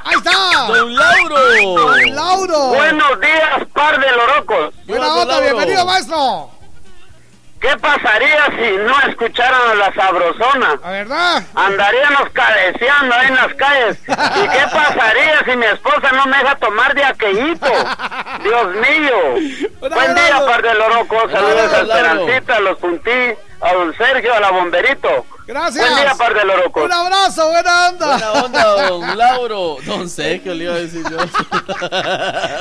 [0.06, 0.66] Ahí está.
[0.68, 1.36] Don Lauro.
[1.74, 2.58] Don Lauro.
[2.68, 4.74] Buenos días, par de lorocos.
[4.86, 6.50] Buena onda, bienvenido, maestro.
[7.60, 10.78] ¿Qué pasaría si no escucharan a la sabrosona?
[10.80, 11.42] ¿La verdad?
[11.54, 13.98] Andaríamos cabeceando ahí en las calles.
[14.06, 17.66] ¿Y qué pasaría si mi esposa no me deja tomar de aquellito?
[18.44, 19.70] Dios mío.
[19.80, 21.32] Buen día, par de lorocos.
[21.32, 21.80] Saludos a.
[21.80, 25.08] Esperancita, a los puntí, a don Sergio, a la bomberito.
[25.46, 25.88] Gracias.
[25.88, 26.84] Buen día, par de lorocos.
[26.84, 28.06] Un abrazo, buena onda.
[28.06, 29.76] Buena onda, don Lauro.
[29.86, 31.16] Don Sergio, le iba a decir yo.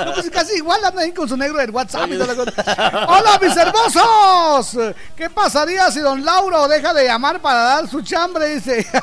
[0.06, 3.06] No, pues casi igual anda ahí con su negro del WhatsApp y toda la cosa.
[3.08, 4.94] ¡Hola, mis hermosos!
[5.18, 8.56] ¿Qué pasaría si don Lauro deja de llamar para dar su chambre?
[8.56, 8.86] Dice.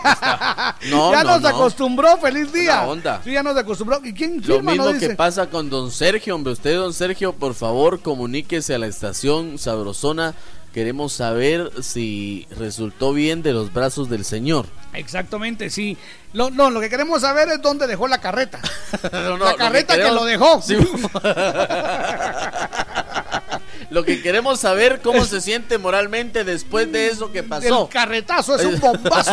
[0.90, 1.48] No, ya no, nos no.
[1.48, 2.78] acostumbró, feliz día.
[2.78, 3.20] Buena onda.
[3.24, 4.00] Sí, ya nos acostumbró.
[4.02, 5.16] ¿Y quién Lo firma, mismo no que dice?
[5.16, 6.52] pasa con don Sergio, hombre.
[6.52, 10.34] Usted, don Sergio, por favor, comuníquese a la estación Sabrosona.
[10.72, 14.66] Queremos saber si resultó bien de los brazos del Señor.
[14.94, 15.98] Exactamente, sí.
[16.32, 18.58] Lo, no, lo que queremos saber es dónde dejó la carreta.
[19.12, 20.62] No, no, la lo carreta que, queremos- lo dejó.
[20.62, 20.76] Sí.
[23.92, 27.82] Lo que queremos saber cómo se siente moralmente después de eso que pasó.
[27.84, 29.32] El carretazo es un bombazo.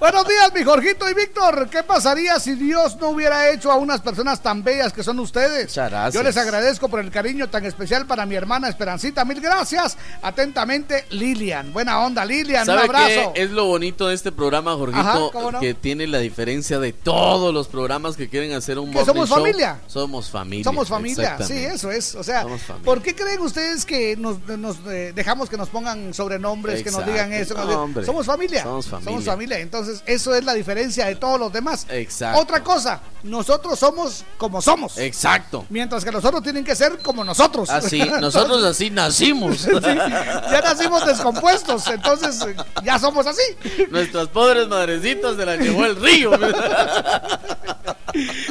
[0.00, 1.68] Buenos días, mi Jorgito y Víctor.
[1.68, 5.74] ¿Qué pasaría si Dios no hubiera hecho a unas personas tan bellas que son ustedes?
[6.12, 9.24] Yo les agradezco por el cariño tan especial para mi hermana Esperancita.
[9.24, 9.98] Mil gracias.
[10.22, 11.72] Atentamente, Lilian.
[11.72, 12.62] Buena onda, Lilian.
[12.62, 13.32] Un ¿Sabe abrazo.
[13.34, 15.00] qué es lo bonito de este programa, Jorgito?
[15.00, 15.60] Ajá, ¿cómo no?
[15.60, 19.38] Que tiene la diferencia de todos los programas que quieren hacer un Que somos show.
[19.38, 19.80] familia.
[19.88, 20.64] Somos familia.
[20.64, 22.14] Somos familia, sí, eso es.
[22.14, 22.84] O sea, Somos familia.
[22.94, 27.04] ¿Por qué creen ustedes que nos, nos, eh, dejamos que nos pongan sobrenombres, que nos
[27.04, 27.54] digan eso?
[27.54, 28.06] nos digan-.
[28.06, 28.62] Somos familia.
[28.62, 29.10] Somos familia.
[29.10, 29.58] Somos familia.
[29.58, 31.86] Entonces, eso es la diferencia de todos los demás.
[31.90, 32.40] Exacto.
[32.40, 34.96] Otra cosa, nosotros somos como somos.
[34.98, 35.66] Exacto.
[35.70, 37.68] Mientras que los otros tienen que ser como nosotros.
[37.68, 39.58] Así, nosotros así nacimos.
[39.58, 42.54] Sí, ya nacimos descompuestos, entonces eh,
[42.84, 43.42] ya somos así.
[43.90, 46.30] Nuestras pobres madrecitas se las llevó el río.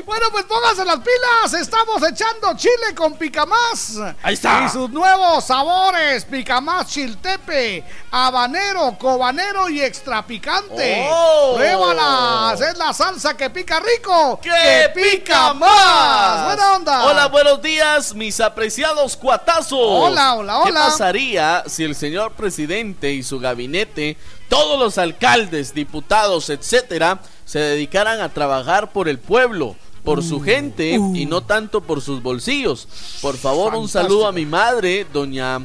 [0.06, 1.54] Bueno, pues pónganse las pilas.
[1.62, 3.98] Estamos echando chile con picamás.
[4.34, 4.66] Ahí está.
[4.66, 11.08] Y sus nuevos sabores: picamás chiltepe, habanero, cobanero y extra picante.
[11.08, 11.54] ¡Oh!
[11.56, 12.60] Pruébalas.
[12.60, 14.40] Es la salsa que pica rico.
[14.42, 16.46] ¡Que pica más!
[16.46, 17.06] Buena onda.
[17.06, 19.78] Hola, buenos días, mis apreciados cuatazos.
[19.80, 20.80] Hola, hola, ¿Qué hola.
[20.86, 24.18] pasaría si el señor presidente y su gabinete,
[24.50, 29.76] todos los alcaldes, diputados, etcétera, se dedicaran a trabajar por el pueblo?
[30.04, 32.88] Por su Uh, gente y no tanto por sus bolsillos.
[33.22, 35.62] Por favor, un saludo a mi madre, doña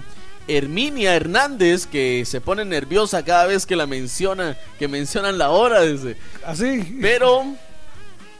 [0.46, 5.80] Herminia Hernández, que se pone nerviosa cada vez que la menciona, que mencionan la hora.
[6.46, 6.98] Así.
[7.02, 7.44] Pero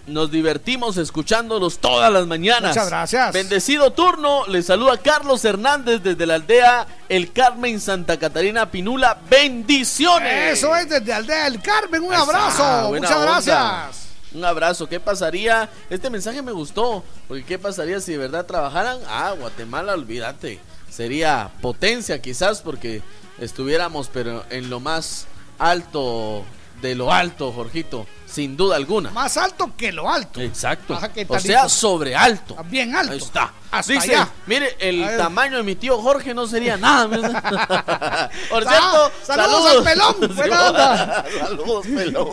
[0.06, 2.70] nos divertimos escuchándolos todas las mañanas.
[2.70, 3.32] Muchas gracias.
[3.34, 9.18] Bendecido turno, le saluda Carlos Hernández desde la aldea El Carmen Santa Catarina Pinula.
[9.28, 10.58] Bendiciones.
[10.58, 12.02] Eso es desde Aldea del Carmen.
[12.02, 12.88] Un abrazo.
[12.88, 13.20] Muchas onda.
[13.42, 14.07] gracias.
[14.34, 14.88] Un abrazo.
[14.88, 15.68] ¿Qué pasaría?
[15.90, 17.02] Este mensaje me gustó.
[17.26, 18.98] Porque ¿qué pasaría si de verdad trabajaran?
[19.08, 20.60] Ah, Guatemala, olvídate.
[20.90, 23.02] Sería potencia quizás porque
[23.38, 25.26] estuviéramos pero en lo más
[25.58, 26.44] alto
[26.80, 28.06] de lo alto, Jorgito.
[28.26, 29.10] Sin duda alguna.
[29.10, 30.40] Más alto que lo alto.
[30.40, 30.94] Exacto.
[30.94, 32.56] Ajá, ¿qué O sea, sobre alto.
[32.66, 33.12] Bien alto.
[33.12, 33.52] Ahí está.
[33.70, 34.28] Hasta Dice, allá.
[34.46, 37.08] mire, el tamaño de mi tío Jorge no sería nada.
[38.50, 41.24] Por cierto, saludos al pelón, buena onda.
[41.40, 42.28] saludos, pelón.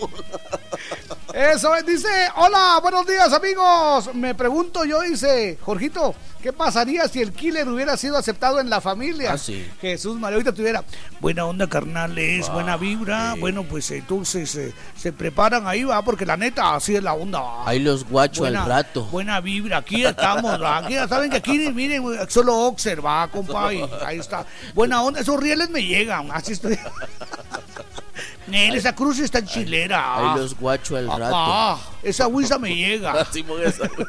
[1.33, 2.07] Eso es, dice,
[2.37, 4.13] hola, buenos días amigos.
[4.13, 6.15] Me pregunto yo, dice, Jorgito,
[6.45, 9.31] ¿Qué pasaría si el killer hubiera sido aceptado en la familia?
[9.33, 9.67] Ah, sí.
[9.81, 10.83] Jesús María, ahorita tuviera
[11.19, 13.33] buena onda, carnales, buena vibra.
[13.39, 17.39] Bueno, pues entonces eh, se preparan ahí, va, porque la neta, así es la onda.
[17.39, 17.67] va.
[17.67, 19.05] Ahí los guachos al rato.
[19.05, 23.83] Buena vibra, aquí estamos, va, aquí, saben que aquí, miren, solo Oxer, va, compa, y
[24.05, 24.45] ahí está.
[24.75, 26.77] Buena onda, esos rieles me llegan, así estoy.
[28.47, 30.33] Nel, esa cruz está en chilera.
[30.33, 31.35] Ahí los guachos al rato.
[31.35, 33.25] Ah, esa huiza me llega.
[33.31, 33.89] Simón, esa-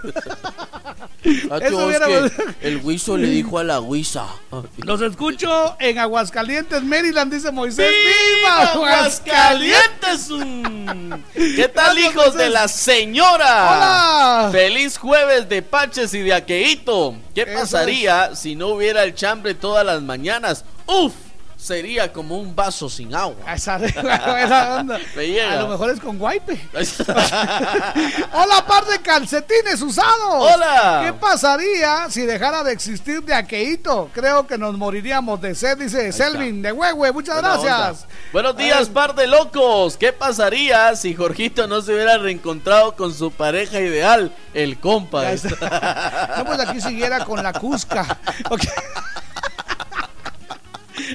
[1.50, 4.26] Ah, Eso hubiera- que el Huizo le dijo a la Huiza.
[4.76, 7.90] Los escucho en Aguascalientes, Maryland, dice Moisés.
[7.90, 10.28] ¡Viva Aguascalientes!
[11.34, 13.72] ¿Qué tal, hijos de la señora?
[13.72, 14.48] Hola.
[14.52, 17.16] Feliz jueves de Paches y de Aqueito.
[17.34, 20.64] ¿Qué Eso pasaría si no hubiera el chambre todas las mañanas?
[20.86, 21.12] ¡Uf!
[21.66, 23.52] Sería como un vaso sin agua.
[23.52, 25.00] Esa, esa onda.
[25.50, 26.60] A lo mejor es con guaype.
[28.32, 30.52] Hola, par de calcetines usados.
[30.54, 31.02] Hola.
[31.04, 34.08] ¿Qué pasaría si dejara de existir de aqueíto?
[34.14, 37.10] Creo que nos moriríamos de sed, dice Selvin de Huehue.
[37.10, 38.02] Muchas Buena gracias.
[38.04, 38.14] onda.
[38.32, 39.96] Buenos días, par de locos.
[39.96, 45.24] ¿Qué pasaría si Jorgito no se hubiera reencontrado con su pareja ideal, el compa?
[45.24, 48.18] No, pues aquí siguiera con la Cusca.
[48.50, 48.62] Ok.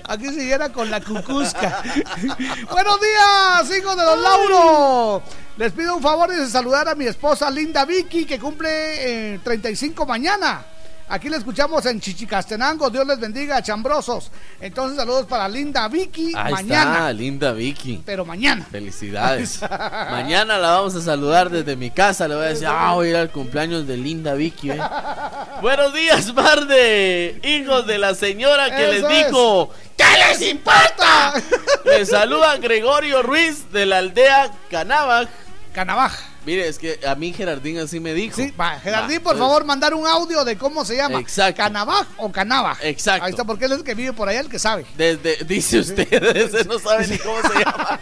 [0.08, 1.84] Aquí siguiera con la cucusca.
[2.72, 5.24] Buenos días, hijos de Don Lauro.
[5.58, 10.06] Les pido un favor de saludar a mi esposa Linda Vicky, que cumple eh, 35
[10.06, 10.66] mañana.
[11.12, 12.90] Aquí le escuchamos en Chichicastenango.
[12.90, 14.32] Dios les bendiga, chambrosos.
[14.62, 16.92] Entonces, saludos para Linda Vicky Ahí mañana.
[16.94, 18.02] está, linda Vicky.
[18.06, 18.66] Pero mañana.
[18.72, 19.60] Felicidades.
[20.10, 22.30] Mañana la vamos a saludar desde mi casa.
[22.30, 24.72] Le voy a decir, ah, voy a ir al cumpleaños de Linda Vicky.
[24.72, 24.80] eh".
[25.62, 31.34] Buenos días, par de hijos de la señora que Eso les dijo, ¿qué les importa?
[31.86, 35.28] Les saluda Gregorio Ruiz de la aldea Canabaj.
[35.74, 36.31] Canabaj.
[36.46, 38.36] Mire, es que a mí Gerardín así me dijo.
[38.36, 41.20] Sí, va, Gerardín, Va, por favor, mandar un audio de cómo se llama.
[41.20, 41.62] Exacto.
[41.62, 42.80] ¿Canabaj o Canabaj?
[42.84, 43.26] Exacto.
[43.26, 44.86] Ahí está, porque él es el que vive por allá, el que sabe.
[44.98, 48.00] Desde, dice usted, ese no sabe ni cómo se llama.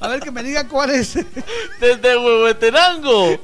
[0.00, 1.14] A ver, que me diga cuál es.
[1.80, 3.40] Desde Huehuetenango.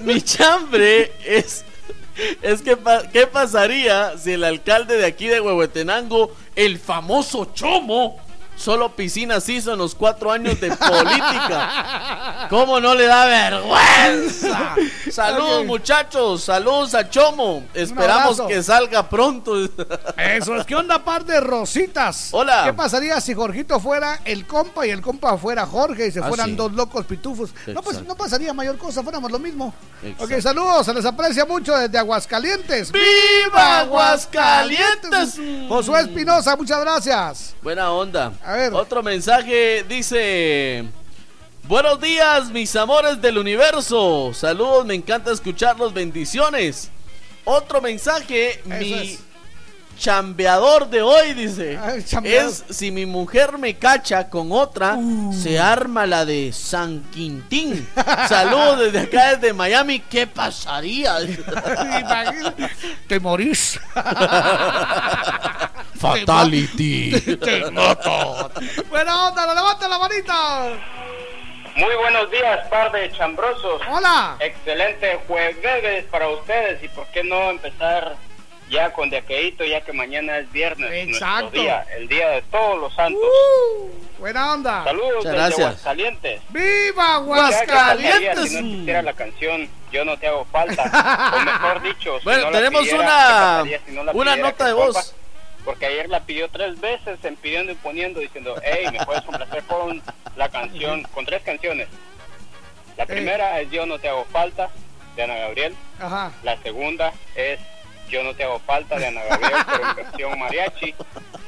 [0.00, 1.64] Mi chambre es.
[2.42, 2.76] Es que,
[3.10, 8.20] ¿qué pasaría si el alcalde de aquí de Huehuetenango, el famoso Chomo,
[8.56, 12.46] solo piscinas hizo en los cuatro años de política?
[12.50, 14.74] ¿Cómo no le da vergüenza?
[15.10, 16.44] Saludos, muchachos.
[16.44, 17.64] Saludos a Chomo.
[17.74, 19.56] Esperamos que salga pronto.
[20.16, 20.66] Eso es.
[20.66, 22.28] ¿Qué onda, par de rositas?
[22.32, 22.62] Hola.
[22.64, 26.28] ¿Qué pasaría si Jorgito fuera el compa y el compa fuera Jorge y se Ah,
[26.28, 26.54] fueran sí.
[26.56, 27.50] dos locos pitufos?
[27.66, 29.74] No, pues no pasaría mayor cosa, fuéramos lo mismo.
[30.02, 30.24] Exacto.
[30.34, 32.92] Ok, saludos, se les aprecia mucho desde Aguascalientes.
[32.92, 35.38] ¡Viva Aguascalientes!
[35.68, 37.54] Josué Espinosa, muchas gracias.
[37.62, 38.32] Buena onda.
[38.44, 38.72] A ver.
[38.74, 40.84] Otro mensaje dice:
[41.64, 44.32] Buenos días, mis amores del universo.
[44.34, 45.92] Saludos, me encanta escucharlos.
[45.94, 46.90] Bendiciones.
[47.44, 49.18] Otro mensaje, mi es.
[49.98, 51.94] chambeador de hoy dice: Ah.
[52.24, 54.98] Es si mi mujer me cacha con otra,
[55.32, 57.88] se arma la de San Quintín.
[58.28, 60.00] Saludos desde acá, desde Miami.
[60.00, 61.16] ¿Qué pasaría?
[63.06, 63.78] Te morís.
[66.02, 67.36] Fatality.
[67.36, 68.50] Te mato.
[68.90, 70.68] Buena onda, levanta la manita.
[71.76, 73.80] Muy buenos días, par de chambrosos.
[73.88, 74.36] Hola.
[74.40, 78.16] Excelente jueves para ustedes y por qué no empezar
[78.68, 81.40] ya con de aquelito, ya que mañana es viernes, Exacto.
[81.42, 83.20] nuestro día, el día de todos los santos.
[84.18, 84.84] Buena onda.
[84.84, 85.66] Saludos Muchas desde gracias.
[85.68, 86.40] Aguascalientes.
[86.48, 87.04] ¡Viva
[87.50, 88.48] Ya, ¿qué pasaría Aguascalientes!
[88.50, 90.82] Si no existiera la canción Yo no te hago falta,
[91.36, 94.12] o mejor dicho, si Bueno, no la tenemos pidiera, una- ¿qué pasaría si no la
[94.12, 95.00] una pidiera, nota de compa?
[95.64, 99.62] Porque ayer la pidió tres veces, en pidiendo y poniendo, diciendo, hey, me puedes complacer
[99.64, 100.02] con
[100.36, 101.88] la canción, con tres canciones.
[102.96, 104.70] La primera es Yo no te hago falta,
[105.16, 105.74] de Ana Gabriel.
[106.00, 106.32] Ajá.
[106.42, 107.60] La segunda es
[108.08, 110.94] Yo no te hago falta, de Ana Gabriel, pero en versión mariachi.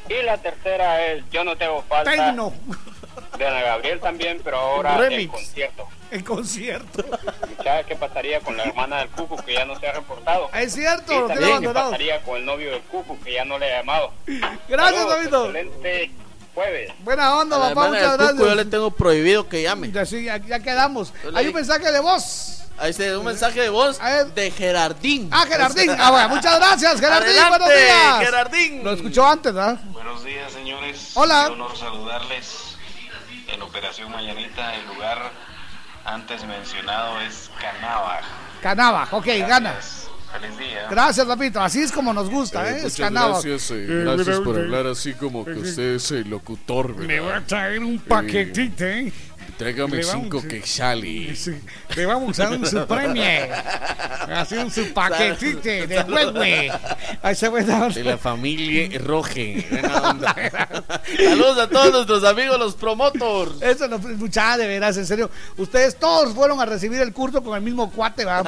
[0.09, 2.53] Y la tercera es Yo no te hago falta, Tecno.
[3.39, 5.33] De Ana Gabriel también, pero ahora en Remix.
[5.33, 5.89] concierto.
[6.11, 7.05] En concierto.
[7.65, 10.51] ¿Sabes qué pasaría con la hermana del Cucu que ya no se ha reportado?
[10.55, 13.73] Es cierto, Y también qué pasaría con el novio del Cucu que ya no le
[13.73, 14.13] ha llamado.
[14.69, 15.47] Gracias, Davido.
[15.47, 16.11] Excelente
[16.55, 16.93] jueves.
[17.01, 18.49] Buena onda, la papá, hermana muchas del Cuco gracias.
[18.49, 19.91] yo le tengo prohibido que llame.
[19.91, 21.13] Ya, sí, ya, ya quedamos.
[21.25, 22.61] Le Hay un mensaje de voz.
[22.77, 24.01] Ahí está un mensaje de voz
[24.35, 25.29] de Gerardín.
[25.31, 25.91] Ah, Gerardín.
[25.99, 27.31] Ah, bueno, muchas gracias, Gerardín.
[27.31, 28.19] Adelante, Buenos días.
[28.19, 28.85] Gerardín.
[28.85, 29.79] Lo escuchó antes, ¿verdad?
[29.93, 31.11] Buenos días, señores.
[31.15, 31.45] Hola.
[31.47, 32.74] Qué honor saludarles
[33.55, 34.75] en Operación Mañanita.
[34.75, 35.31] El lugar
[36.05, 38.21] antes mencionado es Canaba.
[38.61, 39.75] Canaba, ok, gana.
[40.33, 40.89] Feliz día.
[40.91, 41.61] Gracias, papito.
[41.61, 42.79] Así es como nos gusta, ¿eh?
[42.79, 47.07] Es Muchas gracias, eh, gracias por hablar así como que usted es el locutor, ¿verdad?
[47.07, 49.13] Me voy a traer un paquetito, ¿eh?
[49.57, 51.35] Tráigame cinco quexali.
[51.45, 51.53] Sí,
[51.97, 53.23] le vamos a dar su premio.
[54.35, 56.73] Así un su paquetito de huehue.
[57.23, 58.89] Ahí se ve De la familia
[60.03, 60.35] onda.
[61.17, 63.61] Saludos a todos nuestros amigos, los promotors.
[63.61, 65.31] Eso no mucha de veras, en serio.
[65.57, 68.43] Ustedes todos fueron a recibir el curso con el mismo cuate, ¿va?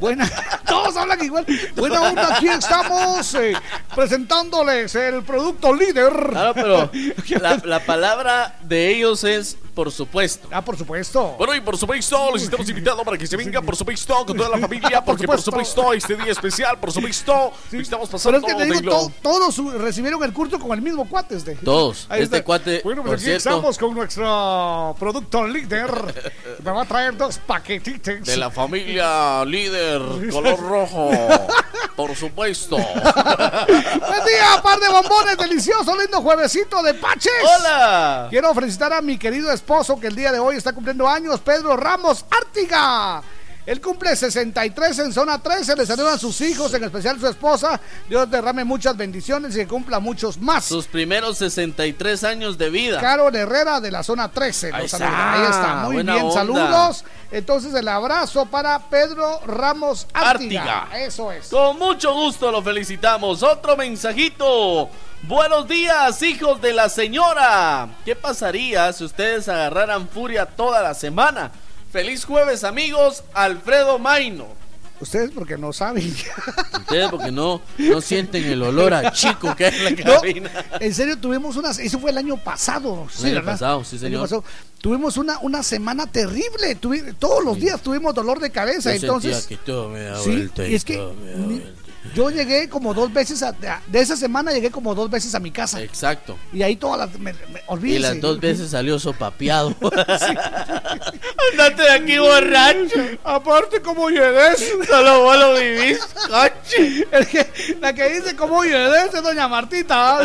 [0.00, 0.30] Buena,
[0.66, 1.46] todos hablan igual.
[1.76, 3.54] Buena onda, aquí estamos eh,
[3.94, 6.12] presentándoles el producto líder.
[6.30, 6.90] Claro, pero
[7.40, 10.48] la, la palabra de ellos es por supuesto.
[10.50, 11.34] Ah, por supuesto.
[11.38, 14.48] Bueno, y por supuesto, les estamos invitando para que se vengan, por supuesto, con toda
[14.50, 18.54] la familia, porque por supuesto, este día especial, por supuesto, estamos Pero pasando es que
[18.54, 21.36] te digo, to- todos recibieron el curso con el mismo cuate.
[21.36, 21.54] Este.
[21.56, 22.06] Todos.
[22.10, 22.44] Ahí Este está.
[22.44, 23.48] cuate, Bueno, por pues aquí cierto.
[23.48, 25.90] estamos con nuestro producto líder.
[26.62, 28.24] Me va a traer dos paquetitos.
[28.26, 30.00] De la familia líder,
[30.30, 31.10] color rojo.
[31.96, 32.76] Por supuesto.
[32.76, 37.30] Buen día, par de bombones delicioso, lindo juevesito de Paches.
[37.58, 38.28] Hola.
[38.30, 41.76] Quiero felicitar a mi querido esposo que el día de hoy está cumpliendo años, Pedro
[41.76, 43.22] Ramos Ártiga.
[43.64, 47.80] Él cumple 63 en zona 13, le saludan sus hijos, en especial su esposa.
[48.08, 50.64] Dios derrame muchas bendiciones y que cumpla muchos más.
[50.64, 53.00] Sus primeros 63 años de vida.
[53.00, 54.70] Carol Herrera de la zona 13.
[54.72, 55.34] Ahí está.
[55.34, 56.34] Ahí está, muy buena bien, onda.
[56.34, 57.04] saludos.
[57.30, 60.82] Entonces el abrazo para Pedro Ramos Ártiga.
[60.82, 60.98] Ártiga.
[61.04, 61.48] Eso es.
[61.48, 63.44] Con mucho gusto lo felicitamos.
[63.44, 64.90] Otro mensajito.
[65.22, 67.88] Buenos días, hijos de la señora.
[68.04, 71.52] ¿Qué pasaría si ustedes agarraran furia toda la semana?
[71.92, 73.22] Feliz jueves, amigos.
[73.34, 74.46] Alfredo Maino.
[75.00, 76.14] Ustedes porque no saben.
[76.78, 80.50] Ustedes porque no, no sienten el olor a chico que hay en la No, cabina.
[80.78, 81.70] en serio, tuvimos una.
[81.70, 83.08] Eso fue el año pasado.
[83.12, 83.52] Sí, año ¿verdad?
[83.52, 84.22] pasado, sí, El año señor.
[84.22, 84.44] pasado.
[84.80, 86.80] Tuvimos una, una semana terrible.
[86.80, 88.90] tuvi- todos los días tuvimos dolor de cabeza.
[88.94, 91.58] Yo entonces, sentía que todo me da sí, y es que todo me da mi-
[91.58, 91.81] vuelta.
[92.14, 93.42] Yo llegué como dos veces.
[93.42, 95.80] A, de esa semana llegué como dos veces a mi casa.
[95.82, 96.36] Exacto.
[96.52, 97.18] Y ahí todas las.
[97.18, 98.08] Me, me- Y olvídense.
[98.14, 99.74] las dos veces salió sopapeado.
[101.52, 103.00] Andate de aquí borracho.
[103.24, 104.72] Aparte, como llegues.
[104.88, 105.98] Solo vos lo vivís,
[106.28, 107.06] coche.
[107.10, 110.20] El que- la que dice cómo llegues es doña Martita.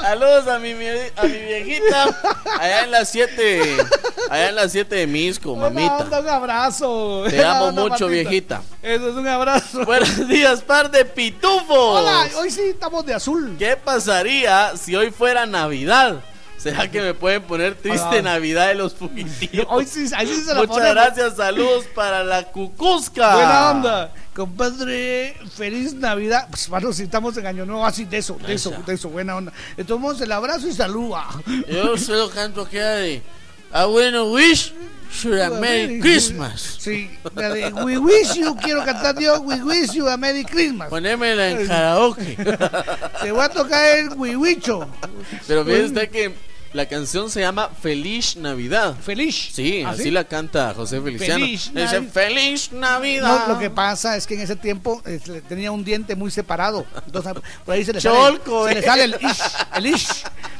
[0.00, 2.04] Saludos a mi, a mi viejita.
[2.58, 3.76] Allá en las 7.
[4.30, 6.20] Allá en las 7 de Misco, Buena onda, mamita.
[6.20, 7.24] un abrazo.
[7.28, 8.06] Te amo mucho, Martita.
[8.08, 8.62] viejita.
[8.82, 9.67] Eso es un abrazo.
[9.86, 12.00] Buenos días, par de pitufos.
[12.00, 13.56] Hola, hoy sí estamos de azul.
[13.58, 16.20] ¿Qué pasaría si hoy fuera Navidad?
[16.56, 18.22] ¿Será que me pueden poner triste Ah.
[18.22, 19.66] Navidad de los fugitivos?
[19.70, 23.34] Hoy sí, ahí sí se la Muchas gracias, saludos para la Cucusca.
[23.34, 24.12] Buena onda.
[24.34, 26.48] Compadre, feliz Navidad.
[26.50, 29.36] Pues, bueno, si estamos en Año Nuevo, así de eso, de eso, de eso, buena
[29.36, 29.52] onda.
[29.76, 31.26] Entonces, el abrazo y saluda.
[31.68, 33.22] Yo solo canto aquella de
[33.72, 34.72] A bueno wish
[35.10, 36.76] should a Merry Christmas.
[36.78, 40.88] Sí, la de We Wish You, quiero cantar yo, We Wish You a Merry Christmas.
[40.88, 42.36] Ponémela en karaoke.
[43.22, 44.88] Te voy a tocar el Wiwicho.
[45.46, 46.34] Pero fíjese que
[46.72, 48.94] la canción se llama Feliz Navidad.
[49.02, 49.50] Feliz.
[49.52, 50.10] Sí, ¿Ah, así sí?
[50.10, 51.44] la canta José Feliciano.
[51.44, 53.46] Feliz Dice Feliz Navidad.
[53.46, 56.30] No, lo que pasa es que en ese tiempo eh, se tenía un diente muy
[56.30, 56.84] separado.
[57.06, 57.32] Entonces,
[57.64, 58.80] por ahí se le Cholco, sale, se eh.
[58.82, 59.42] le sale el ish,
[59.76, 60.08] el ish.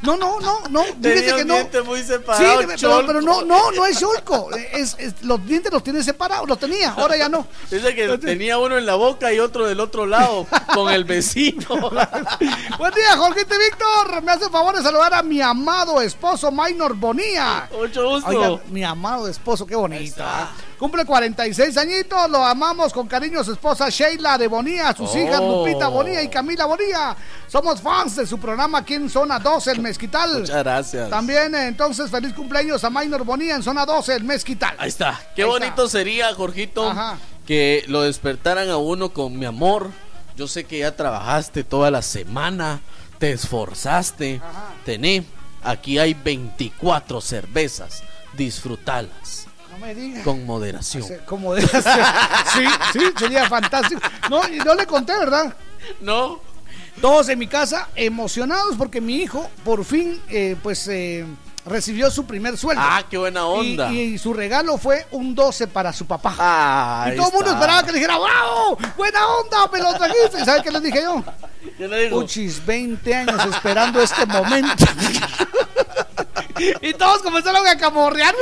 [0.03, 0.83] No, no, no, no.
[1.03, 1.55] Tenía Fíjese que un no.
[1.55, 2.59] diente muy Sí, separado.
[2.61, 3.07] pero, Cholco.
[3.07, 4.51] pero no, no, no es cholco.
[4.55, 7.47] Es, es- los dientes los tiene separados, los tenía, ahora ya no.
[7.71, 11.67] Dice que tenía uno en la boca y otro del otro lado, con el vecino.
[12.79, 14.23] Buen día, Jorgito Víctor.
[14.23, 17.69] Me hace favor de saludar a mi amado esposo Maynor Bonía.
[17.77, 18.29] Mucho gusto.
[18.29, 20.23] Oiga, mi amado esposo, qué bonito.
[20.25, 20.51] ¿ah?
[20.79, 25.19] Cumple 46 añitos, lo amamos con cariño su esposa Sheila de Bonía, sus Oh.
[25.19, 27.17] hijas Lupita Bonía y Camila Bonía.
[27.49, 30.41] Somos fans de su programa aquí en Zona 12, el Mezquital.
[30.41, 31.11] Muchas gracias.
[31.11, 34.77] También, eh, entonces, feliz cumpleaños a Maynor Bonía en Zona 12, el Mezquital.
[34.79, 35.21] Ahí está.
[35.35, 35.99] Qué Ahí bonito está.
[35.99, 37.19] sería, Jorgito, Ajá.
[37.47, 39.91] que lo despertaran a uno con mi amor.
[40.37, 42.81] Yo sé que ya trabajaste toda la semana,
[43.19, 44.41] te esforzaste.
[44.85, 45.25] Tené,
[45.63, 48.03] aquí hay 24 cervezas.
[48.37, 50.23] Disfrutalas No me digas.
[50.25, 51.05] con moderación.
[51.27, 54.01] Como de Sí, sí, sería fantástico.
[54.31, 55.55] No, no le conté, ¿verdad?
[56.01, 56.41] No.
[57.01, 61.25] Todos en mi casa emocionados porque mi hijo por fin, eh, pues, eh,
[61.69, 62.83] recibió su primer sueldo.
[62.85, 63.91] Ah, qué buena onda.
[63.93, 66.35] Y, y su regalo fue un 12 para su papá.
[66.39, 68.79] Ah, y todo el mundo esperaba que le dijera, ¡Bravo!
[68.97, 69.69] ¡Buena onda!
[69.73, 70.41] ¡Me lo trajiste!
[70.41, 71.23] ¿Y ¿Sabes qué les dije yo?
[71.79, 74.85] Yo le digo, Uchis, 20 años esperando este momento.
[76.81, 78.35] y todos comenzaron a camorrear.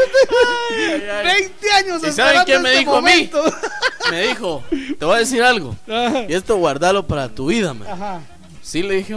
[0.71, 1.25] ay, ay.
[1.59, 3.11] 20 años ¿Y esperando saben qué me este dijo a mí?
[3.11, 3.45] momento.
[4.11, 4.65] me dijo,
[4.99, 5.77] te voy a decir algo.
[5.89, 6.23] Ajá.
[6.29, 7.89] Y esto guardalo para tu vida, man.
[7.89, 8.21] Ajá.
[8.63, 9.17] Sí, le dije,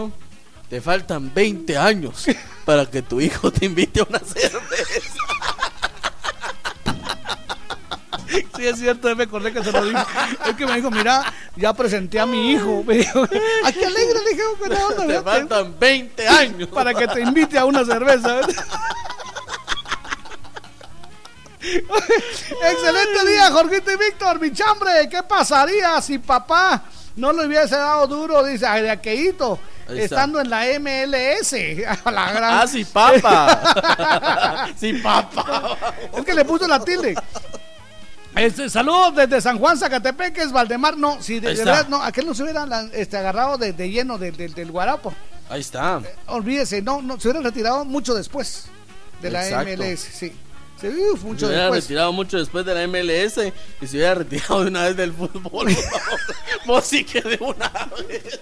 [0.69, 2.25] te faltan 20 años
[2.65, 4.59] para que tu hijo te invite a una cerveza.
[8.55, 10.05] Sí, es cierto, me acordé que se lo dijo.
[10.45, 12.83] Es que me dijo, mira, ya presenté a mi hijo.
[12.83, 14.19] Me dijo, ¿a qué alegre?
[14.23, 16.69] Le dije, buena onda, Te faltan 20 años.
[16.69, 18.41] Para que te invite a una cerveza.
[21.61, 25.09] Excelente día, Jorgito y Víctor, mi chambre.
[25.09, 26.83] ¿Qué pasaría si papá
[27.15, 28.43] no le hubiese dado duro?
[28.43, 29.59] Dice, ay, de aqueíto.
[29.95, 31.53] Estando en la MLS.
[32.05, 32.53] A la gran...
[32.61, 34.69] Ah, sí, papa.
[34.79, 35.77] sí, papa.
[36.17, 37.15] Es que le puso la tilde.
[38.35, 40.97] Este, saludos desde San Juan, Zacatepeques, Valdemar.
[40.97, 45.13] No, si de, verdad, no, aquel no se hubiera este, agarrado de, lleno del guarapo.
[45.49, 46.01] Ahí está.
[46.03, 48.65] Eh, olvídese, no, no, se hubiera retirado mucho después
[49.21, 50.33] de la MLS, sí.
[50.79, 50.89] Se
[51.23, 53.37] mucho se hubiera retirado mucho después de la MLS
[53.81, 55.67] y se hubiera retirado de una vez del fútbol.
[56.65, 57.69] Vos sí que de una
[58.07, 58.39] vez.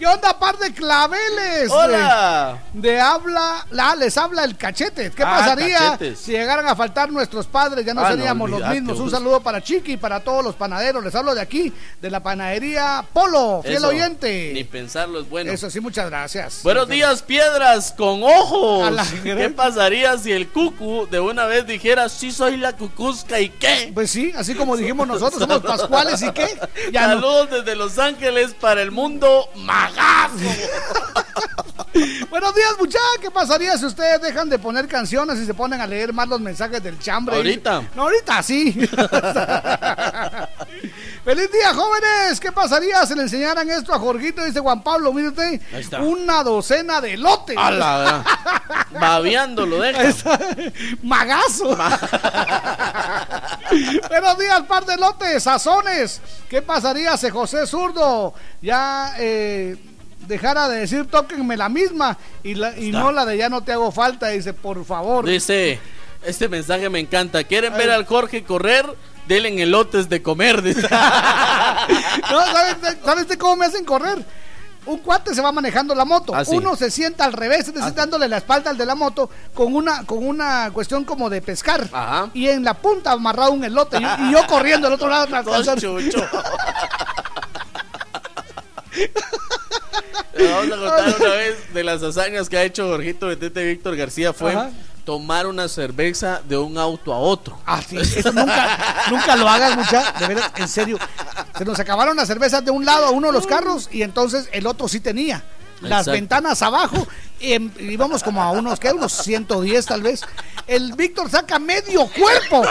[0.00, 1.70] ¿Qué onda, par de claveles?
[1.70, 2.58] Hola.
[2.72, 5.10] De, habla, la, les habla el cachete.
[5.10, 7.84] ¿Qué ah, pasaría si llegaran a faltar nuestros padres?
[7.84, 8.98] Ya no ah, seríamos los mismos.
[8.98, 11.04] Un saludo para Chiqui y para todos los panaderos.
[11.04, 11.70] Les hablo de aquí,
[12.00, 14.52] de la panadería Polo, fiel oyente.
[14.54, 15.52] Ni pensarlo es bueno.
[15.52, 16.62] Eso sí, muchas gracias.
[16.62, 18.96] Buenos días, piedras con ojos.
[19.22, 23.90] ¿Qué pasaría si el cucu de una vez dijera, sí soy la cucuzca y qué?
[23.94, 26.48] Pues sí, así como dijimos nosotros, somos pascuales y qué.
[26.92, 30.36] Saludos desde Los Ángeles para el mundo magazo.
[32.30, 33.18] Buenos días, muchachos.
[33.20, 36.40] ¿Qué pasaría si ustedes dejan de poner canciones y se ponen a leer más los
[36.40, 37.36] mensajes del chambre?
[37.36, 37.82] Ahorita.
[37.94, 38.72] No, ahorita sí.
[41.24, 42.40] ¡Feliz día, jóvenes!
[42.40, 44.44] ¿Qué pasaría si le enseñaran esto a Jorgito?
[44.44, 45.60] Dice Juan Pablo, usted.
[46.00, 47.56] Una docena de lotes.
[47.58, 48.24] A la
[48.92, 50.38] Babeando lo deja.
[51.02, 51.76] Magazo.
[54.08, 56.20] Buenos días, par de lotes, sazones.
[56.48, 59.76] ¿Qué pasaría si José Zurdo ya eh,
[60.30, 64.28] dejara de decir tóquenme la misma y, no la de ya no te hago falta?
[64.28, 65.26] Dice, por favor.
[65.26, 65.78] Dice,
[66.24, 67.44] este mensaje me encanta.
[67.44, 68.86] ¿Quieren ver al Jorge correr?
[69.28, 70.62] Denle en elotes de comer.
[70.62, 70.82] Dice.
[72.30, 72.46] no,
[73.04, 74.24] ¿sabes, cómo me hacen correr?
[74.86, 76.34] un cuate se va manejando la moto.
[76.34, 79.28] Ah, Uno se sienta al revés, se ah, dándole la espalda al de la moto
[79.54, 81.88] con una, con una cuestión como de pescar.
[82.34, 83.98] Y en la punta amarrado un elote.
[83.98, 85.26] Y, yo corriendo al otro lado.
[90.38, 94.32] vamos a contar una vez de las hazañas que ha hecho Jorgito Betete Víctor García
[94.32, 94.56] fue
[95.04, 97.58] tomar una cerveza de un auto a otro.
[97.66, 100.98] Ah, sí, eso nunca, nunca lo hagas, mucha, de en serio.
[101.56, 104.48] Se nos acabaron las cervezas de un lado a uno de los carros y entonces
[104.52, 105.42] el otro sí tenía.
[105.80, 107.08] Las ventanas abajo,
[107.40, 108.92] y em, íbamos como a unos, ¿qué?
[108.92, 110.20] Unos 110 tal vez.
[110.66, 112.62] El Víctor saca medio cuerpo.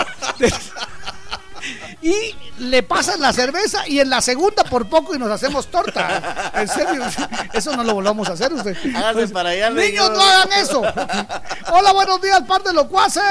[2.02, 6.52] Y le pasan la cerveza y en la segunda por poco y nos hacemos torta.
[6.54, 7.04] En serio,
[7.54, 8.78] eso no lo volvamos a hacer usted.
[9.14, 10.82] Pues, para allá, niños, no hagan eso.
[11.72, 13.24] Hola, buenos días, par de locuaces.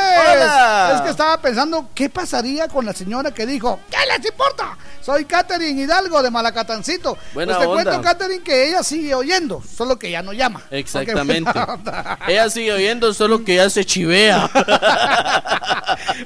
[0.95, 4.77] Es que estaba pensando, ¿qué pasaría con la señora que dijo, ¿qué les importa?
[5.09, 7.17] Soy Katherine Hidalgo de Malacatancito.
[7.33, 10.63] Buena pues te cuento, Katherine, que ella sigue oyendo, solo que ya no llama.
[10.71, 11.51] Exactamente.
[12.29, 14.51] ella sigue oyendo, solo que ya se chivea.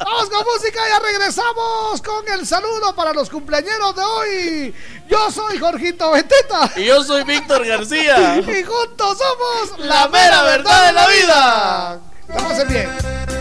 [0.04, 4.74] Vamos con música, ya regresamos con el saludo para los cumpleaños de hoy.
[5.09, 6.70] Yo soy Jorgito Beteta.
[6.77, 8.39] Y yo soy Víctor García.
[8.40, 12.01] y juntos somos la mera verdad de la vida.
[12.28, 13.31] Que bien.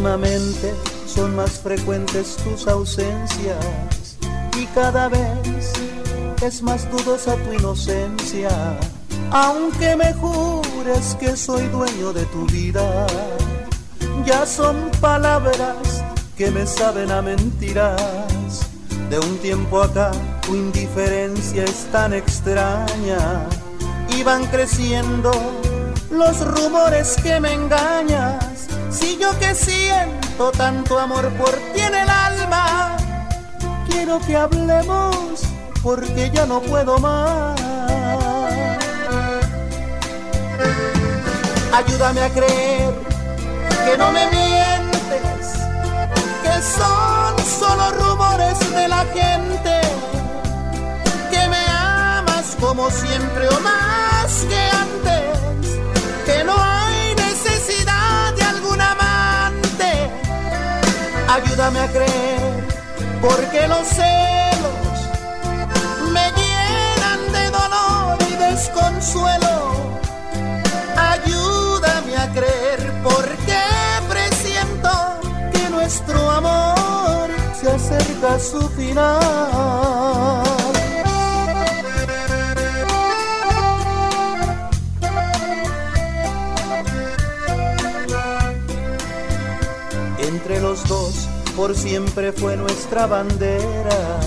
[0.00, 0.72] Últimamente
[1.06, 4.16] son más frecuentes tus ausencias
[4.58, 5.74] y cada vez
[6.42, 8.48] es más dudosa tu inocencia.
[9.30, 13.06] Aunque me jures que soy dueño de tu vida,
[14.24, 16.02] ya son palabras
[16.34, 18.70] que me saben a mentiras.
[19.10, 20.12] De un tiempo acá
[20.46, 23.46] tu indiferencia es tan extraña
[24.16, 25.30] y van creciendo
[26.10, 32.08] los rumores que me engañas si yo que siento tanto amor por ti en el
[32.08, 32.96] alma,
[33.88, 35.42] quiero que hablemos
[35.82, 37.60] porque ya no puedo más.
[41.72, 42.92] Ayúdame a creer
[43.84, 45.54] que no me mientes,
[46.42, 49.80] que son solo rumores de la gente,
[51.30, 54.79] que me amas como siempre o más que
[61.34, 62.40] ayúdame a creer,
[63.20, 64.98] porque los celos
[66.12, 69.54] me llenan de dolor y desconsuelo.
[70.96, 73.60] Ayúdame a creer, porque
[74.08, 74.90] presiento
[75.52, 77.30] que nuestro amor
[77.60, 79.20] se acerca a su final.
[91.56, 94.20] Por siempre fue nuestra bandera,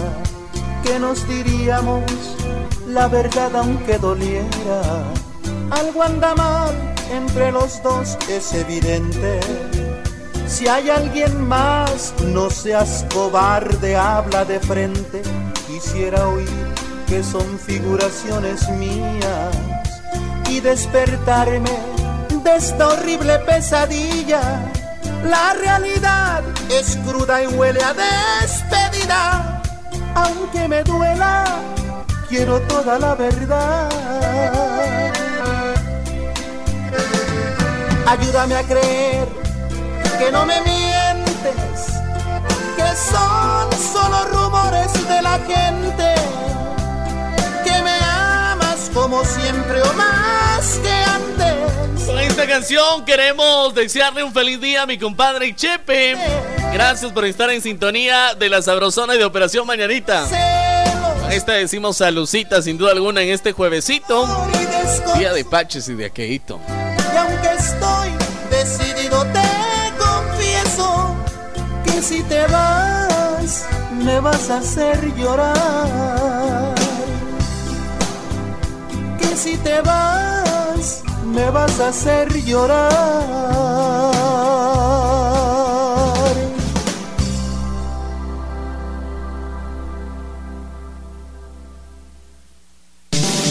[0.83, 2.03] que nos diríamos
[2.87, 5.03] la verdad aunque doliera.
[5.71, 6.73] Algo anda mal
[7.11, 9.39] entre los dos, es evidente.
[10.47, 15.21] Si hay alguien más, no seas cobarde, habla de frente.
[15.67, 16.49] Quisiera oír
[17.07, 19.55] que son figuraciones mías
[20.49, 21.71] y despertarme
[22.43, 24.71] de esta horrible pesadilla.
[25.23, 29.61] La realidad es cruda y huele a despedida.
[30.15, 31.45] Aunque me duela,
[32.29, 33.89] quiero toda la verdad.
[38.05, 39.27] Ayúdame a creer
[40.19, 42.01] que no me mientes,
[42.75, 46.15] que son solo rumores de la gente,
[48.93, 52.05] como siempre o más que antes.
[52.05, 56.15] Con esta canción queremos desearle un feliz día a mi compadre Chepe.
[56.71, 60.25] Gracias por estar en sintonía de la Sabrosona y de Operación Mañanita.
[61.25, 64.27] A esta decimos salucita sin duda alguna en este juevesito.
[65.17, 66.59] Día de paches y de aqueíto.
[67.13, 68.09] Y aunque estoy
[68.49, 71.15] decidido, te confieso
[71.85, 73.65] que si te vas,
[74.03, 76.72] me vas a hacer llorar.
[79.35, 82.93] Si te vas, me vas a hacer llorar.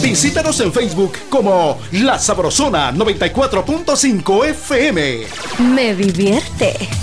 [0.01, 5.27] Visítanos en Facebook como La Sabrosona 94.5 FM.
[5.75, 7.02] Me divierte.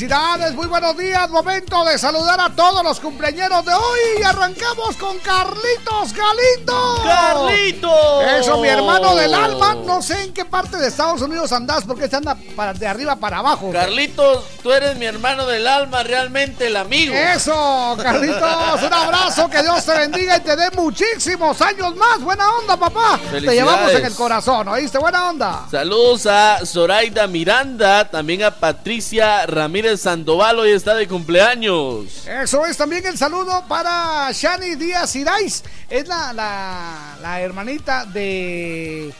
[0.00, 1.28] Felicidades, muy buenos días.
[1.28, 4.00] Momento de saludar a todos los cumpleaños de hoy.
[4.18, 7.02] Y arrancamos con Carlitos Galindo.
[7.04, 8.24] ¡Carlitos!
[8.38, 9.74] Eso, mi hermano del alma.
[9.74, 13.16] No sé en qué parte de Estados Unidos andás, porque se anda para, de arriba
[13.16, 13.70] para abajo.
[13.72, 17.14] Carlitos, tú eres mi hermano del alma, realmente el amigo.
[17.14, 22.22] Eso, Carlitos, un abrazo, que Dios te bendiga y te dé muchísimos años más.
[22.22, 23.20] Buena onda, papá.
[23.30, 24.96] Te llevamos en el corazón, ¿oíste?
[24.96, 25.66] Buena onda.
[25.70, 32.26] Saludos a Zoraida Miranda, también a Patricia Ramírez Sandoval, hoy está de cumpleaños.
[32.26, 35.64] Eso es también el saludo para Shani Díaz Irais.
[35.88, 39.12] Es la, la, la hermanita de.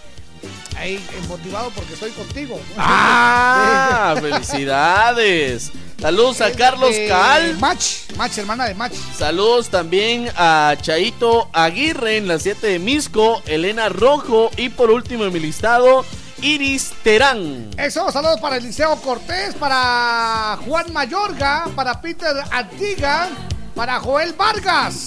[0.76, 2.58] Ahí, eh, motivado porque estoy contigo.
[2.78, 4.14] ¡Ah!
[4.20, 5.70] ¡Felicidades!
[6.00, 7.58] Saludos a Carlos De Cal.
[7.58, 7.84] Mach,
[8.16, 8.92] Mach, hermana de Mach.
[9.16, 15.24] Saludos también a Chaito Aguirre en la 7 de Misco, Elena Rojo y por último
[15.24, 16.06] en mi listado,
[16.42, 17.70] Iris Terán.
[17.76, 23.28] Eso, saludos para Eliseo Cortés, para Juan Mayorga, para Peter Antiga,
[23.74, 25.06] para Joel Vargas,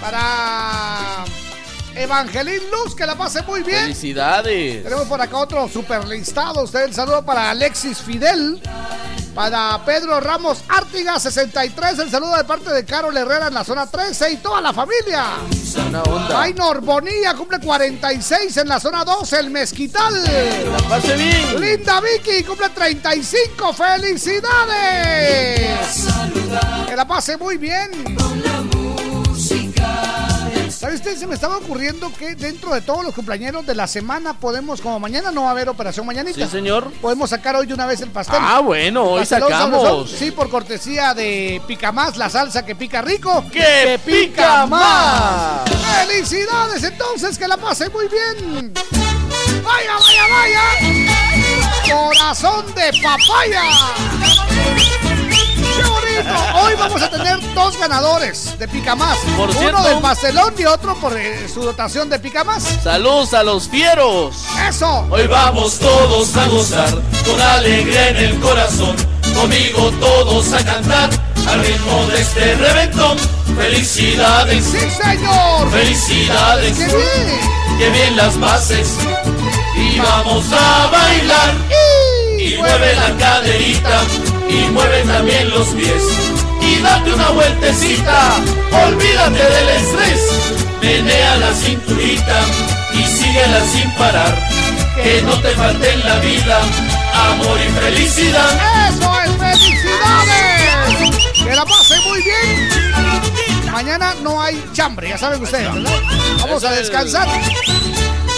[0.00, 1.24] para
[1.96, 3.80] Evangelín Luz, que la pase muy bien.
[3.80, 4.82] Felicidades.
[4.84, 6.64] Tenemos por acá otro super listado.
[6.64, 8.60] Usted el saludo para Alexis Fidel.
[9.34, 11.98] Para Pedro Ramos Ártiga 63.
[11.98, 15.24] El saludo de parte de Carol Herrera en la zona 13 y toda la familia.
[15.88, 16.42] Una onda.
[16.42, 19.38] Ainor Bonilla cumple 46 en la zona 12.
[19.38, 20.22] El Mezquital.
[20.24, 21.60] La pase bien.
[21.60, 23.72] Linda Vicky cumple 35.
[23.74, 24.46] ¡Felicidades!
[26.86, 27.90] Que la pase muy bien.
[30.76, 31.16] ¿Sabe usted?
[31.16, 35.00] Se me estaba ocurriendo que dentro de todos los cumpleaños de la semana podemos, como
[35.00, 36.44] mañana no va a haber operación mañanita.
[36.44, 36.92] Sí, señor.
[37.00, 38.36] Podemos sacar hoy de una vez el pastel.
[38.38, 39.82] Ah, bueno, hoy Pastelón sacamos.
[39.82, 40.18] sabrosón.
[40.18, 43.42] Sí, por cortesía de Pica Más, la salsa que pica rico.
[43.50, 45.62] ¡Que pica más!
[46.06, 46.82] ¡Felicidades!
[46.84, 48.74] Entonces, que la pase muy bien.
[49.64, 50.62] ¡Vaya, vaya, vaya!
[51.90, 53.62] ¡Corazón de papaya!
[56.22, 56.58] ¡Qué!
[56.60, 59.16] Hoy vamos a tener dos ganadores de Pica Más.
[59.36, 62.62] Por Uno cierto- del pastelón y otro por eh, su dotación de Pica Más.
[62.82, 64.36] Saludos a los fieros.
[64.68, 65.06] ¡Eso!
[65.10, 66.90] Hoy vamos todos a gozar
[67.24, 68.96] con alegría en el corazón.
[69.34, 71.10] Conmigo todos a cantar
[71.48, 73.18] al ritmo de este reventón.
[73.56, 74.64] Felicidades.
[74.64, 75.70] ¡Sí, señor!
[75.70, 76.78] Felicidades.
[76.78, 77.78] ¡Qué bien!
[77.78, 78.88] Que bien las bases.
[79.76, 81.54] Y vamos a bailar.
[82.38, 84.02] Y mueve la caderita.
[84.48, 86.02] Y mueve también los pies.
[86.60, 88.36] Y date una vueltecita.
[88.86, 90.20] Olvídate del estrés.
[90.80, 92.40] Menea la cinturita.
[92.92, 94.34] Y síguela sin parar.
[95.02, 96.60] Que no te falte en la vida
[97.30, 98.88] amor y felicidad.
[98.88, 101.14] ¡Eso es felicidades!
[101.44, 103.72] Que la pasen muy bien.
[103.72, 105.68] Mañana no hay chambre, ya saben ustedes.
[106.40, 107.28] Vamos a descansar.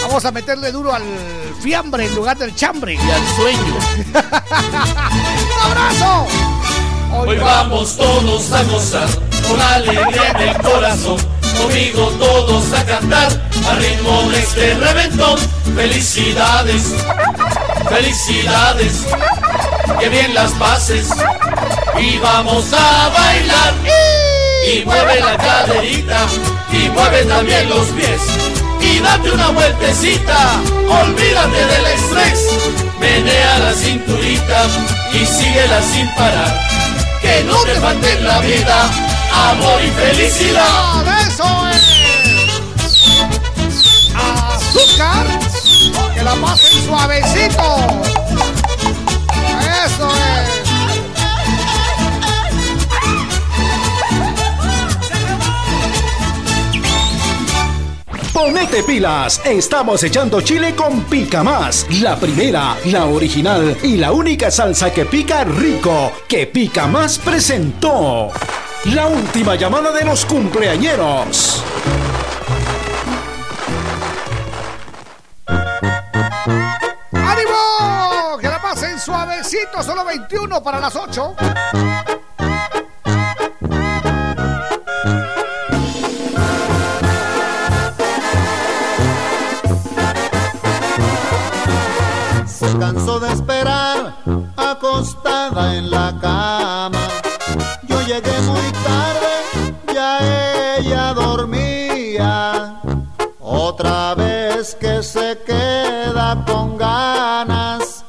[0.09, 1.03] Vamos a meterle duro al
[1.61, 2.95] fiambre en lugar del chambre.
[2.95, 3.77] Y al sueño.
[4.15, 6.27] ¡Un abrazo!
[7.13, 9.07] Hoy vamos todos a gozar
[9.47, 11.17] con alegría en el corazón.
[11.61, 13.27] Conmigo todos a cantar
[13.69, 15.37] al ritmo de este reventón.
[15.75, 16.95] Felicidades,
[17.87, 19.05] felicidades,
[19.99, 21.07] que bien las pases.
[21.99, 23.73] Y vamos a bailar.
[24.73, 26.25] Y mueve la caderita
[26.73, 28.58] y mueve también los pies.
[28.81, 32.47] Y date una vueltecita, olvídate del estrés.
[32.99, 34.67] Menea la cinturita
[35.13, 36.59] y síguela sin parar.
[37.21, 38.89] Que no te falte la vida
[39.33, 40.65] amor y felicidad.
[40.67, 41.83] ¡Ah, ¡Eso es!
[44.15, 45.25] ¡Azúcar!
[46.13, 47.77] ¡Que la pasen suavecito!
[49.85, 50.48] ¡Eso es!
[58.39, 64.49] Ponete pilas, estamos echando chile con Pica Más, la primera, la original y la única
[64.49, 68.31] salsa que pica rico, que Pica Más presentó.
[68.85, 71.61] La última llamada de los cumpleañeros.
[77.11, 78.37] ¡Ánimo!
[78.39, 79.83] ¡Que la pasen suavecito!
[79.83, 81.35] Solo 21 para las 8.
[92.79, 94.15] Cansó de esperar
[94.55, 97.07] acostada en la cama.
[97.83, 102.81] Yo llegué muy tarde, ya ella dormía.
[103.41, 108.05] Otra vez que se queda con ganas.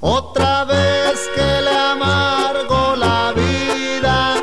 [0.00, 4.36] Otra vez que le amargo la vida.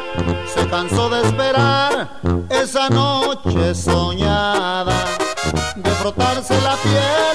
[0.54, 2.20] Se cansó de esperar
[2.50, 5.06] esa noche soñada.
[5.76, 7.35] De frotarse la piel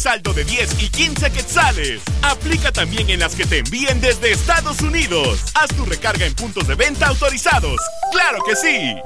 [0.00, 2.00] saldo de 10 y 15 quetzales.
[2.22, 5.40] Aplica también en las que te envíen desde Estados Unidos.
[5.54, 7.78] Haz tu recarga en puntos de venta autorizados.
[8.10, 8.96] ¡Claro que sí!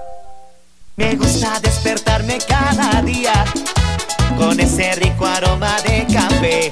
[0.94, 3.44] Me gusta despertarme cada día
[4.38, 6.70] con ese rico aroma de café.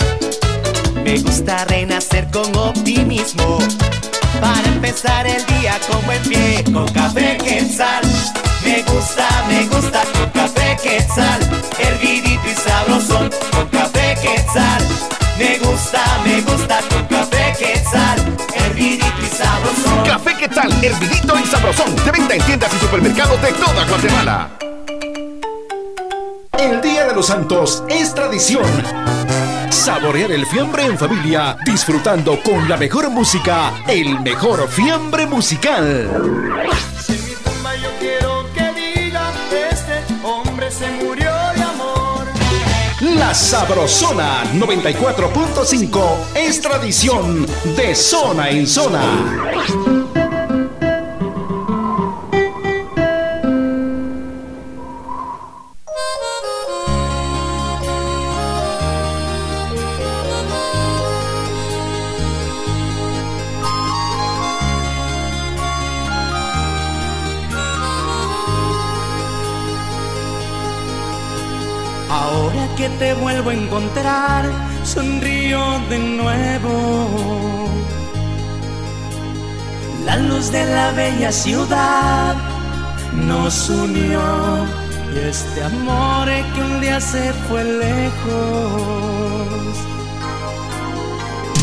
[1.03, 3.59] Me gusta renacer con optimismo
[4.41, 6.63] para empezar el día con buen pie.
[6.73, 8.05] Con café quetzal.
[8.65, 11.41] Me gusta, me gusta con café quetzal.
[11.81, 13.72] Hervidito y sabrosón con
[16.33, 18.19] me gusta con café quetzal.
[18.55, 20.05] Hervidito y sabrosón.
[20.07, 20.73] Café ¿qué tal?
[20.85, 21.97] Hervidito y sabrosón.
[22.05, 24.51] De venta en tiendas y supermercados de toda Guatemala.
[26.59, 28.65] El Día de los Santos es tradición.
[29.71, 36.09] Saborear el fiambre en familia, disfrutando con la mejor música, el mejor fiambre musical.
[43.35, 47.47] Sabrosona 94.5 es tradición
[47.77, 50.02] de zona en zona.
[73.73, 74.45] Encontrar,
[74.85, 77.59] sonrío de nuevo.
[80.05, 82.35] La luz de la bella ciudad
[83.15, 84.21] nos unió
[85.15, 88.53] y este amor que un día se fue lejos.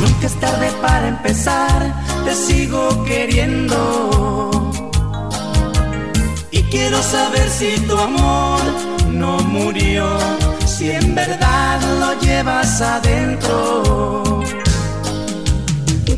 [0.01, 1.93] Nunca es tarde para empezar,
[2.25, 4.71] te sigo queriendo.
[6.49, 8.61] Y quiero saber si tu amor
[9.11, 10.07] no murió,
[10.79, 14.41] si en verdad lo llevas adentro.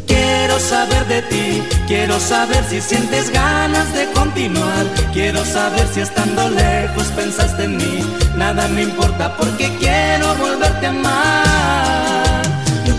[0.05, 4.85] Quiero saber de ti, quiero saber si sientes ganas de continuar.
[5.13, 8.05] Quiero saber si estando lejos pensaste en mí.
[8.37, 12.41] Nada me importa porque quiero volverte a amar.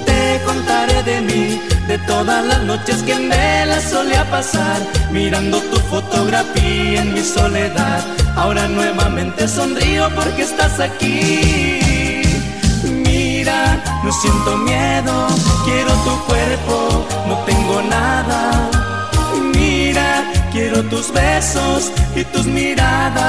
[0.06, 1.41] Te contaré de mí,
[1.92, 8.00] de todas las noches que en vela solía pasar, mirando tu fotografía en mi soledad.
[8.34, 12.22] Ahora nuevamente sonrío porque estás aquí.
[13.06, 13.60] Mira,
[14.02, 15.14] no siento miedo,
[15.66, 18.70] quiero tu cuerpo, no tengo nada.
[19.54, 23.22] Mira, quiero tus besos y tus miradas.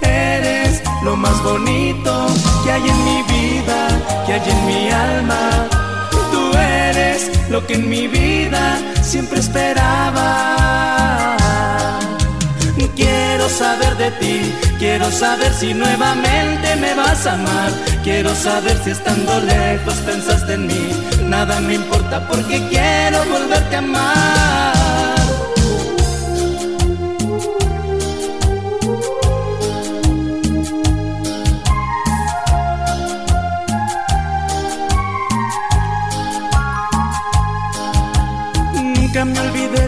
[0.00, 2.26] Eres lo más bonito
[2.64, 3.78] que hay en mi vida,
[4.26, 5.73] que hay en mi alma.
[7.50, 10.54] Lo que en mi vida siempre esperaba.
[12.96, 17.72] Quiero saber de ti, quiero saber si nuevamente me vas a amar.
[18.02, 20.90] Quiero saber si estando lejos pensaste en mí.
[21.24, 24.73] Nada me importa porque quiero volverte a amar.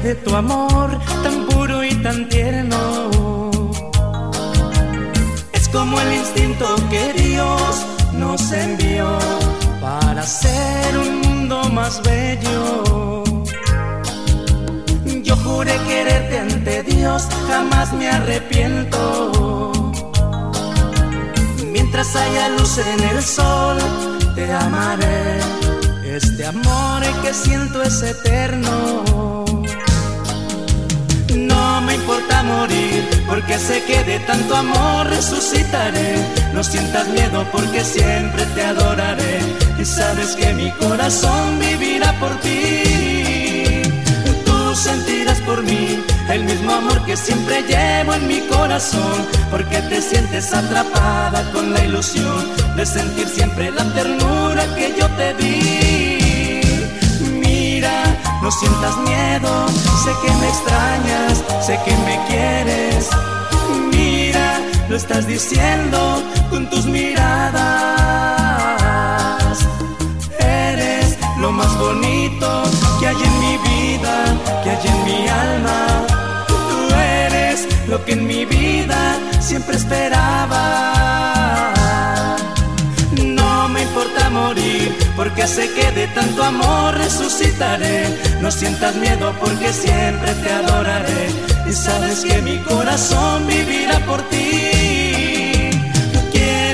[0.07, 0.89] De tu amor,
[1.25, 2.79] tan puro y tan tierno.
[5.53, 9.09] Es como el instinto que Dios nos envió
[9.81, 13.25] para hacer un mundo más bello.
[15.25, 19.03] Yo juré quererte ante Dios, jamás me arrepiento.
[21.73, 23.77] Mientras haya luz en el sol,
[24.37, 25.41] te amaré.
[26.05, 29.46] Este amor que siento es eterno.
[32.07, 36.25] Importa morir, porque sé que de tanto amor resucitaré.
[36.55, 39.41] No sientas miedo, porque siempre te adoraré.
[39.77, 43.83] Y sabes que mi corazón vivirá por ti.
[44.45, 44.73] Tú
[45.45, 45.99] por mí,
[46.31, 51.85] el mismo amor que siempre llevo en mi corazón, porque te sientes atrapada con la
[51.85, 52.47] ilusión
[52.77, 56.16] de sentir siempre la ternura que yo te di.
[58.43, 59.67] No sientas miedo,
[60.05, 63.09] sé que me extrañas, sé que me quieres.
[63.93, 67.57] Mira, lo estás diciendo con tus miradas.
[70.39, 72.63] Eres lo más bonito
[73.01, 74.15] que hay en mi vida,
[74.63, 76.07] que hay en mi alma.
[76.47, 80.63] Tú eres lo que en mi vida siempre esperaba.
[83.17, 88.07] No me importa morir, porque sé que de tanto amor resucitaré.
[88.41, 91.27] No sientas miedo, porque siempre te adoraré.
[91.69, 94.77] Y sabes que mi corazón vivirá por ti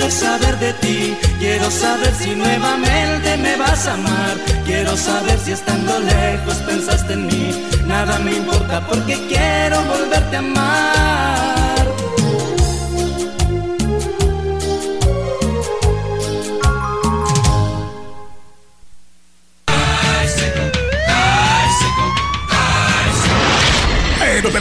[0.03, 5.53] quiero saber de ti, quiero saber si nuevamente me vas a amar, quiero saber si
[5.53, 11.52] estando lejos pensaste en mí, nada me importa porque quiero volverte a amar.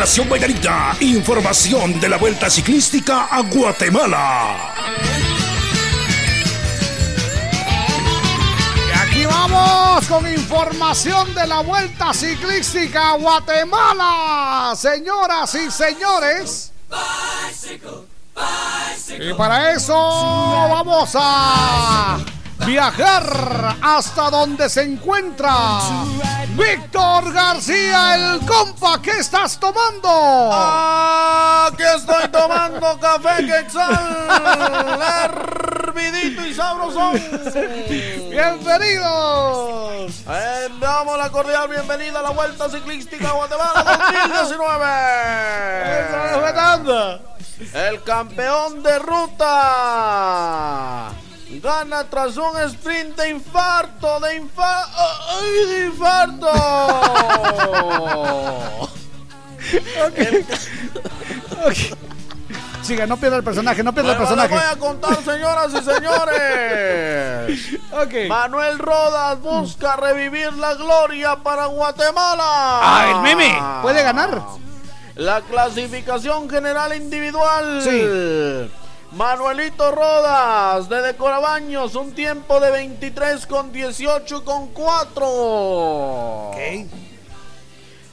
[0.01, 4.73] En Operación Bailarita, información de la Vuelta Ciclística a Guatemala.
[8.87, 14.73] Y aquí vamos con información de la Vuelta Ciclística a Guatemala.
[14.75, 16.71] Señoras y señores.
[19.19, 22.17] Y para eso vamos a
[22.65, 25.79] viajar hasta donde se encuentra
[26.49, 29.01] Víctor García, el compa.
[29.01, 30.49] ¿Qué estás tomando?
[30.53, 34.27] Aquí estoy tomando café quetzal,
[35.23, 37.11] hervidito y sabroso.
[38.29, 40.11] Bienvenidos.
[40.29, 45.21] Eh, damos la cordial bienvenida a la Vuelta Ciclística Guatemala 2019.
[47.73, 49.51] El campeón de ruta
[51.59, 54.91] gana tras un sprint de infarto, de infarto,
[55.29, 56.51] ¡ay, de infarto!
[62.83, 64.55] Siga, no pierda el personaje, no pierda el personaje.
[64.55, 67.77] les voy a contar, señoras y señores.
[68.29, 72.43] Manuel Rodas busca revivir la gloria para Guatemala.
[72.43, 73.55] Ah, el meme.
[73.83, 74.41] ¿Puede ganar?
[75.15, 77.81] La clasificación general individual.
[77.83, 78.01] Sí.
[79.11, 86.51] Manuelito Rodas de Decorabaños, un tiempo de 23 con 18 con 4.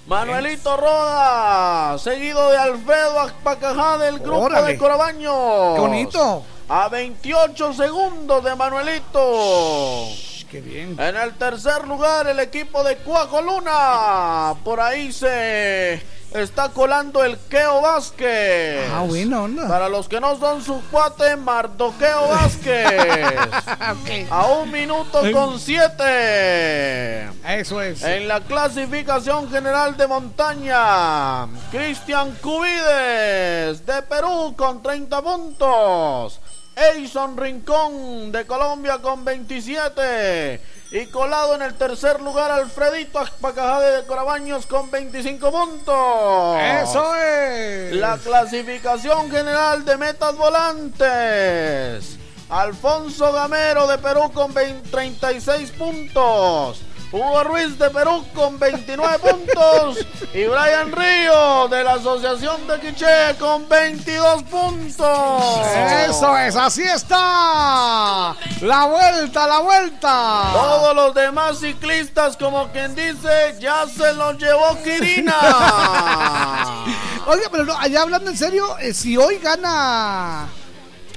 [0.09, 4.73] Manuelito Rodas, seguido de Alfredo Acpacajá del grupo Órale.
[4.73, 5.75] de Corabaños.
[5.77, 6.43] Qué bonito.
[6.69, 10.09] A 28 segundos de Manuelito.
[10.51, 10.97] Qué bien.
[10.99, 14.55] En el tercer lugar, el equipo de Cuaco Luna.
[14.65, 16.03] Por ahí se
[16.35, 18.89] está colando el Keo Vázquez.
[18.93, 19.67] Ah, bueno, onda.
[19.67, 22.87] Para los que no son su cuate, Mardoqueo Vázquez.
[24.31, 27.29] A un minuto con siete.
[27.47, 28.03] Eso es.
[28.03, 36.41] En la clasificación general de montaña, Cristian Cubides de Perú con 30 puntos.
[36.77, 40.61] Edison Rincón de Colombia con 27.
[40.90, 46.59] Y colado en el tercer lugar Alfredito Aspacajade de Corabaños con 25 puntos.
[46.82, 47.93] Eso es.
[47.94, 52.19] La clasificación general de metas volantes.
[52.48, 56.81] Alfonso Gamero de Perú con 20 36 puntos.
[57.11, 60.07] Hugo Ruiz de Perú con 29 puntos.
[60.35, 65.67] Y Brian Río de la Asociación de Quiché con 22 puntos.
[66.07, 68.37] Eso es, así está.
[68.61, 70.51] La vuelta, la vuelta.
[70.53, 75.35] Todos los demás ciclistas, como quien dice, ya se los llevó Kirina.
[77.27, 80.49] Oiga, pero no, allá hablando en serio, eh, si hoy gana.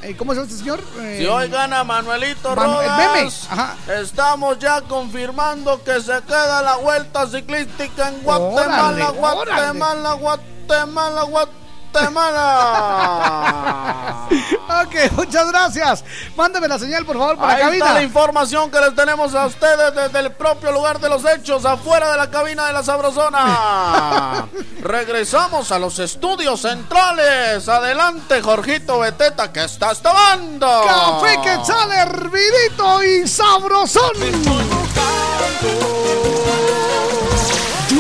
[0.04, 0.80] Eh, ¿Cómo se llama este señor?
[1.00, 3.48] Eh, Si hoy gana Manuelito Manu- Rodas.
[3.50, 3.76] Ajá.
[4.00, 11.61] estamos ya confirmando que se queda la vuelta ciclística en Guatemala, Órale, Guatemala, Guatemala, Guatemala.
[14.84, 16.04] ok, muchas gracias.
[16.36, 17.94] Mándame la señal, por favor, para Ahí la está cabina.
[18.00, 22.12] la información que les tenemos a ustedes desde el propio lugar de los hechos, afuera
[22.12, 24.48] de la cabina de la Sabrosona.
[24.82, 27.68] Regresamos a los estudios centrales.
[27.70, 30.84] Adelante, Jorgito Beteta, que estás tomando.
[30.86, 34.12] Café que sale hervidito y sabrosón.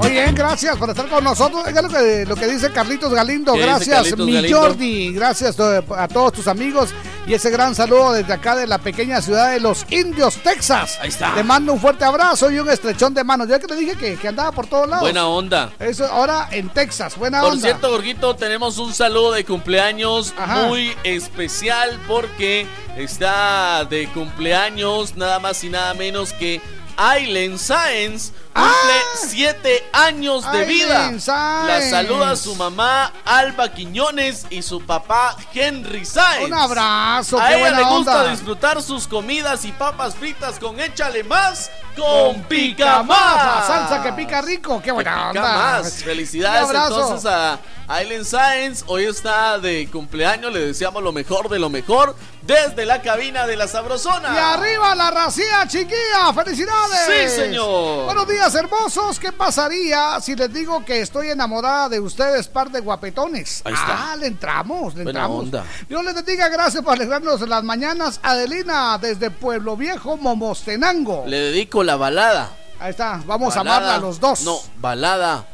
[0.00, 1.62] Oye, gracias por estar con nosotros.
[1.66, 3.52] Oiga lo que, lo que dice Carlitos Galindo.
[3.52, 4.60] ¿Qué dice Gracias, Carlitos mi Galindo?
[4.60, 5.12] Jordi.
[5.12, 6.90] Gracias to- a todos tus amigos.
[7.26, 10.98] Y ese gran saludo desde acá de la pequeña ciudad de Los Indios, Texas.
[11.00, 11.34] Ahí está.
[11.34, 13.48] Te mando un fuerte abrazo y un estrechón de manos.
[13.48, 15.02] Yo que te dije que, que andaba por todos lados.
[15.02, 15.70] Buena onda.
[15.78, 17.16] Eso ahora en Texas.
[17.16, 17.62] Buena Por onda.
[17.62, 20.66] cierto, Gorguito, tenemos un saludo de cumpleaños Ajá.
[20.66, 26.60] muy especial porque está de cumpleaños nada más y nada menos que
[26.96, 28.32] Aileen Sáenz.
[28.52, 31.18] Cumple siete años de vida.
[31.18, 31.26] Sáenz.
[31.66, 36.46] La saluda su mamá Alba Quiñones y su papá Henry Sáenz.
[36.46, 38.30] Un abrazo, A qué ella buena le gusta onda.
[38.30, 43.66] disfrutar sus comidas y papas fritas con échale más con pica más.
[43.66, 44.80] Salsa que pica rico.
[44.82, 45.42] Qué buena Pica onda.
[45.80, 46.02] más.
[46.02, 48.84] Felicidades entonces a Aileen Sáenz.
[48.86, 50.52] Hoy está de cumpleaños.
[50.52, 54.32] Le deseamos lo mejor de lo mejor desde la cabina de la Sabrosona.
[54.34, 56.32] Y arriba la racía, chiquilla.
[56.34, 57.30] ¡Felicidades!
[57.30, 58.06] Sí, señor.
[58.06, 59.18] Buenos días, hermosos.
[59.18, 63.62] ¿Qué pasaría si les digo que estoy enamorada de ustedes, par de guapetones?
[63.64, 64.12] Ahí está.
[64.12, 65.44] Ah, le entramos, le Buena entramos.
[65.44, 65.64] onda.
[65.88, 68.20] Dios les bendiga, gracias por alegrarnos las mañanas.
[68.22, 71.24] Adelina, desde Pueblo Viejo, Momostenango.
[71.26, 72.50] Le dedico la balada.
[72.80, 74.40] Ahí está, vamos Balada- a amarla los dos.
[74.42, 75.46] No, balada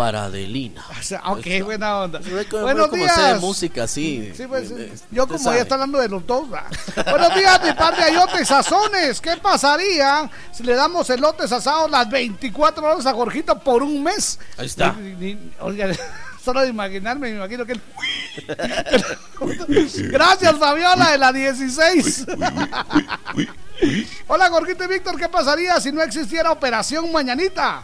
[0.00, 0.82] para Adelina.
[0.98, 2.20] O sea, ok, buena onda.
[2.20, 3.18] Buenos Buenos como días.
[3.18, 4.32] hacer música así.
[4.34, 5.56] Sí, pues, eh, yo como sabe.
[5.56, 6.48] ya está hablando de los dos.
[6.48, 9.20] Buenos días, mi par de ayotes sazones.
[9.20, 14.38] ¿Qué pasaría si le damos elotes asados las 24 horas a Jorgito por un mes?
[14.56, 14.94] Ahí está.
[14.94, 15.88] Ni- ni- oiga,
[16.42, 17.82] solo de imaginarme, me imagino que él...
[20.12, 22.24] Gracias, Fabiola, de la 16.
[24.28, 25.18] Hola, Jorgito y Víctor.
[25.18, 27.82] ¿Qué pasaría si no existiera Operación Mañanita?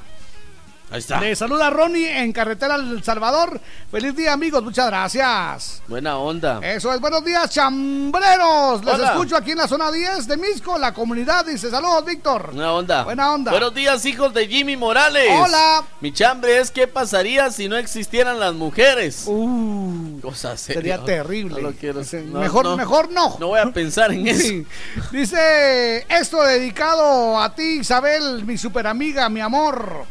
[0.88, 1.20] Ahí está.
[1.20, 3.60] Le saluda Ronnie en carretera El Salvador.
[3.90, 4.62] Feliz día, amigos.
[4.62, 5.82] Muchas gracias.
[5.88, 6.60] Buena onda.
[6.62, 8.84] Eso es, buenos días, chambreros.
[8.84, 11.44] Les escucho aquí en la zona 10 de Misco, la comunidad.
[11.44, 12.52] Dice, saludos, Víctor.
[12.52, 13.02] Buena onda.
[13.02, 13.50] Buena onda.
[13.50, 15.28] Buenos días, hijos de Jimmy Morales.
[15.32, 15.82] Hola.
[16.00, 19.24] Mi chambre es qué pasaría si no existieran las mujeres.
[19.26, 21.04] Uh, Cosa sería seria.
[21.04, 21.62] terrible.
[21.62, 22.00] No lo quiero.
[22.26, 22.76] no, mejor, no.
[22.76, 23.36] mejor no.
[23.40, 24.40] No voy a pensar en eso.
[24.40, 24.66] Sí.
[25.10, 30.04] Dice, esto dedicado a ti, Isabel, mi super amiga, mi amor.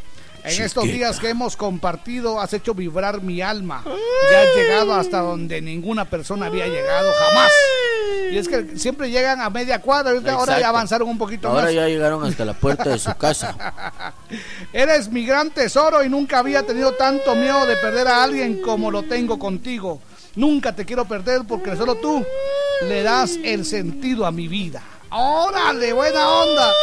[0.45, 3.83] En estos días que hemos compartido, has hecho vibrar mi alma.
[4.31, 7.51] Ya has llegado hasta donde ninguna persona había llegado jamás.
[8.31, 11.63] Y es que siempre llegan a media cuadra, ahorita ahora ya avanzaron un poquito Ahora
[11.65, 11.73] más.
[11.73, 13.55] ya llegaron hasta la puerta de su casa.
[14.73, 18.91] Eres mi gran tesoro y nunca había tenido tanto miedo de perder a alguien como
[18.91, 20.01] lo tengo contigo.
[20.35, 22.23] Nunca te quiero perder porque solo tú
[22.87, 24.81] le das el sentido a mi vida.
[25.17, 25.93] ¡Órale!
[25.93, 26.73] ¡Buena onda!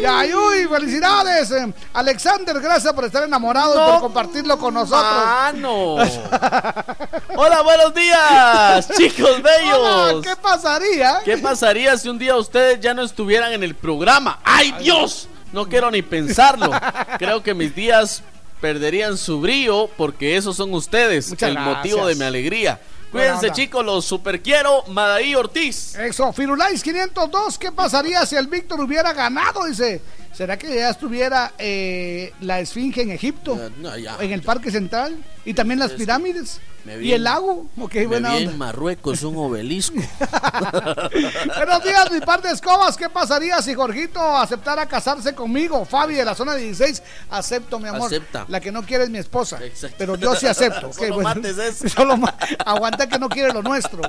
[0.00, 1.52] Y ay, uy, felicidades.
[1.52, 5.04] eh, Alexander, gracias por estar enamorado y por compartirlo con nosotros.
[5.24, 5.94] ¡Mano!
[7.36, 9.78] Hola, buenos días, chicos bellos.
[9.78, 11.20] Hola, ¿Qué pasaría?
[11.24, 14.40] ¿Qué pasaría si un día ustedes ya no estuvieran en el programa?
[14.42, 15.28] ¡Ay, Dios!
[15.52, 16.70] No quiero ni pensarlo.
[17.18, 18.20] Creo que mis días
[18.60, 21.76] perderían su brillo porque esos son ustedes, Muchas el gracias.
[21.76, 22.80] motivo de mi alegría.
[23.16, 25.94] Cuídense, chicos, los super quiero, Madaí Ortiz.
[25.94, 29.64] Eso, Firulais 502, ¿qué pasaría si el Víctor hubiera ganado?
[29.64, 30.02] Dice,
[30.34, 33.58] ¿será que ya estuviera eh, la Esfinge en Egipto?
[33.78, 34.18] No, ya.
[34.20, 35.16] En el Parque Central
[35.46, 37.66] y también las pirámides me y el lago.
[37.80, 38.50] Ok, Me buena vi onda.
[38.52, 39.96] en Marruecos un obelisco.
[41.56, 42.96] Buenos días, mi par de escobas.
[42.96, 45.84] ¿Qué pasaría si Jorgito aceptara casarse conmigo?
[45.84, 48.06] Fabi de la zona 16, acepto, mi amor.
[48.06, 48.44] Acepta.
[48.48, 49.58] La que no quiere es mi esposa.
[49.98, 50.92] Pero yo sí acepto.
[50.92, 51.28] Solo bueno.
[51.34, 51.88] mates eso.
[51.96, 52.34] Solo ma-
[52.64, 54.00] aguanta que no quiere lo nuestro.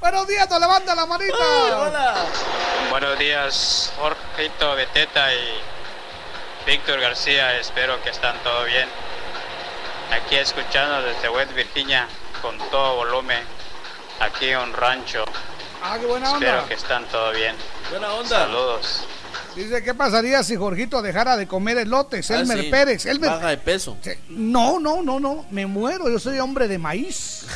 [0.00, 1.34] Buenos días, te levanta la manita.
[1.76, 2.14] hola.
[2.90, 7.58] Buenos días, Jorgito Beteta y Víctor García.
[7.58, 8.88] Espero que están todo bien.
[10.12, 12.06] Aquí escuchando desde West Virginia
[12.44, 13.42] con todo volumen.
[14.20, 15.24] Aquí en un rancho.
[15.82, 16.46] Ah, qué buena onda.
[16.46, 17.56] Espero que están todo bien.
[17.90, 18.28] Buena onda.
[18.28, 19.06] Saludos.
[19.56, 22.30] Dice, ¿qué pasaría si Jorgito dejara de comer elotes?
[22.30, 22.70] Ah, Elmer sí.
[22.70, 23.06] Pérez.
[23.06, 23.30] Elmer...
[23.30, 23.96] Baja de peso.
[24.28, 25.46] No, no, no, no.
[25.50, 26.10] Me muero.
[26.10, 27.46] Yo soy hombre de maíz.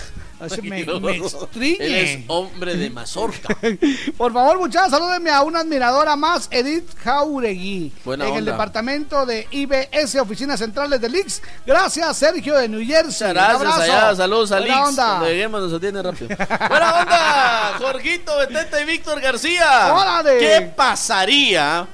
[0.40, 1.16] Así me, me.
[1.16, 3.56] Él es hombre de mazorca.
[4.16, 7.92] Por favor, muchachos, salúdenme a una admiradora más, Edith Jauregui.
[8.04, 11.42] Buena en el departamento de IBS, Oficinas Centrales del Ix.
[11.66, 13.28] Gracias, Sergio de New Jersey.
[13.28, 14.88] Muchas gracias allá, saludos a Buena Lix.
[14.88, 15.06] onda.
[15.06, 16.28] Cuando lleguemos nos atiende rápido.
[16.68, 19.92] Buena onda, Jorgito Beteta y Víctor García.
[19.94, 20.38] Órale.
[20.38, 21.86] ¿Qué pasaría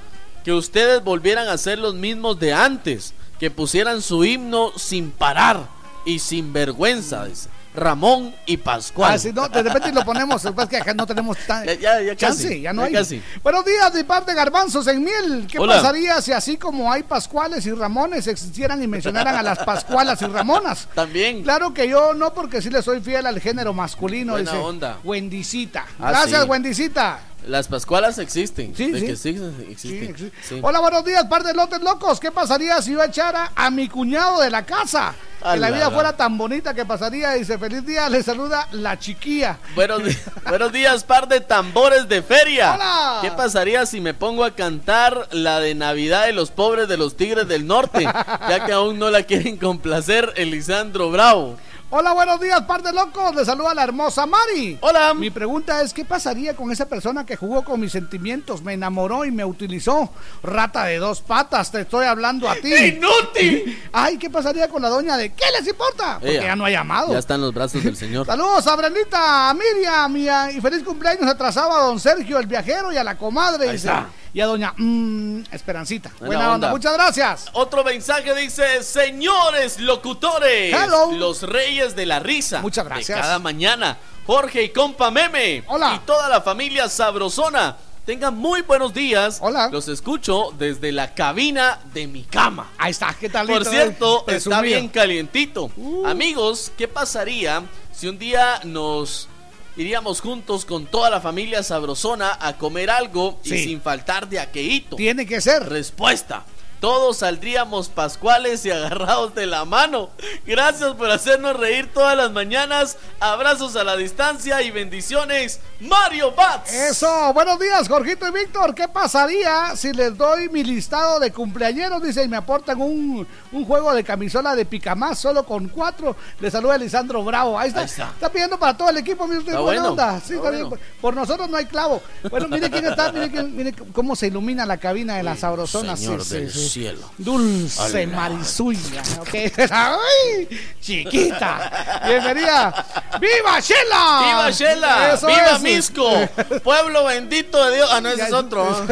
[0.43, 3.13] que ustedes volvieran a ser los mismos de antes?
[3.39, 5.67] Que pusieran su himno sin parar
[6.05, 7.25] y sin vergüenza.
[7.25, 7.49] dice.
[7.75, 9.13] Ramón y Pascual.
[9.13, 11.37] Ah, sí, no, de repente lo ponemos, lo que pasa es que acá no tenemos
[11.45, 12.93] tan, Ya, ya, ya chance, casi, ya no ya hay.
[12.93, 13.21] casi.
[13.43, 15.47] Buenos días, de parte de Garbanzos en Miel.
[15.49, 15.75] ¿Qué Hola.
[15.75, 20.25] pasaría si así como hay Pascuales y Ramones existieran y mencionaran a las Pascualas y
[20.25, 20.87] Ramonas?
[20.95, 21.43] También.
[21.43, 24.33] Claro que yo no, porque sí le soy fiel al género masculino.
[24.33, 24.97] Buena dice onda.
[25.03, 25.85] Wendicita.
[25.99, 26.49] Ah, Gracias, sí.
[26.49, 27.19] Wendicita.
[27.47, 28.75] Las Pascualas existen.
[28.75, 29.05] Sí, de sí.
[29.05, 30.33] que existen, existen.
[30.41, 30.59] Sí.
[30.61, 32.19] Hola, buenos días, par de lotes locos.
[32.19, 35.13] ¿Qué pasaría si yo echara a mi cuñado de la casa?
[35.51, 37.33] Que la vida fuera tan bonita que pasaría.
[37.33, 39.59] Dice, feliz día, le saluda la chiquilla.
[39.75, 40.01] Buenos,
[40.49, 42.73] buenos días, par de tambores de feria.
[42.73, 43.19] Hola.
[43.21, 47.15] ¿Qué pasaría si me pongo a cantar la de Navidad de los pobres de los
[47.15, 48.03] Tigres del Norte?
[48.03, 51.57] Ya que aún no la quieren complacer Elisandro Bravo.
[51.97, 53.33] Hola, buenos días, par de locos.
[53.35, 54.77] Le saluda la hermosa Mari.
[54.81, 55.13] Hola.
[55.13, 59.23] Mi pregunta es, ¿qué pasaría con esa persona que jugó con mis sentimientos, me enamoró
[59.23, 60.09] y me utilizó?
[60.43, 62.73] Rata de dos patas, te estoy hablando a ti.
[62.97, 63.81] ¡Inútil!
[63.93, 66.15] Ay, ¿qué pasaría con la doña de qué les importa?
[66.19, 66.47] Porque Ella.
[66.47, 67.13] ya no ha llamado.
[67.13, 68.25] Ya están los brazos del señor.
[68.25, 72.47] Saludos a Brendita, a Miriam y, a- y feliz cumpleaños atrasado a don Sergio, el
[72.47, 73.69] viajero, y a la comadre.
[73.69, 73.89] Ahí dice.
[74.35, 76.09] Y a doña mm, Esperancita.
[76.19, 76.55] Buena Buena, onda.
[76.55, 76.71] onda.
[76.71, 77.45] Muchas gracias.
[77.53, 81.13] Otro mensaje dice, señores locutores, Hello.
[81.13, 82.61] los reyes de la risa.
[82.61, 83.17] Muchas de gracias.
[83.17, 85.63] cada mañana, Jorge y compa Meme.
[85.67, 85.93] Hola.
[85.95, 87.77] Y toda la familia sabrosona.
[88.05, 89.37] Tengan muy buenos días.
[89.41, 89.69] Hola.
[89.71, 92.73] Los escucho desde la cabina de mi cama.
[92.77, 93.47] Ahí está, ¿qué tal?
[93.47, 95.71] Por cierto, está bien calientito.
[95.77, 96.05] Uh.
[96.07, 97.63] Amigos, ¿qué pasaría
[97.93, 99.29] si un día nos
[99.77, 104.95] iríamos juntos con toda la familia sabrosona a comer algo y sin faltar de aqueíto?
[104.95, 105.67] Tiene que ser.
[105.67, 106.45] Respuesta.
[106.85, 110.11] Todos saldríamos pascuales y agarrados de la mano.
[110.45, 112.97] Gracias por hacernos reír todas las mañanas.
[113.19, 115.61] Abrazos a la distancia y bendiciones.
[115.79, 116.71] Mario Bats.
[116.71, 118.75] Eso, buenos días, Jorgito y Víctor.
[118.75, 122.03] ¿Qué pasaría si les doy mi listado de cumpleañeros?
[122.03, 126.15] Dice, y me aportan un, un juego de camisola de picamás solo con cuatro.
[126.39, 127.57] Le saluda Lisandro Bravo.
[127.57, 127.79] Ahí está.
[127.79, 128.11] Ahí está.
[128.13, 128.31] está.
[128.31, 129.25] pidiendo para todo el equipo.
[129.25, 130.21] Está buena bueno, onda.
[130.23, 130.69] Sí, está bien.
[131.01, 131.99] Por nosotros no hay clavo.
[132.29, 133.11] Bueno, mire quién está.
[133.11, 135.97] Mire, quién- mire cómo se ilumina la cabina de la sabrosona.
[135.97, 136.74] Sí, sí, sí.
[136.75, 137.09] Cielo.
[137.17, 138.15] Dulce Ala.
[138.17, 139.01] Marisuya.
[139.21, 139.29] ok.
[139.71, 140.49] ¡Ay!
[140.81, 142.01] Chiquita.
[142.05, 142.85] Bienvenida.
[143.21, 144.21] ¡Viva Shela!
[144.25, 145.13] ¡Viva Shela!
[145.13, 145.61] Eso ¡Viva es.
[145.61, 146.09] Misco!
[146.65, 147.89] ¡Pueblo bendito de Dios!
[147.93, 148.63] Ah, no, ese Ya- es otro.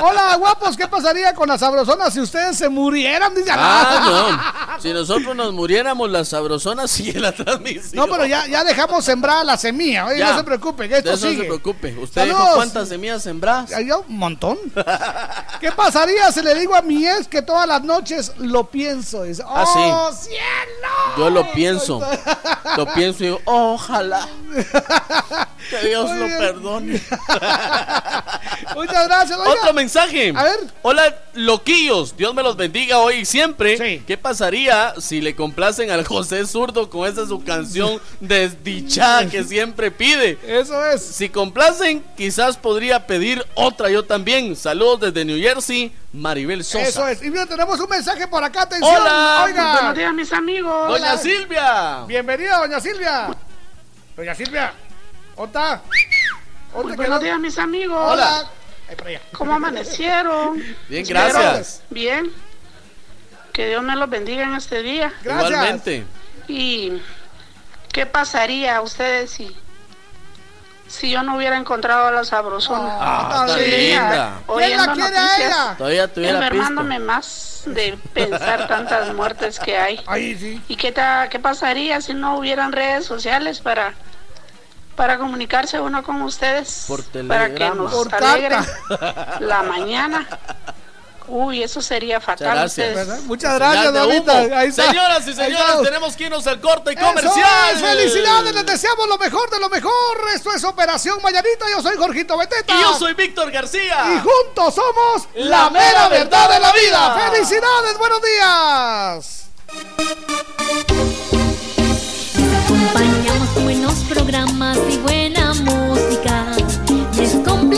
[0.00, 3.34] Hola, guapos, ¿qué pasaría con las sabrosonas si ustedes se murieran?
[3.34, 4.82] Dice Ah, no.
[4.82, 7.94] Si nosotros nos muriéramos, la sabrosona sigue la transmisión.
[7.94, 10.04] No, pero ya, ya dejamos sembrada la semilla.
[10.06, 10.32] Oye, Ya.
[10.32, 11.42] no se preocupen, esto eso no sigue.
[11.44, 11.96] se preocupe.
[11.98, 12.56] ¿Usted dijo Saludos.
[12.56, 13.72] cuántas semillas sembradas?
[13.72, 14.58] Ay, yo, un montón.
[15.60, 19.22] ¿Qué pasaría si le digo a mi ex que todas las noches lo pienso?
[19.24, 20.28] Dice, Ah, ¡Oh, sí.
[20.28, 20.88] cielo!
[21.16, 22.00] Yo lo pienso.
[22.76, 24.28] Lo pienso y digo, ojalá.
[25.70, 27.00] Que Dios lo perdone.
[28.74, 29.38] Muchas gracias.
[29.38, 29.50] oiga.
[29.52, 30.32] Otro mensaje.
[30.34, 30.58] A ver.
[30.82, 32.16] Hola, loquillos.
[32.16, 34.02] Dios me los bendiga hoy y siempre.
[34.06, 39.90] ¿Qué pasaría si le complacen al José Zurdo con esa su canción desdichada que siempre
[39.90, 40.38] pide?
[40.46, 41.02] Eso es.
[41.02, 44.54] Si complacen, quizás podría pedir otra yo también.
[44.56, 46.88] Saludos desde New Jersey, Maribel Sosa.
[46.88, 47.22] Eso es.
[47.22, 48.62] Y mira, tenemos un mensaje por acá.
[48.62, 48.90] Atención.
[48.90, 49.42] Hola.
[49.44, 49.72] Oiga.
[49.74, 50.88] Buenos días, mis amigos.
[50.88, 52.04] Doña Silvia.
[52.06, 53.36] Bienvenida, doña Silvia.
[54.16, 54.72] Doña Silvia.
[55.36, 55.82] ¿Otra?
[56.74, 58.12] Muy buenos días, mis amigos.
[58.12, 58.50] Hola.
[59.32, 60.62] ¿Cómo amanecieron?
[60.88, 61.82] Bien, gracias.
[61.90, 62.32] Bien.
[63.52, 65.12] Que Dios me los bendiga en este día.
[65.22, 66.06] Igualmente.
[66.48, 67.02] ¿Y
[67.92, 69.54] qué pasaría a ustedes si,
[70.88, 72.96] si yo no hubiera encontrado a la sabrosona?
[73.00, 74.40] Ah, linda.
[74.46, 75.74] oyendo ¿Quién la quiere a noticias, ella?
[75.78, 76.54] Todavía tuviera pisto.
[76.54, 80.00] enfermándome más de pensar tantas muertes que hay.
[80.06, 80.62] Ahí sí.
[80.68, 83.94] ¿Y qué, ta- qué pasaría si no hubieran redes sociales para,
[84.96, 86.84] para comunicarse uno con ustedes?
[86.88, 88.64] Por para que nos carta.
[89.40, 90.26] la mañana.
[91.28, 92.50] Uy, eso sería fatal.
[92.50, 92.94] Muchas ustedes.
[92.94, 93.18] ¿Verdad?
[93.24, 94.56] Muchas gracias, humo.
[94.56, 94.86] Ahí está.
[94.86, 97.74] Señoras y señores, tenemos que irnos al corte comercial.
[97.74, 98.54] es, ¡Felicidades!
[98.54, 99.92] Les deseamos lo mejor de lo mejor.
[100.34, 101.66] Esto es Operación Mañanita.
[101.70, 102.74] Yo soy Jorgito Beteta.
[102.74, 104.06] Y yo soy Víctor García.
[104.14, 107.30] Y juntos somos La mera verdad de la vida.
[107.30, 107.98] ¡Felicidades!
[107.98, 109.44] ¡Buenos días!
[112.64, 116.57] Acompañamos con buenos programas y buena música.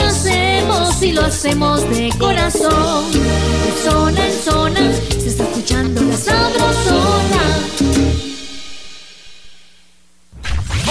[0.01, 3.13] Les complacemos y lo hacemos de corazón.
[3.13, 7.59] De zona en zona se está escuchando la sabrosona.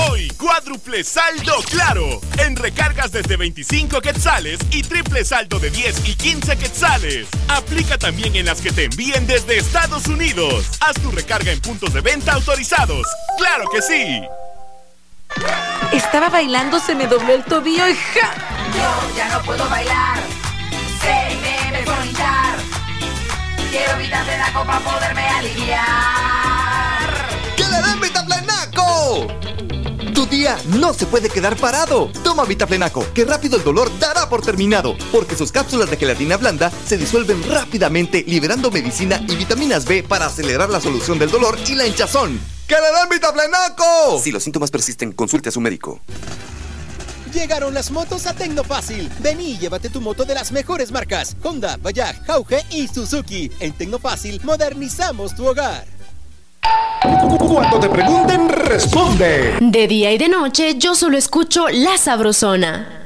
[0.10, 2.22] Hoy, cuádruple saldo claro.
[2.38, 7.27] En recargas desde 25 quetzales y triple saldo de 10 y 15 quetzales.
[7.48, 10.65] Aplica también en las que te envíen desde Estados Unidos.
[10.81, 13.07] Haz tu recarga en puntos de venta autorizados.
[13.38, 14.22] ¡Claro que sí!
[15.91, 18.32] Estaba bailando, se me dobló el tobillo y ¡ja!
[18.76, 20.20] Yo ya no puedo bailar,
[21.02, 22.56] se me ve bonita.
[23.72, 25.86] Quiero de la copa poderme aliviar.
[27.56, 29.40] Que le den Vitaplenaco
[30.30, 32.11] día no se puede quedar parado.
[32.24, 36.72] Toma Vitaflenaco, que rápido el dolor dará por terminado, porque sus cápsulas de gelatina blanda
[36.86, 41.76] se disuelven rápidamente, liberando medicina y vitaminas B para acelerar la solución del dolor y
[41.76, 42.59] la hinchazón.
[42.69, 44.19] ¡Que le den Vitaflenaco!
[44.21, 46.01] Si los síntomas persisten, consulte a su médico.
[47.33, 49.09] Llegaron las motos a Tecnofácil.
[49.21, 53.51] Ven y llévate tu moto de las mejores marcas: Honda, Bajaj, Jauge y Suzuki.
[53.59, 55.83] En Tecnofácil modernizamos tu hogar.
[57.39, 59.57] Cuando te pregunten, responde.
[59.59, 62.98] De día y de noche yo solo escucho La Sabrosona.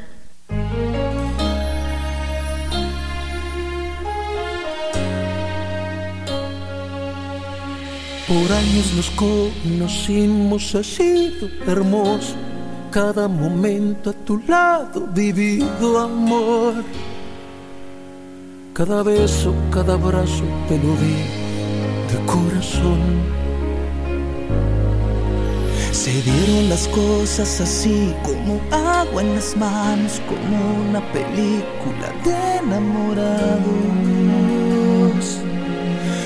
[8.34, 12.34] Por años nos conocimos, ha sido hermoso.
[12.90, 16.74] Cada momento a tu lado vivido amor.
[18.74, 21.22] Cada beso, cada abrazo te lo di
[22.10, 23.02] de corazón.
[25.92, 33.64] Se dieron las cosas así como agua en las manos, como una película de enamorados.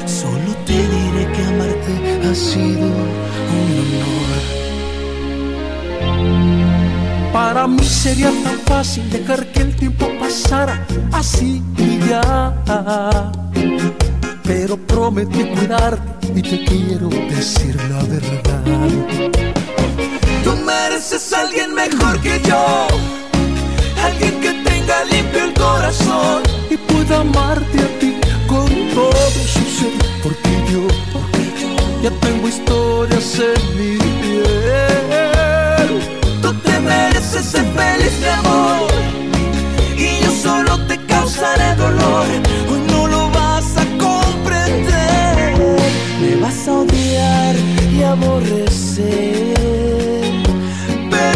[0.05, 1.93] Solo te diré que amarte
[2.29, 4.41] ha sido un honor.
[7.33, 12.53] Para mí sería tan fácil dejar que el tiempo pasara así y ya.
[14.43, 18.63] Pero prometí cuidarte y te quiero decir la verdad.
[20.43, 22.87] Tú mereces a alguien mejor que yo,
[24.03, 28.15] alguien que tenga limpio el corazón y pueda amarte a ti
[28.47, 29.11] con todo
[29.53, 29.91] su ser,
[30.23, 30.87] porque yo,
[32.01, 35.89] ya tengo historias en mi piel.
[36.41, 38.89] Tú te mereces ser feliz, mi amor,
[39.97, 42.25] y yo solo te causaré dolor.
[42.69, 45.55] Hoy no lo vas a comprender,
[46.21, 47.55] me vas a odiar
[47.91, 49.47] y aborrecer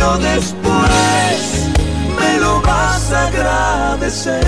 [0.02, 1.70] pero después
[2.18, 4.42] me lo vas a agradecer.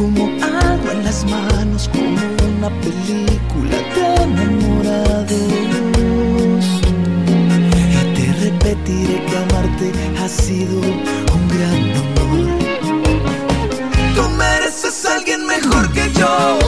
[0.00, 2.16] Como agua en las manos, como
[2.56, 5.30] una película de enamorados.
[8.00, 10.80] Y te repetiré que amarte ha sido
[11.36, 12.48] un gran amor.
[14.14, 16.58] Tú mereces a alguien mejor que yo,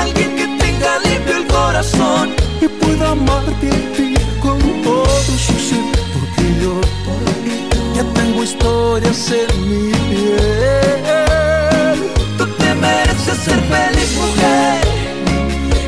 [0.00, 5.06] alguien que tenga limpio el corazón y pueda amarte a ti con todo
[5.44, 5.84] su ser,
[6.14, 6.80] porque yo
[7.96, 11.21] ya tengo historias en mi piel.
[13.12, 14.80] Mereces ser feliz, mujer.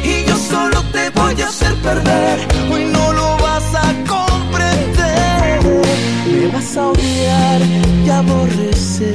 [0.04, 2.46] Y yo solo te voy a hacer perder.
[2.70, 5.60] Hoy no lo vas a comprender.
[6.26, 7.62] Me vas a odiar
[8.04, 9.14] y aborrecer.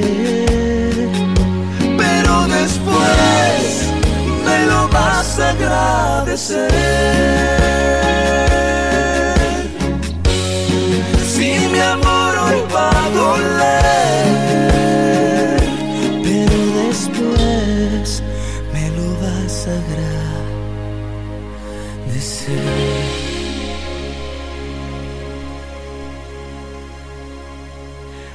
[1.96, 3.92] Pero después
[4.44, 6.70] me lo vas a agradecer.
[11.32, 14.29] Si mi amor hoy va a doler,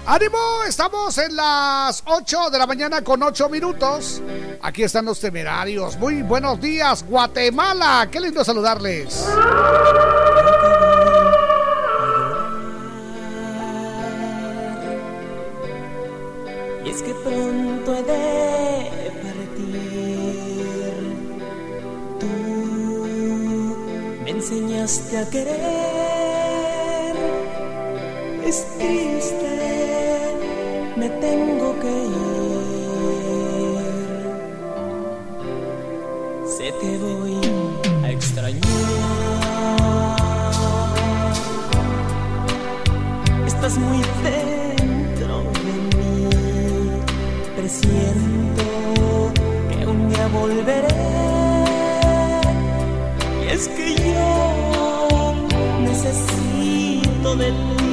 [0.07, 0.63] ¡Ánimo!
[0.67, 4.21] Estamos en las 8 de la mañana con 8 minutos.
[4.61, 5.97] Aquí están los temerarios.
[5.97, 8.07] Muy buenos días, Guatemala.
[8.11, 9.27] Qué lindo saludarles.
[16.85, 21.01] Y es que pronto he de partir.
[22.19, 22.27] Tú
[24.23, 26.65] me enseñaste a querer.
[28.45, 29.64] Es triste,
[31.05, 32.95] me tengo que ir.
[36.57, 37.37] Sé que voy
[38.03, 38.61] a extrañar.
[43.45, 46.29] Estás muy dentro de mí.
[47.55, 48.63] Presiento
[49.69, 50.87] que un día volveré.
[53.43, 55.35] Y es que yo
[55.81, 57.84] necesito de ti.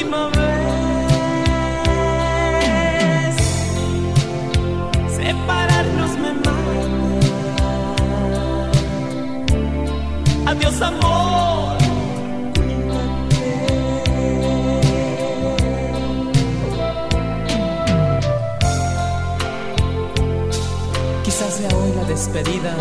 [0.00, 0.40] última vez.
[5.14, 6.50] Separarnos me mata.
[10.46, 11.76] Adiós amor.
[21.24, 22.74] Quizás sea hoy la despedida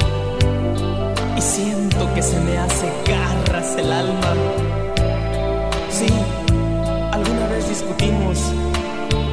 [1.38, 4.34] y siento que se me hace garras el alma.
[5.92, 6.08] Sí
[7.80, 8.38] discutimos,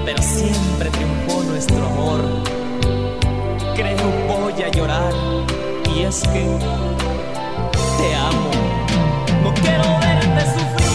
[0.04, 2.20] pero siempre triunfó nuestro amor.
[3.74, 3.96] Creo
[4.28, 5.12] voy a llorar
[5.94, 6.44] y es que
[7.98, 8.50] te amo.
[9.42, 10.90] No quiero verte sufrir,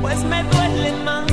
[0.00, 1.26] pues me duele más.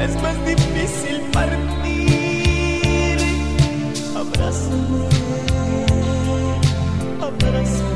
[0.00, 3.18] Es más difícil partir.
[4.16, 5.06] Abrázame,
[7.62, 7.91] abrázame.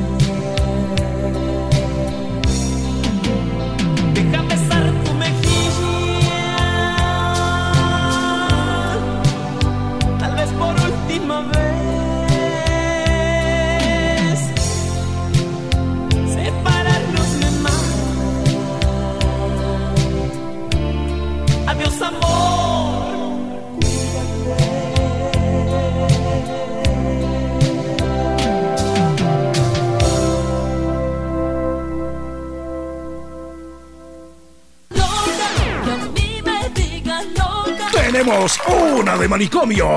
[38.16, 39.90] Tenemos una de manicomio.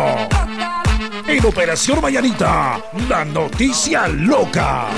[1.26, 4.90] En Operación Mañanita, la noticia loca.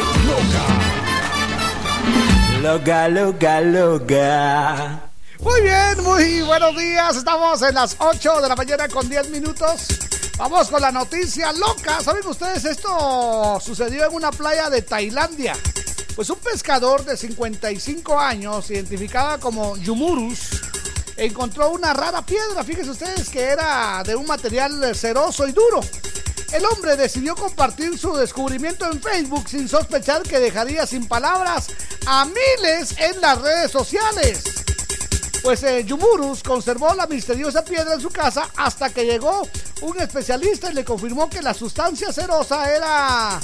[2.63, 5.01] Loca, loca, loca.
[5.39, 7.15] Muy bien, muy buenos días.
[7.15, 9.99] Estamos en las 8 de la mañana con 10 minutos.
[10.39, 12.01] Vamos con la noticia loca.
[12.01, 12.65] ¿Saben ustedes?
[12.65, 15.53] Esto sucedió en una playa de Tailandia.
[16.15, 20.60] Pues un pescador de 55 años, identificada como Yumurus,
[21.25, 22.63] encontró una rara piedra.
[22.63, 25.81] Fíjense ustedes que era de un material ceroso y duro.
[26.51, 31.67] El hombre decidió compartir su descubrimiento en Facebook sin sospechar que dejaría sin palabras
[32.05, 34.43] a miles en las redes sociales.
[35.43, 39.47] Pues eh, Yumurus conservó la misteriosa piedra en su casa hasta que llegó
[39.81, 43.39] un especialista y le confirmó que la sustancia cerosa era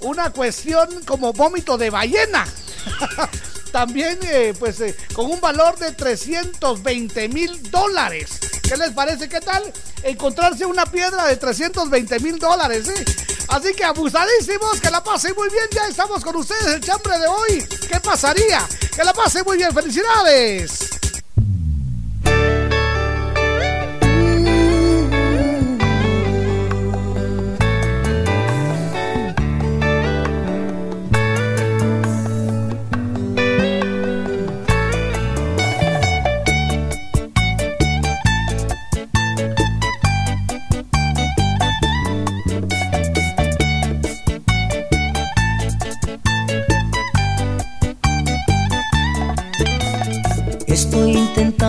[0.00, 2.46] una cuestión como vómito de ballena.
[3.74, 8.38] También, eh, pues, eh, con un valor de 320 mil dólares.
[8.62, 9.28] ¿Qué les parece?
[9.28, 9.64] ¿Qué tal?
[10.04, 13.04] Encontrarse una piedra de 320 mil dólares, ¿eh?
[13.48, 15.64] Así que abusadísimos, que la pasen muy bien.
[15.72, 17.66] Ya estamos con ustedes, el chambre de hoy.
[17.90, 18.64] ¿Qué pasaría?
[18.94, 19.74] Que la pasen muy bien.
[19.74, 20.90] ¡Felicidades!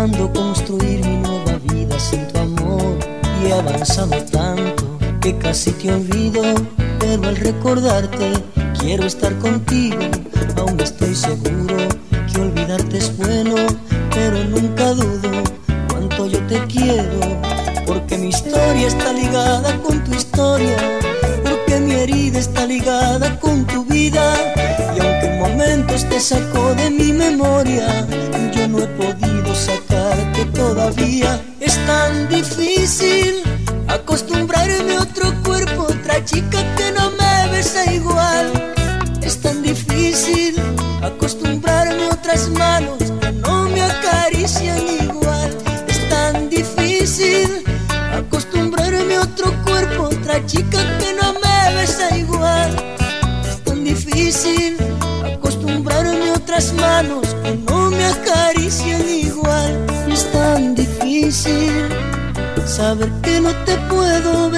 [0.05, 2.97] Intentando construir mi nueva vida sin tu amor.
[3.41, 6.43] Y he avanzado tanto que casi te olvido,
[6.99, 8.33] pero al recordarte
[8.79, 9.97] quiero estar contigo,
[10.57, 11.75] aún estoy seguro
[12.31, 13.55] que olvidarte es bueno,
[14.13, 15.31] pero nunca dudo
[15.89, 17.19] cuánto yo te quiero,
[17.85, 20.77] porque mi historia está ligada con tu historia,
[21.43, 24.35] porque mi herida está ligada con tu vida,
[24.95, 26.64] y aunque en momentos te sacó
[31.15, 33.41] Es tan difícil
[33.87, 38.51] acostumbrarme a otro cuerpo, otra chica que no me besa igual.
[39.21, 40.55] Es tan difícil
[41.01, 45.57] acostumbrarme a otras manos que no me acarician igual.
[45.87, 47.63] Es tan difícil
[48.13, 51.04] acostumbrarme a otro cuerpo, otra chica que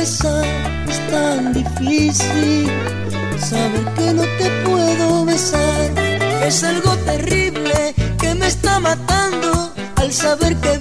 [0.08, 0.20] Es
[1.12, 2.72] tan difícil
[3.38, 5.92] saber que no te puedo besar.
[6.46, 10.77] Es algo terrible que me está matando al saber que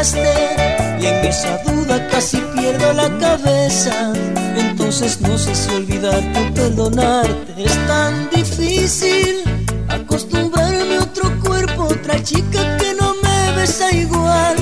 [0.00, 4.12] Y en esa duda casi pierdo la cabeza.
[4.56, 7.64] Entonces no sé si olvidarte o perdonarte.
[7.64, 9.42] Es tan difícil
[9.88, 14.54] acostumbrarme a otro cuerpo, otra chica que no me besa igual.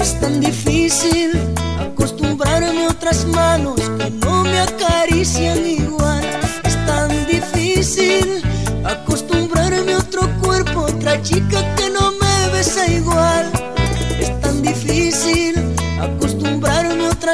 [0.00, 1.30] Es tan difícil
[1.78, 6.20] acostumbrarme a otras manos que no me acarician igual.
[6.64, 8.42] Es tan difícil
[8.84, 11.83] acostumbrarme a otro cuerpo, otra chica que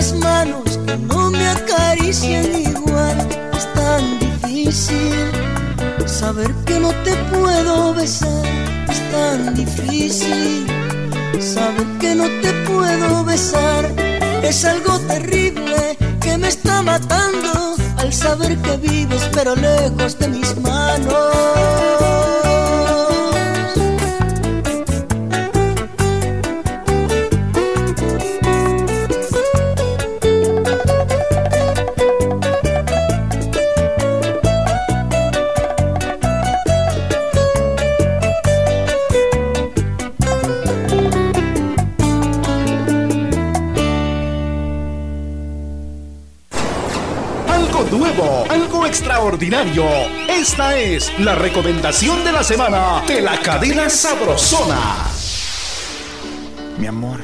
[0.01, 3.18] otras manos que no me acarician igual.
[3.52, 5.31] Es tan difícil
[6.06, 8.47] saber que no te puedo besar.
[8.89, 10.66] Es tan difícil
[11.39, 13.85] saber que no te puedo besar.
[14.43, 20.56] Es algo terrible que me está matando al saber que vives pero lejos de mis
[20.60, 21.99] manos.
[50.28, 55.06] Esta es la recomendación de la semana de la cadena Sabrosona.
[56.76, 57.18] Mi amor,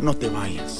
[0.00, 0.78] no te vayas.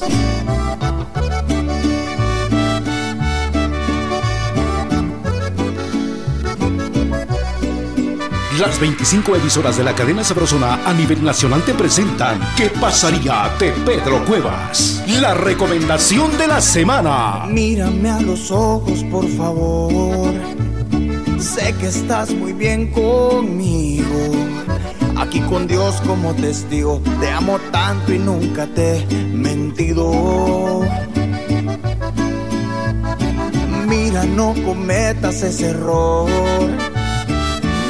[8.59, 13.73] Las 25 emisoras de la cadena Sabrosona a nivel nacional te presentan ¿Qué pasaría de
[13.85, 14.96] Pedro Cuevas?
[15.21, 17.47] La recomendación de la semana.
[17.47, 20.31] Mírame a los ojos, por favor.
[21.39, 24.31] Sé que estás muy bien conmigo.
[25.17, 27.01] Aquí con Dios como testigo.
[27.19, 30.81] Te amo tanto y nunca te he mentido.
[33.87, 36.29] Mira, no cometas ese error.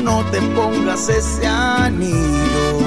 [0.02, 2.80] No te pongas ese anillo.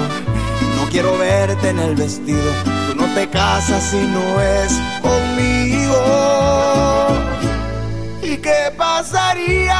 [0.76, 2.69] No quiero verte en el vestido.
[3.14, 4.72] Te casas si no es
[5.02, 6.00] conmigo.
[8.22, 9.78] ¿Y qué pasaría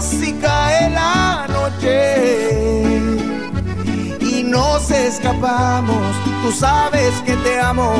[0.00, 2.82] si cae la noche
[4.20, 6.16] y nos escapamos?
[6.42, 7.92] Tú sabes que te amo,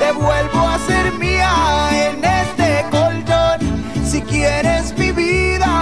[0.00, 3.60] te vuelvo a ser mía en este colchón.
[4.04, 5.72] Si quieres mi vida,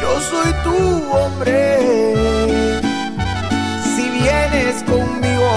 [0.00, 2.19] yo soy tu hombre.
[4.70, 5.50] Conmigo,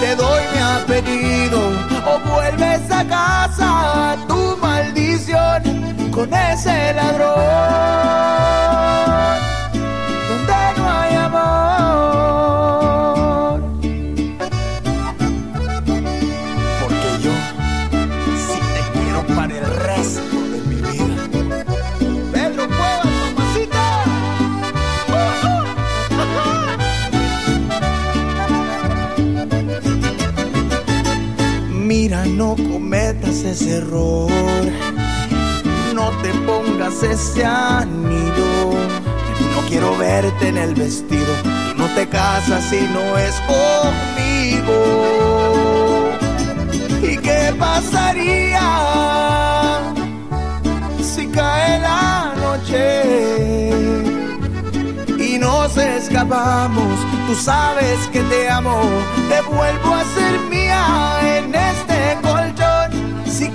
[0.00, 1.70] te doy mi apellido.
[2.04, 8.75] O vuelves a casa, tu maldición con ese ladrón.
[33.46, 34.30] Ese error.
[35.94, 38.72] No te pongas ese anillo.
[39.54, 41.32] No quiero verte en el vestido.
[41.76, 44.78] No te casas si no es conmigo.
[47.02, 48.60] ¿Y qué pasaría
[51.00, 53.70] si cae la noche
[55.18, 56.98] y nos escapamos?
[57.26, 58.80] Tú sabes que te amo,
[59.28, 60.86] te vuelvo a ser mía
[61.22, 62.55] en este colchón.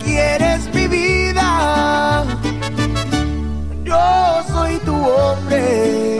[0.03, 2.25] Quieres mi vida,
[3.83, 6.19] yo soy tu hombre.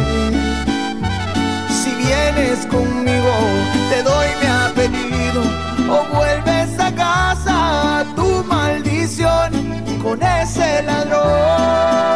[1.69, 3.33] Si vienes conmigo,
[3.89, 5.41] te doy mi apellido.
[5.89, 9.49] O vuelves a casa, tu maldición
[10.01, 12.10] con ese ladrón.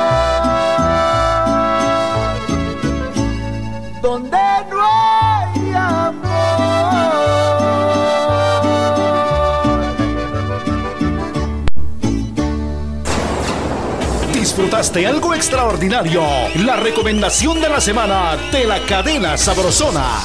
[15.36, 16.24] Extraordinario.
[16.66, 20.22] La recomendación de la semana de la cadena Sabrosona.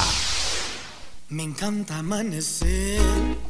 [1.29, 2.99] Me encanta amanecer.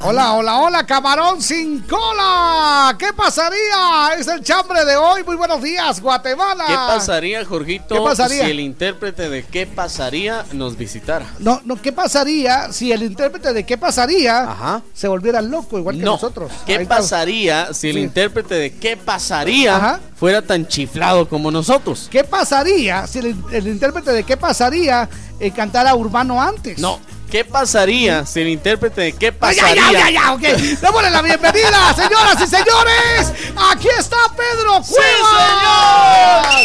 [0.04, 2.96] Hola, hola, hola, camarón sin cola.
[2.98, 4.16] ¿Qué pasaría?
[4.18, 5.24] Es el chambre de hoy.
[5.24, 6.64] Muy buenos días, Guatemala.
[6.66, 8.46] ¿Qué pasaría, Jorgito, ¿Qué pasaría?
[8.46, 11.28] si el intérprete de qué pasaría nos visitara?
[11.38, 16.04] No, no, ¿qué pasaría si el intérprete de qué pasaría se volviera loco igual que
[16.04, 16.14] No.
[16.14, 16.52] nosotros?
[16.66, 16.98] ¿Qué Ahí está.
[16.98, 18.02] pasaría si el Sí.
[18.02, 20.00] intérprete de qué pasaría Ajá.
[20.16, 22.08] fuera tan chiflado como nosotros?
[22.10, 25.08] ¿Qué pasaría si el, el intérprete de qué pasaría
[25.40, 26.80] eh, cantara urbano antes?
[26.80, 27.00] No.
[27.32, 29.76] ¿Qué pasaría si el intérprete de qué Ay, pasaría?
[29.76, 30.42] ya, ya, ya, ya, ok.
[30.42, 33.34] Démosle la bienvenida, señoras y señores.
[33.72, 36.56] Aquí está Pedro Cuevas.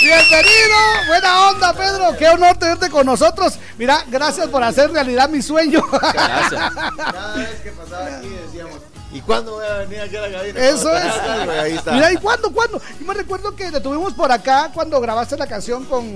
[0.00, 0.76] Bienvenido,
[1.06, 2.16] buena onda, Pedro.
[2.18, 3.58] Qué honor tenerte con nosotros.
[3.78, 5.84] Mira, gracias por hacer realidad mi sueño.
[5.88, 6.50] Gracias.
[6.96, 8.77] Cada vez que pasaba aquí decíamos,
[9.18, 10.60] ¿y cuándo voy a venir aquí a la cabina?
[10.60, 11.04] Eso es.
[11.04, 11.92] Algo, y ahí está.
[11.92, 12.80] Mira, ¿y cuándo, cuándo?
[13.00, 16.06] Yo me recuerdo que te tuvimos por acá cuando grabaste la canción con,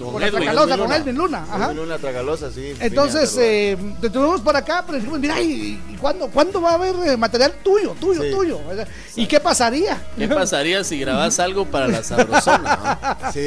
[0.00, 0.96] con, la Edwin, Tracalosa, con Luna.
[0.96, 1.46] Elvin Luna.
[1.50, 1.64] Ajá.
[1.66, 2.74] Edwin Luna Tragalosa, sí.
[2.80, 6.70] Entonces, a eh, te tuvimos por acá, pero dijimos, mira, ¿y, y cuándo, cuándo va
[6.72, 8.30] a haber eh, material tuyo, tuyo, Sí.
[8.30, 8.60] tuyo?
[9.16, 10.02] ¿Y qué pasaría?
[10.16, 13.18] ¿Qué pasaría si grabas algo para la sabrosona?
[13.32, 13.40] Sí,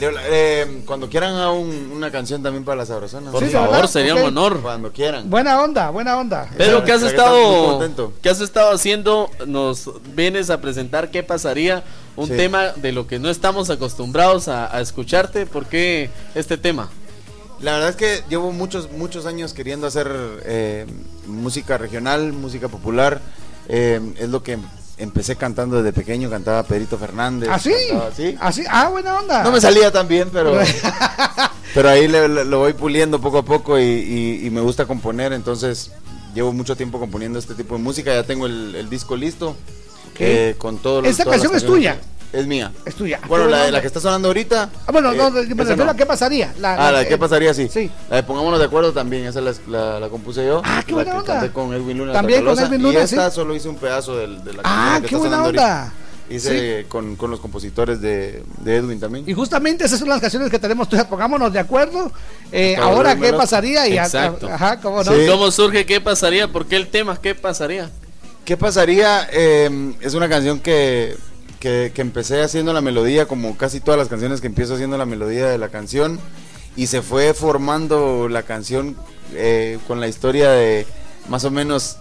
[0.00, 3.30] eh, cuando quieran haga un- una canción también para la sabrosona.
[3.30, 3.86] Por Sí, favor, ¿verdad?
[3.88, 4.60] sería un honor.
[4.60, 5.28] Cuando quieran.
[5.28, 6.48] Buena onda, buena onda.
[6.56, 8.10] Pedro, ¿qué has Para que muy estado, contentos.
[8.22, 9.30] qué has estado haciendo?
[9.46, 11.82] Nos vienes a presentar qué pasaría,
[12.16, 12.36] un Sí.
[12.36, 15.46] tema de lo que no estamos acostumbrados a, a escucharte.
[15.46, 16.88] ¿Por qué este tema?
[17.60, 20.10] La verdad es que llevo muchos, muchos años queriendo hacer
[20.44, 20.86] eh,
[21.26, 23.20] música regional, música popular.
[23.68, 24.58] Eh, es lo que
[24.98, 27.48] empecé cantando desde pequeño, cantaba Pedrito Fernández.
[27.52, 27.72] ¿Ah, sí?
[27.90, 28.36] cantaba- sí.
[28.40, 28.62] ¿Ah, sí?
[28.68, 29.42] Ah, buena onda.
[29.42, 30.58] No me salía tan bien, pero,
[31.74, 34.86] pero ahí le- le- lo voy puliendo poco a poco y, y- y me gusta
[34.86, 35.90] componer, entonces
[36.36, 39.56] llevo mucho tiempo componiendo este tipo de música, ya tengo el, el disco listo.
[40.18, 41.98] eh, con todo lo- ¿Esta canción es tuya?
[42.32, 42.72] Es mía.
[42.84, 43.20] Es tuya.
[43.28, 44.68] Bueno, Qué la, la que está sonando ahorita.
[44.86, 45.90] Ah, bueno, eh, no, refiero no.
[45.90, 46.52] a qué pasaría.
[46.58, 47.68] La, Ah, la de eh, qué pasaría, sí.
[47.72, 47.90] Sí.
[48.10, 50.60] La de Pongámonos de acuerdo también, esa la, la, la compuse yo.
[50.64, 51.32] Ah, qué la buena que onda.
[51.40, 52.12] canté con Edwin Luna.
[52.12, 53.36] También con Edwin Luna, Y esta sí.
[53.36, 55.82] solo hice un pedazo del- de, la Ah, canción que qué está buena onda.
[55.82, 55.92] ahorita.
[56.28, 59.24] Hice con, con los compositores de, de Edwin también.
[59.28, 60.86] Y justamente esas son las canciones que tenemos.
[60.86, 62.10] Entonces, pongámonos de acuerdo.
[62.50, 63.86] Eh, ahora, ¿qué pasaría?
[63.88, 64.48] Y a- Exacto.
[64.50, 65.12] ajá, ¿cómo no?
[65.28, 66.48] ¿Cómo surge qué pasaría?
[66.48, 67.90] ¿Por qué el tema qué pasaría?
[68.44, 69.28] ¿Qué pasaría?
[69.32, 71.16] Eh, es una canción que,
[71.60, 75.06] que, que empecé haciendo la melodía, como casi todas las canciones que empiezo haciendo la
[75.06, 76.18] melodía de la canción,
[76.76, 78.96] y se fue formando la canción
[79.34, 80.86] eh, con la historia de
[81.28, 81.96] más o menos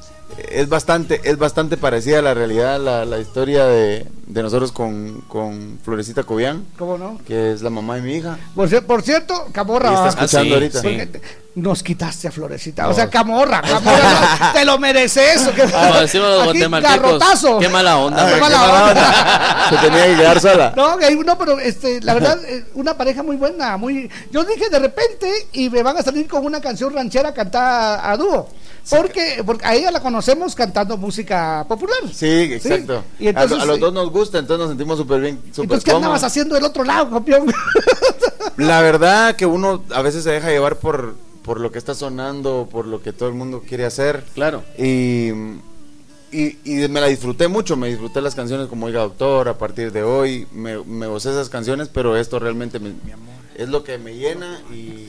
[0.49, 5.21] es bastante es bastante parecida a la realidad la, la historia de, de nosotros con,
[5.27, 7.19] con Florecita Cobian ¿Cómo no?
[7.25, 9.93] que es la mamá de mi hija Por, por cierto, Camorra.
[9.93, 10.81] Está escuchando Ah, sí, ahorita.
[10.81, 11.19] sí.
[11.55, 12.85] Nos quitaste a Florecita.
[12.85, 12.95] O No.
[12.95, 15.47] sea, Camorra, Camorra, no, te lo mereces.
[15.47, 15.61] ¿o qué?
[15.63, 17.59] Como decimos los Aquí, guatemaltecos, garrotazo.
[17.59, 18.27] qué mala onda.
[18.27, 19.69] Qué Qué mala mala onda.
[19.69, 23.37] se tenía que quedar sola No, uno, pero este, la verdad, eh, una pareja muy
[23.37, 24.09] buena, muy.
[24.31, 28.17] Yo dije de repente y me van a salir con una canción ranchera cantada a
[28.17, 28.49] dúo.
[28.89, 31.97] Porque, porque a ella la conocemos cantando música popular.
[32.13, 35.21] sí exacto Y entonces, a, a los eh, dos nos gusta entonces nos sentimos súper
[35.21, 36.23] bien súper Entonces, ¿qué andabas cómodos.
[36.23, 37.51] haciendo del otro lado, campeón?
[38.57, 42.67] La verdad que uno a veces se deja llevar por, por lo que está sonando,
[42.71, 44.23] por lo que todo el mundo quiere hacer.
[44.33, 44.63] Claro.
[44.77, 45.29] Y,
[46.31, 49.91] y, y me la disfruté mucho, me disfruté las canciones como Oiga Doctor, a partir
[49.91, 52.93] de hoy, me, me gocé esas canciones, pero esto realmente me-
[53.55, 55.07] es lo que me llena y,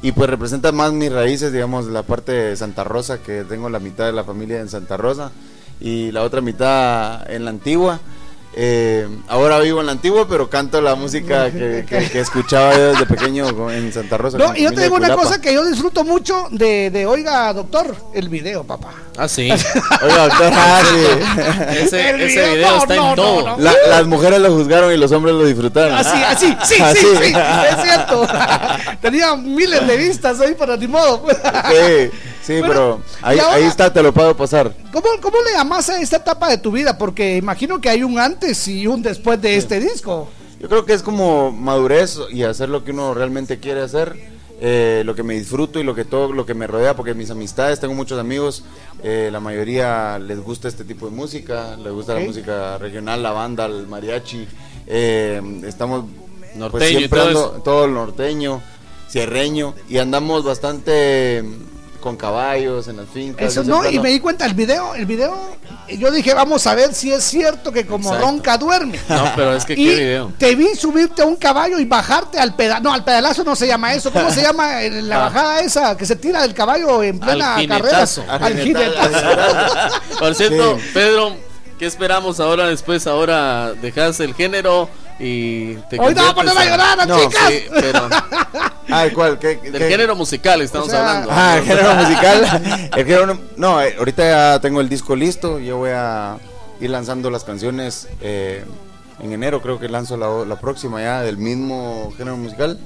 [0.00, 3.80] y pues representa más mis raíces, digamos, la parte de Santa Rosa, que tengo la
[3.80, 5.32] mitad de la familia en Santa Rosa
[5.80, 8.00] y la otra mitad en la antigua.
[8.60, 12.88] Eh, ahora vivo en la antigua, pero canto la música que, que- que escuchaba yo
[12.92, 14.36] desde pequeño en Santa Rosa.
[14.36, 17.94] No, y yo te digo una cosa que yo disfruto mucho de, de Oiga Doctor,
[18.14, 18.88] el video, papá.
[19.16, 19.48] Ah, sí.
[20.02, 21.78] Oiga, doctor, ah, sí.
[21.84, 23.46] Ese, El ese video, video no, está no, en no, todo.
[23.46, 23.58] no.
[23.62, 25.94] La- las mujeres lo juzgaron y los hombres lo disfrutaron.
[25.96, 26.98] Así, así, sí, sí, Así.
[27.22, 28.26] sí, es cierto.
[29.00, 31.24] Tenía miles de vistas ahí, pero ni modo.
[31.28, 32.10] Sí,
[32.48, 34.74] sí, Bueno, pero ahí, y ahora- ahí está, te lo puedo pasar.
[34.92, 36.98] ¿Cómo, ¿Cómo le llamas a esta etapa de tu vida?
[36.98, 40.28] Porque imagino que hay un antes y un después de este disco.
[40.60, 44.16] Yo creo que es como madurez y hacer lo que uno realmente quiere hacer,
[44.60, 47.30] eh, lo que me disfruto y lo que todo lo que me rodea, porque mis
[47.30, 48.64] amistades, tengo muchos amigos,
[49.04, 53.30] eh, la mayoría les gusta este tipo de música, les gusta la música regional, la
[53.30, 54.48] banda, el mariachi,
[54.88, 56.06] eh, estamos
[56.40, 58.60] pues, Norteño siempre todo ando- todo el norteño,
[59.08, 61.44] cierreño, y andamos bastante
[62.00, 63.50] con caballos en las fincas.
[63.50, 65.56] Eso no, y me di cuenta, el video, el video,
[65.88, 68.26] yo dije, vamos a ver si es cierto que como Exacto.
[68.26, 68.98] ronca duerme.
[69.08, 70.32] No, pero es que Y qué video.
[70.38, 72.82] te vi subirte a un caballo y bajarte al pedalazo.
[72.84, 74.12] No, al pedalazo no se llama eso.
[74.12, 75.20] ¿Cómo se llama eh, la Ah.
[75.28, 78.04] bajada esa que se tira del caballo en plena Al carrera?
[78.28, 79.20] Al jinetazo.
[80.20, 81.36] Por cierto, Pedro,
[81.78, 83.06] ¿qué esperamos ahora después?
[83.06, 87.42] Ahora dejas el género y te Hoy no, pues no va a llorar, No, chicas.
[87.48, 88.08] sí, pero
[88.90, 89.38] Ah, ¿cuál?
[89.38, 91.28] ¿Qué, Del género musical estamos hablando.
[91.32, 92.90] Ah, el género musical.
[92.96, 95.58] El género- no, eh, ahorita ya tengo el disco listo.
[95.58, 96.36] Yo voy a
[96.80, 98.08] ir lanzando las canciones.
[98.20, 98.64] eh,
[99.20, 102.78] en enero creo que lanzo la, la próxima ya del mismo género musical.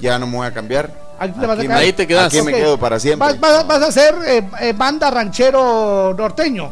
[0.00, 0.90] Ya no me voy a cambiar.
[1.18, 1.78] Ahí te vas a Aquí quedar.
[1.78, 3.28] me- Aquí me quedo para siempre.
[3.28, 6.70] Vas, vas- vas a ser eh, eh, banda ranchero norteño.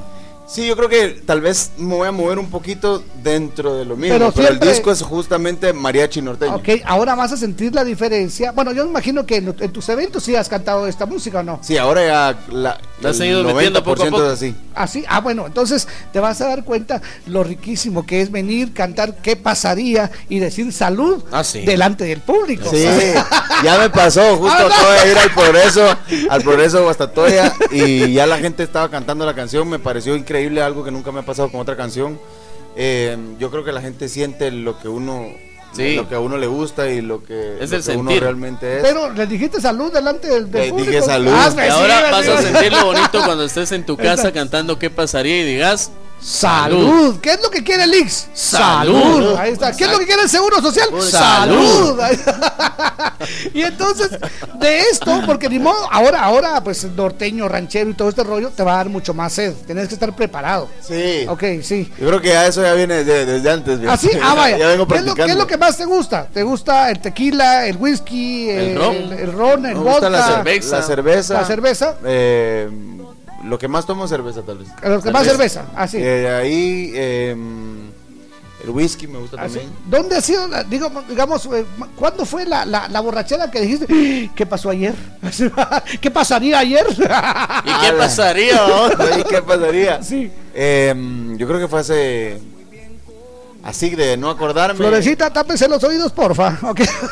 [0.49, 3.97] Sí, yo creo que tal vez me voy a mover un poquito dentro de lo
[3.97, 4.15] mismo.
[4.15, 6.57] Pero Pero, siempre- el disco es justamente mariachi norteño.
[6.57, 8.52] Ok, ahora vas a sentir la diferencia.
[8.52, 11.43] Bueno, yo me imagino que en, en tus eventos sí has cantado esta música, ¿o
[11.43, 11.59] no?
[11.62, 14.25] Sí, ahora ya la, La has el ido metiendo poco a 90% poco.
[14.27, 14.55] es así.
[14.75, 19.17] Así, ah, bueno, entonces te vas a dar cuenta lo riquísimo que es venir, cantar
[19.23, 21.65] qué pasaría y decir salud Ah, sí.
[21.65, 22.68] delante del público.
[22.70, 22.85] Sí,
[23.65, 24.75] ya me pasó, justo Ah, no.
[24.75, 25.97] acabo de ir al progreso,
[26.31, 30.83] al progreso Guastatoya y ya la gente estaba cantando la canción, me pareció increíble, algo
[30.85, 32.18] que nunca me ha pasado con otra canción.
[32.77, 35.27] Eh, yo creo que la gente siente lo que uno
[35.73, 35.95] Sí.
[35.97, 38.23] lo que a uno le gusta y lo que, Es lo el que uno sentir.
[38.23, 38.83] realmente es.
[38.83, 40.91] Pero le dijiste salud delante del, del Le público.
[40.91, 41.31] dije salud.
[41.33, 42.31] Ah, Y ahora sí, vas sí.
[42.31, 44.35] a sentir lo bonito cuando estés en tu casa Exacto.
[44.35, 45.91] cantando qué pasaría y digas
[46.21, 47.21] Salud.
[47.21, 48.29] ¿Qué es lo que quiere el Ix?
[48.35, 49.37] Salud.
[49.37, 49.73] Ahí está.
[49.73, 50.89] ¿Qué es lo que quiere el Seguro Social?
[51.03, 51.99] Salud.
[53.53, 54.11] Y entonces,
[54.61, 58.63] de esto, porque ni modo, ahora, ahora, pues norteño, ranchero y todo este rollo te
[58.63, 59.55] va a dar mucho más sed.
[59.67, 60.69] Tienes que estar preparado.
[60.81, 61.27] Sí.
[61.29, 61.91] Ok, sí.
[61.99, 63.81] Yo creo que ya eso ya viene de- desde antes.
[63.81, 63.93] viejo.
[63.93, 64.57] Así, ah, vaya.
[64.59, 65.43] ya vengo ¿Qué es, lo, qué es practicando.
[65.43, 66.27] lo que más te gusta?
[66.33, 68.95] ¿Te gusta el tequila, el whisky, El el, ron.
[68.97, 70.11] el, el ron, el Me gusta vodka?
[70.11, 70.77] la cerveza.
[70.79, 71.35] La cerveza.
[71.35, 71.95] La cerveza.
[72.05, 72.69] Eh,
[73.44, 74.68] lo que más tomo es cerveza, tal vez.
[74.83, 75.99] Lo que más cerveza, así.
[76.00, 77.36] Eh, ahí, eh,
[78.65, 79.55] el whisky me gusta Así.
[79.58, 79.73] también.
[79.89, 81.65] ¿Dónde ha sido, la- digo, digamos, eh,
[81.97, 84.94] cuándo fue la, la, la borrachera que dijiste, "Ah, ¿qué pasó ayer?
[86.00, 86.84] ¿Qué pasaría ayer?
[86.91, 88.60] ¿Y qué pasaría?
[89.20, 90.02] ¿Y qué pasaría?
[90.02, 90.31] Sí.
[90.55, 90.92] Eh,
[91.36, 92.39] yo creo que fue hace.
[93.69, 94.77] Así de no acordarme.
[94.79, 96.57] Florecita, tápese los oídos, porfa.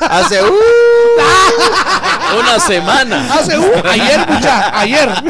[0.08, 0.42] Hace.
[0.42, 0.46] uh,
[2.40, 3.28] Una semana.
[3.34, 5.08] Hace, uh, ayer, mucha, ayer.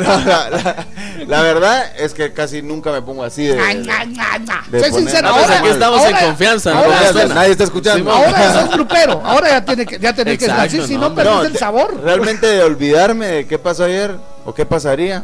[0.00, 0.86] la, la-
[1.28, 3.54] la verdad es que casi nunca me pongo así de.
[3.54, 7.34] De poner- sincero, pues ahora aquí estamos en ahora- confianza, ahora- Confianza, suena.
[7.36, 8.10] Nadie está escuchando.
[8.10, 11.14] Ahora sos grupero, ahora ya tiene que, ya tenés que Exacto, decir, si no, no
[11.14, 12.00] perdés No, el sabor.
[12.02, 15.22] Realmente de olvidarme de qué pasó ayer o qué pasaría.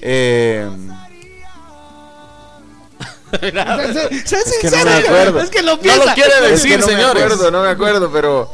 [0.00, 0.68] Eh,
[3.40, 5.40] Sé- sé es que sincero, no me acuerdo.
[5.40, 6.04] es que lo No piensa.
[6.06, 7.14] lo quiere es decir, que no señores.
[7.14, 8.50] me acuerdo, no me acuerdo, pero.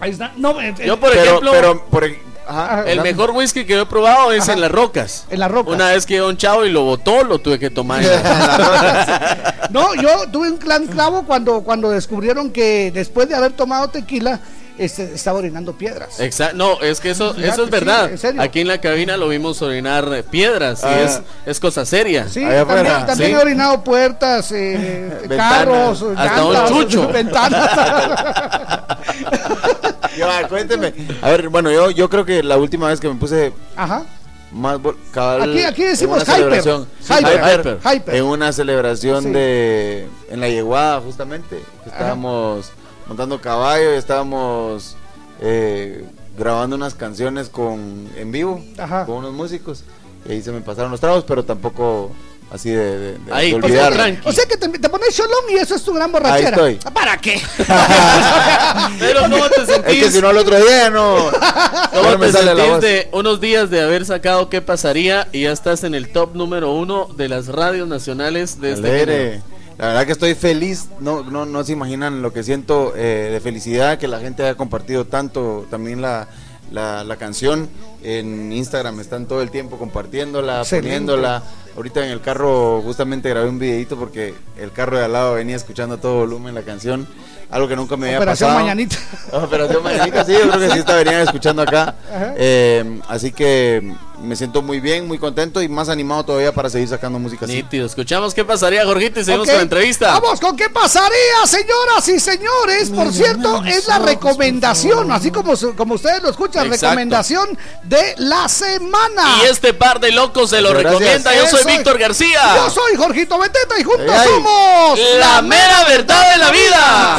[0.00, 0.32] Ahí está.
[0.36, 2.04] No, eh, eh, Yo, por pero, ejemplo, pero por
[2.48, 3.02] ajá, el no.
[3.04, 4.54] mejor whisky que yo he probado es Ajá.
[4.54, 5.26] en las rocas.
[5.30, 5.74] En las rocas.
[5.74, 8.02] Una vez que un chavo y lo botó, lo tuve que tomar.
[9.70, 14.38] No, yo tuve un clan clavo cuando, cuando descubrieron que después de haber tomado tequila,
[14.78, 16.18] este, estaba orinando piedras.
[16.20, 18.10] Exacto, no, es que eso, eso es sí, verdad.
[18.10, 18.42] en serio.
[18.42, 21.00] Aquí en la cabina lo vimos orinar eh, piedras y Ah.
[21.02, 22.28] es, es cosa seria.
[22.28, 23.36] Sí, Allá también, afuera, también sí.
[23.36, 27.08] he orinado puertas, eh, Ventanas, carros, hasta un llantas, chucho.
[27.12, 27.70] ventanas.
[30.48, 30.92] Cuénteme.
[31.22, 34.04] A ver, bueno, yo, yo creo que la última vez que me puse Ajá.
[34.52, 34.78] más
[35.12, 36.62] cabal Aquí- aquí decimos hyper.
[36.62, 37.60] Sí, Hyper.
[37.60, 37.78] hyper.
[37.94, 38.14] Hyper.
[38.14, 39.30] En una celebración Sí.
[39.30, 40.08] de.
[40.30, 41.62] En la yeguada, justamente.
[41.84, 42.70] que Estábamos
[43.12, 44.96] montando caballo y estábamos
[45.42, 46.02] eh,
[46.38, 49.04] grabando unas canciones con en vivo Ajá.
[49.04, 49.84] con unos músicos.
[50.26, 52.10] Y ahí se me pasaron los tragos, pero tampoco
[52.50, 54.26] así de, de, de- Ahí, de pues, tranqui.
[54.26, 56.56] O sea que te, te pones cholón y eso es tu gran borrachera.
[56.64, 56.92] Ahí estoy.
[56.92, 57.38] ¿Para qué?
[58.98, 60.12] Pero ¿cómo te Es que sentís?
[60.14, 61.16] si no, el otro día no.
[61.92, 62.80] ¿Cómo no me te sale la sentís voz.
[62.80, 66.72] de unos días de haber sacado qué pasaría y ya estás en el top número
[66.72, 69.42] uno de las radios nacionales de este?
[69.82, 73.40] La verdad que estoy feliz, no, no, no se imaginan lo que siento eh, de
[73.40, 76.28] felicidad que la gente haya compartido tanto también la,
[76.70, 77.68] la, la canción
[78.04, 80.86] en Instagram, están todo el tiempo compartiéndola, Excelente.
[80.86, 81.42] poniéndola.
[81.74, 85.56] Ahorita en el carro justamente grabé un videito porque el carro de al lado venía
[85.56, 87.08] escuchando a todo volumen la canción,
[87.50, 88.64] algo que nunca me había Operación pasado.
[88.64, 88.96] Mañanita.
[89.32, 91.96] Operación Mañanita, sí, yo creo que sí está venían escuchando acá.
[92.36, 96.88] Eh, así que me siento muy bien, muy contento y más animado todavía para seguir
[96.88, 97.54] sacando música así.
[97.56, 97.86] Nítido.
[97.86, 100.18] Escuchamos qué pasaría, Jorgito, y seguimos con la entrevista.
[100.20, 102.90] Vamos con qué pasaría, señoras y señores.
[102.90, 106.86] Por cierto, es la recomendación, así como, como ustedes lo escuchan, Exacto.
[106.86, 109.38] recomendación de la semana.
[109.42, 110.92] Y este par de locos se lo gracias.
[110.92, 111.34] recomienda.
[111.34, 111.76] Yo soy Eso es.
[111.76, 112.40] Víctor García.
[112.56, 114.28] Yo soy Jorgito Beteta y juntos Ay, ay.
[114.28, 117.16] somos la mera verdad de la vida.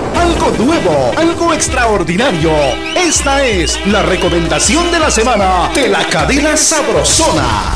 [0.20, 2.50] Algo nuevo, algo extraordinario.
[2.96, 7.74] Esta es la recomendación de la semana de la cadena Sabrosona.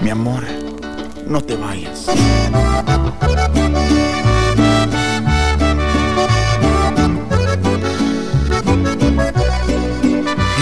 [0.00, 0.44] Mi amor,
[1.26, 2.06] no te vayas.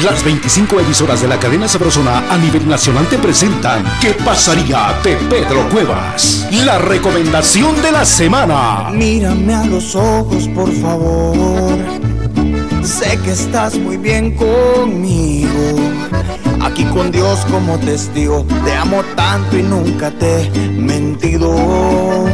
[0.05, 5.17] Las 25 emisoras de la cadena Sabrosona a nivel nacional te presentan ¿Qué pasaría de
[5.17, 6.47] Pedro Cuevas?
[6.65, 8.89] La recomendación de la semana.
[8.93, 11.77] Mírame a los ojos, por favor.
[12.83, 15.77] Sé que estás muy bien conmigo.
[16.62, 22.27] Aquí con Dios como testigo, te amo tanto y nunca te he mentido.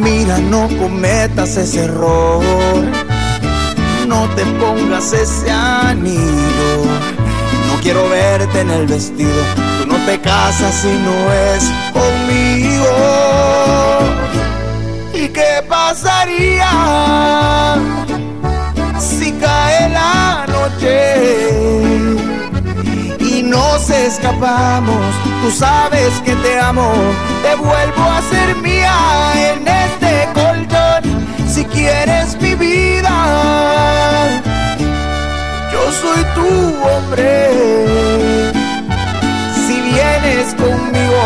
[0.00, 3.19] Mira, no cometas ese error.
[4.10, 6.84] No te pongas ese anillo.
[7.68, 9.40] No quiero verte en el vestido.
[9.78, 12.92] Tú no te casas si no es conmigo.
[15.14, 16.72] ¿Y qué pasaría
[18.98, 22.16] si cae la noche
[23.20, 25.14] y nos escapamos?
[25.40, 26.90] Tú sabes que te amo,
[27.44, 28.92] te vuelvo a ser mía
[29.52, 30.69] en este colchón.
[31.50, 33.10] Si quieres mi vida,
[35.72, 36.48] yo soy tu
[36.86, 37.50] hombre.
[39.66, 41.22] Si vienes conmigo,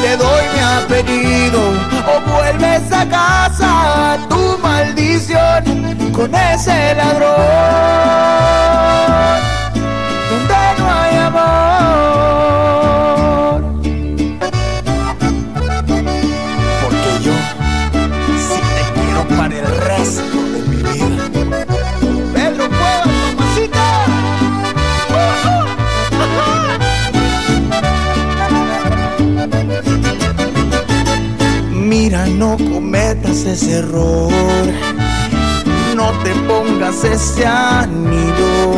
[0.00, 1.60] te doy mi apellido.
[2.08, 5.62] O vuelves a casa, tu maldición
[6.10, 7.36] con ese ladrón.
[10.30, 12.85] Donde no hay amor.
[19.96, 21.30] De mi vida.
[31.72, 34.30] Mira, no cometas ese error.
[35.94, 38.74] No te pongas ese anillo.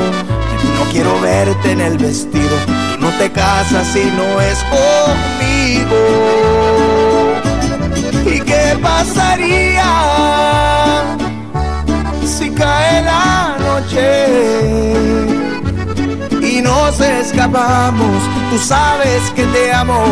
[0.77, 2.57] No quiero verte en el vestido.
[2.67, 5.99] Tú no te casas si no es conmigo.
[8.49, 9.85] ¿Y qué pasaría
[12.25, 15.09] si cae la noche?
[16.41, 18.23] y nos escapamos.
[18.51, 20.03] Tú sabes que te amo,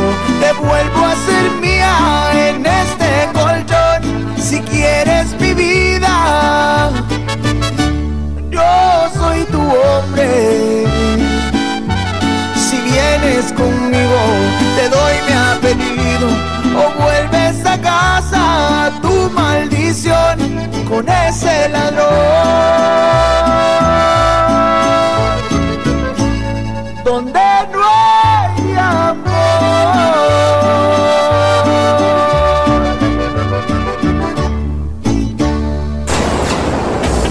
[0.41, 1.97] te vuelvo a ser mía
[2.35, 4.37] en este colchón.
[4.39, 6.91] Si quieres mi vida,
[8.51, 10.85] yo soy tu hombre.
[12.55, 14.21] Si vienes conmigo,
[14.77, 16.56] te doy mi apellido.
[16.77, 22.97] O vuelves a casa, tu maldición con ese ladrón
[27.05, 27.41] donde
[27.73, 28.47] no hay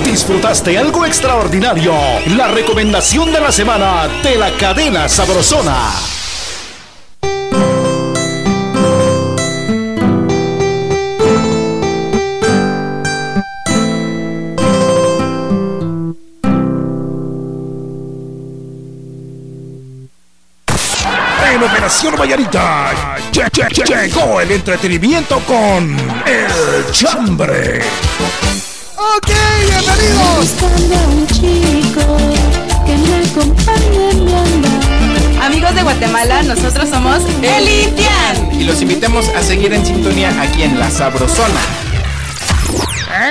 [0.03, 1.93] ¿Disfrutaste algo extraordinario?
[2.37, 6.14] La recomendación de la semana de la cadena Sabrosona.
[21.85, 22.91] En Operación Vallarita
[23.31, 27.83] lle- lle- lle- llegó el entretenimiento con El Chambre.
[28.97, 30.49] Ok, bienvenidos.
[30.61, 32.17] Buscando a un chico
[32.87, 35.43] que me acompañe en mi andar.
[35.43, 38.59] Amigos de Guatemala, nosotros somos El Intian.
[38.59, 41.59] Y los invitamos a seguir en sintonía aquí en La Sabrosona.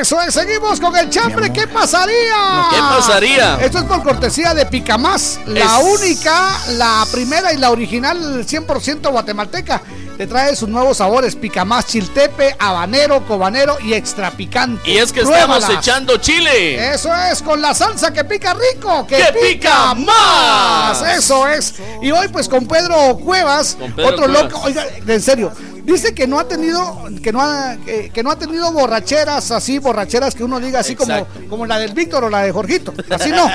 [0.00, 1.52] Eso es, seguimos con el chambre.
[1.52, 2.66] ¿Qué pasaría?
[2.70, 3.56] ¿Qué pasaría?
[3.60, 9.10] Esto es por cortesía de Picamás, la Es- única, la primera y la original 100%
[9.10, 9.82] guatemalteca.
[10.16, 14.88] Te trae sus nuevos sabores: Picamás, chiltepe, habanero, cobanero y extra picante.
[14.88, 16.94] Y es que estamos echando chile.
[16.94, 21.02] Eso es, con la salsa que pica rico, que, ¡Que pica más!
[21.02, 21.74] Eso es.
[22.00, 24.42] Y hoy pues con Pedro Cuevas, Con Pedro otro Cuevas.
[24.44, 25.52] loco, oiga, en serio,
[25.84, 29.78] dice que no ha tenido, que no ha, que, que no ha tenido borracheras así,
[29.78, 31.40] borracheras que uno diga así como, Exacto.
[31.48, 33.48] como la del Víctor o la de Jorgito, así no.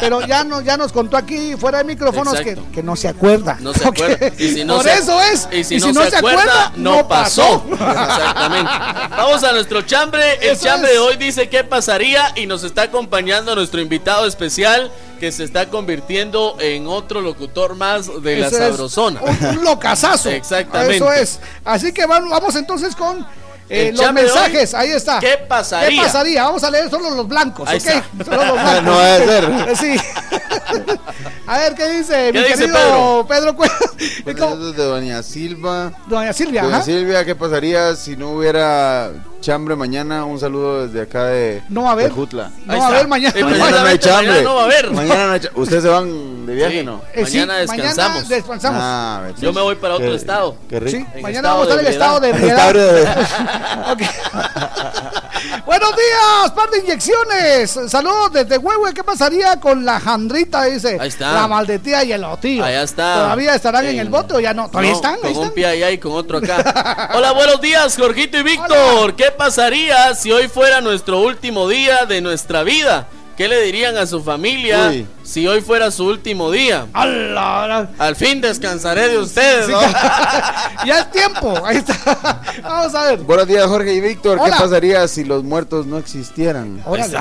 [0.00, 2.72] Pero ya no, ya nos contó aquí fuera de micrófonos que, Exacto.
[2.72, 3.58] que no se acuerda.
[3.60, 4.28] No se acuerda.
[4.38, 5.48] Y si no Por se- eso es.
[5.52, 7.64] Y si, no, se, acuerda, no pasó.
[7.70, 8.70] Exactamente.
[9.10, 10.34] Vamos a nuestro chambre.
[10.40, 10.94] El Eso chambre es.
[10.94, 15.68] de hoy dice qué pasaría y nos está acompañando nuestro invitado especial que se está
[15.68, 19.20] convirtiendo en otro locutor más de la Eso Sabrosona.
[19.22, 20.30] Un, un locazazo.
[20.30, 20.96] Exactamente.
[20.96, 21.40] Eso es.
[21.64, 23.26] Así que vamos entonces con
[23.68, 24.74] eh, los hoy, mensajes.
[24.74, 25.20] Ahí está.
[25.20, 25.88] ¿qué pasaría?
[25.90, 26.44] ¿Qué pasaría?
[26.44, 27.86] Vamos a leer solo los blancos, Ahí ¿ok?
[27.86, 28.04] está.
[28.24, 28.82] Solo los blancos.
[28.84, 29.76] No va a ser.
[29.76, 30.00] Sí.
[31.46, 33.78] a ver, ¿qué dice ¿Qué mi dice querido Pedro Cuevas?
[34.24, 35.92] Pues de Doña Silva.
[36.06, 36.84] Doña Silvia, Doña ajá.
[36.84, 40.24] Silvia, ¿qué pasaría si no hubiera chambre mañana.
[40.24, 42.08] Un saludo desde acá de, no va a haber.
[42.08, 42.50] de Jutla.
[42.66, 43.34] No va a haber mañana.
[43.44, 44.26] mañana no hay chambre.
[44.28, 44.90] Mañana no va a haber.
[44.92, 46.84] Mañana no hay cha- ¿Ustedes se van de viaje Sí.
[46.84, 47.02] no?
[47.14, 48.14] Eh, sí, Mañana descansamos.
[48.16, 48.80] Mañana descansamos.
[48.82, 49.54] Ah, a ver, Yo sí.
[49.54, 50.56] me voy para otro Qué- estado.
[50.68, 50.98] Qué rico.
[50.98, 53.92] Sí, En mañana vamos a estar en de estado de Estado ebriedad.
[53.92, 54.02] Ok.
[55.66, 57.78] Buenos días, par de inyecciones.
[57.88, 58.92] Saludos desde Huehue.
[58.94, 60.64] ¿Qué pasaría con la jandrita?
[60.64, 60.96] Dice.
[61.00, 61.32] Ahí está.
[61.32, 62.64] La maldetía y el otío.
[62.64, 63.14] Allá está.
[63.14, 64.68] ¿Todavía estarán en, En- el bote o ya no?
[64.68, 65.14] ¿Todavía No, están?
[65.14, 65.52] Ahí Con un están.
[65.54, 67.10] pie allá y con otro acá.
[67.14, 69.14] Hola, buenos días, Jorgito y Víctor.
[69.14, 73.08] ¿Qué pasaría si hoy fuera nuestro último día de nuestra vida?
[73.36, 75.06] ¿Qué le dirían a su familia Uy.
[75.22, 76.86] si hoy fuera su último día?
[76.92, 79.80] Al fin descansaré de ustedes, Sí, ¿no?
[80.84, 81.54] ya es tiempo.
[81.64, 82.40] Ahí está.
[82.64, 83.20] Vamos a ver.
[83.20, 84.40] Buenos días, Jorge y Víctor.
[84.44, 86.82] ¿Qué pasaría si los muertos no existieran?
[86.84, 87.16] Órale.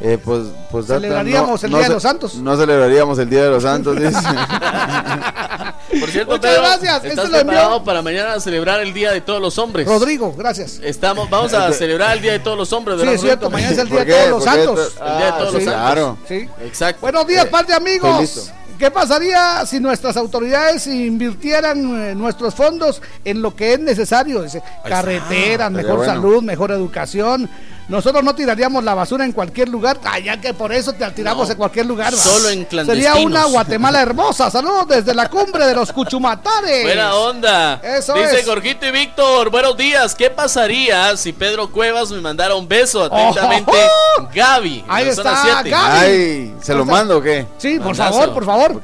[0.00, 2.34] Eh, pues, pues data, Celebraríamos el Día de los Santos.
[2.36, 4.10] No celebraríamos el Día de los Santos, dice.
[6.00, 7.04] Por cierto, Muchas Pedro, gracias.
[7.04, 9.86] ¿estás Este lo preparado para mañana celebrar el Día de todos los hombres?
[9.86, 10.80] Rodrigo, gracias.
[10.82, 13.50] Estamos, vamos a celebrar el Día de todos los hombres, Sí, ¿verdad, es cierto.
[13.50, 14.92] Mañana es el Día ¿Por de todos los santos.
[15.00, 15.74] El Día de todos Ah, los santos.
[15.74, 16.18] Claro.
[16.28, 16.48] Sí.
[16.64, 17.00] Exacto.
[17.00, 18.52] Buenos días, Eh, par de estoy amigos.
[18.78, 21.78] ¿Qué pasaría si nuestras autoridades invirtieran
[22.10, 24.42] eh, nuestros fondos en lo que es necesario?
[24.42, 26.12] Dice, carreteras, mejor bueno.
[26.12, 27.50] salud, mejor educación.
[27.88, 29.98] Nosotros no tiraríamos la basura en cualquier lugar.
[30.22, 32.12] Ya que por eso te tiramos No, en cualquier lugar.
[32.12, 32.18] va.
[32.18, 34.50] solo en Sería una Guatemala hermosa.
[34.50, 36.84] Saludos desde la cumbre de los Cuchumatares.
[36.84, 37.80] Buena onda.
[37.82, 38.46] Eso Dice es.
[38.46, 40.14] Jorgito y Víctor, buenos días.
[40.14, 43.04] ¿Qué pasaría si Pedro Cuevas me mandara un beso?
[43.04, 43.72] Atentamente,
[44.18, 44.28] ¡Oh!
[44.34, 44.80] Gaby.
[44.80, 45.70] en Ahí la zona está, 7.
[45.70, 45.96] Gaby.
[45.98, 47.46] Ay, ¿se lo mando o qué?
[47.56, 48.12] Sí, por Mandazo.
[48.18, 48.82] favor, por favor.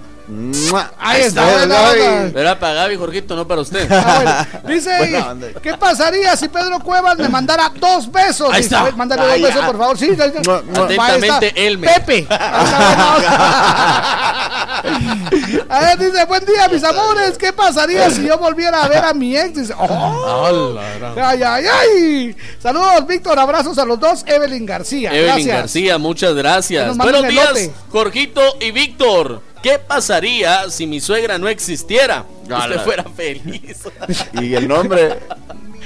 [0.99, 1.65] Ahí está.
[2.35, 3.86] Era para Gaby, Jorgito, no para usted.
[3.91, 4.75] Ah, bueno.
[4.75, 5.55] Dice.
[5.62, 8.49] ¿qué pasaría si Pedro Cuevas me mandara dos besos?
[8.53, 8.91] Ahí está.
[8.93, 9.99] mándale dos besos, por favor.
[9.99, 11.61] Sí, Atentamente, está.
[11.61, 11.94] Elmer.
[11.94, 12.27] Pepe.
[12.31, 13.28] Ahí está, bueno.
[15.69, 17.36] A ver, dice, buen día, mis amores.
[17.39, 19.55] ¿Qué pasaría si yo volviera a ver a mi ex?
[19.55, 20.78] Dice, oh.
[21.17, 22.36] Ay, ay, ay.
[22.62, 23.39] Saludos, Víctor.
[23.39, 24.25] Abrazos a los dos.
[24.27, 25.11] Evelyn García.
[25.11, 25.57] Evelyn Gracias.
[25.57, 26.97] García, muchas gracias.
[26.97, 29.53] Buenos días, Jorgito y Víctor.
[29.65, 32.26] ¿Qué pasaría si mi suegra no existiera?
[32.43, 33.84] Usted fuera feliz.
[34.34, 35.20] Y el nombre.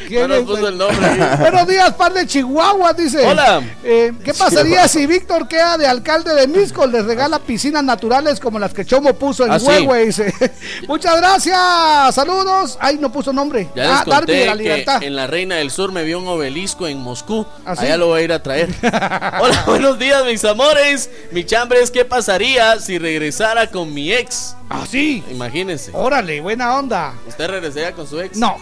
[0.06, 0.96] ¿Quién No puso el nombre.
[1.40, 3.26] Buenos días, par de Chihuahua, dice.
[3.26, 3.62] Hola.
[3.82, 6.86] Eh, ¿Qué pasaría si Víctor queda de alcalde de Misco?
[6.86, 9.66] Les regala piscinas naturales como las que Chomo puso en Ah, sí.
[9.66, 10.32] Huehue, dice.
[10.88, 12.14] Muchas gracias.
[12.14, 12.78] Saludos.
[12.80, 13.68] Ay, no puso nombre.
[13.74, 15.02] Ya les ah, de conté la que libertad.
[15.02, 17.46] en la Reina del Sur me vio un obelisco en Moscú.
[17.64, 17.84] ¿Ah, sí?
[17.86, 18.68] Allá lo voy a ir a traer.
[18.82, 21.10] Hola, buenos días, mis amores.
[21.32, 24.54] Mi chambres, ¿qué pasaría si regresara con mi ex?
[24.70, 25.24] Ah, sí.
[25.30, 25.90] Imagínense.
[25.94, 27.14] Órale, buena onda.
[27.26, 28.36] ¿Usted regresaría con su ex?
[28.36, 28.56] No.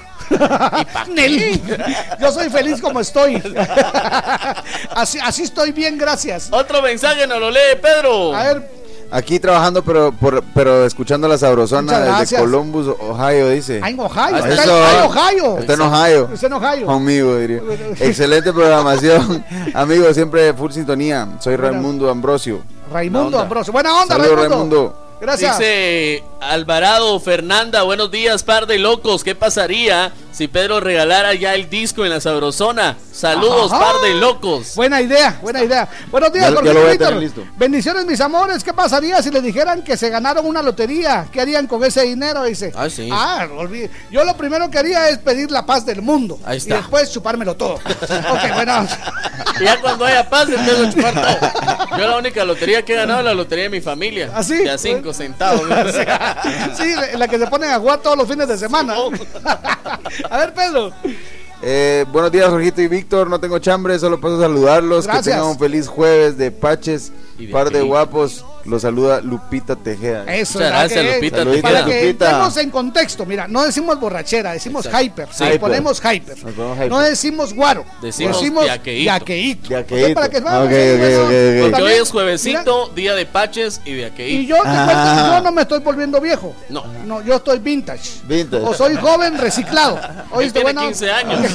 [2.21, 3.37] Yo soy feliz como estoy.
[4.95, 6.49] así, así estoy bien, gracias.
[6.51, 8.35] Otro mensaje nos lo lee Pedro.
[8.35, 8.77] A ver,
[9.11, 12.39] Aquí trabajando, pero por, pero escuchando la sabrosona desde.
[12.39, 13.81] Columbus, Ohio, dice.
[13.83, 14.37] ah, en Ohio.
[14.37, 15.59] Está, en Ohio.
[15.59, 16.31] Está en Ohio.
[16.33, 16.87] Está en Ohio.
[16.87, 17.61] Conmigo, diría.
[18.01, 19.45] Excelente programación.
[19.75, 21.29] Amigos, siempre full sintonía.
[21.39, 22.63] Soy Raimundo Ambrosio.
[22.93, 23.39] Raimundo.
[23.39, 23.73] Ambrosio.
[23.73, 24.57] Buena onda, Saludos, Raimundo.
[24.57, 25.06] Raimundo.
[25.21, 25.59] Gracias.
[25.59, 29.25] Dice Alvarado Fernanda, buenos días, par de locos.
[29.25, 32.97] ¿Qué pasaría si Pedro regalara ya el disco en la sabrosona?
[33.13, 33.81] Saludos, Ajá.
[33.93, 34.75] par de locos.
[34.75, 35.89] Buena idea, buena idea.
[36.11, 37.09] Buenos días, Ya- Jorge ya lo voy a Víctor.
[37.09, 37.45] tener listo.
[37.57, 38.63] Bendiciones, mis amores.
[38.63, 41.27] ¿Qué pasaría si les dijeran que se ganaron una lotería?
[41.33, 42.45] ¿Qué harían con ese dinero?
[42.45, 42.73] Dice.
[42.77, 43.09] Ah, sí.
[43.11, 43.91] Ah, olvide.
[44.11, 46.39] Yo lo primero que haría es pedir la paz del mundo.
[46.45, 46.75] Ahí está.
[46.75, 47.75] Y después chupármelo todo.
[47.77, 48.87] ok, bueno.
[49.63, 51.97] Ya cuando haya paz, empiezo a chupar todo.
[51.99, 54.31] Yo la única lotería que he ganado es la lotería de mi familia.
[54.35, 54.43] ¿Ah,
[56.77, 58.95] sí, la que se ponen a jugar todos los fines de semana.
[60.31, 60.93] a ver, Pedro.
[61.63, 63.31] Eh, buenos días, Jorgito y Víctor.
[63.31, 65.07] No tengo chambre, solo paso a saludarlos.
[65.07, 65.25] Gracias.
[65.25, 67.13] Que tengan un feliz jueves de Paches.
[67.39, 68.45] Y de par de guapos.
[68.67, 70.25] Los saluda Lupita Tejeda.
[70.25, 71.15] Eso, Muchas ¿verdad gracias, que?
[71.45, 75.05] Lupita Para que estemos en contexto, mira, no decimos borrachera, decimos Exacto.
[75.05, 75.29] hyper.
[75.33, 75.45] Sí.
[75.45, 75.61] Hyper.
[75.61, 76.37] ponemos hyper.
[76.37, 76.89] Hyper.
[76.89, 77.85] No decimos guaro.
[78.03, 79.05] Decimos yaqueíto.
[79.05, 79.69] yaqueíto.
[79.71, 80.09] Yaqueíto.
[80.09, 81.23] Ok, Para que Ok, vamos, ok, eso.
[81.23, 81.71] ok, ok.
[81.71, 84.23] Porque hoy es juevesito, día de Paches y de aquí.
[84.23, 85.37] Y yo, Ah.
[85.37, 86.55] yo no me estoy volviendo viejo.
[86.69, 86.85] No.
[87.07, 88.21] No, yo estoy vintage.
[88.25, 88.65] Vintage.
[88.65, 89.99] O soy joven reciclado.
[90.33, 90.81] ¿Oíste, tiene bueno?
[90.89, 91.41] 15 años.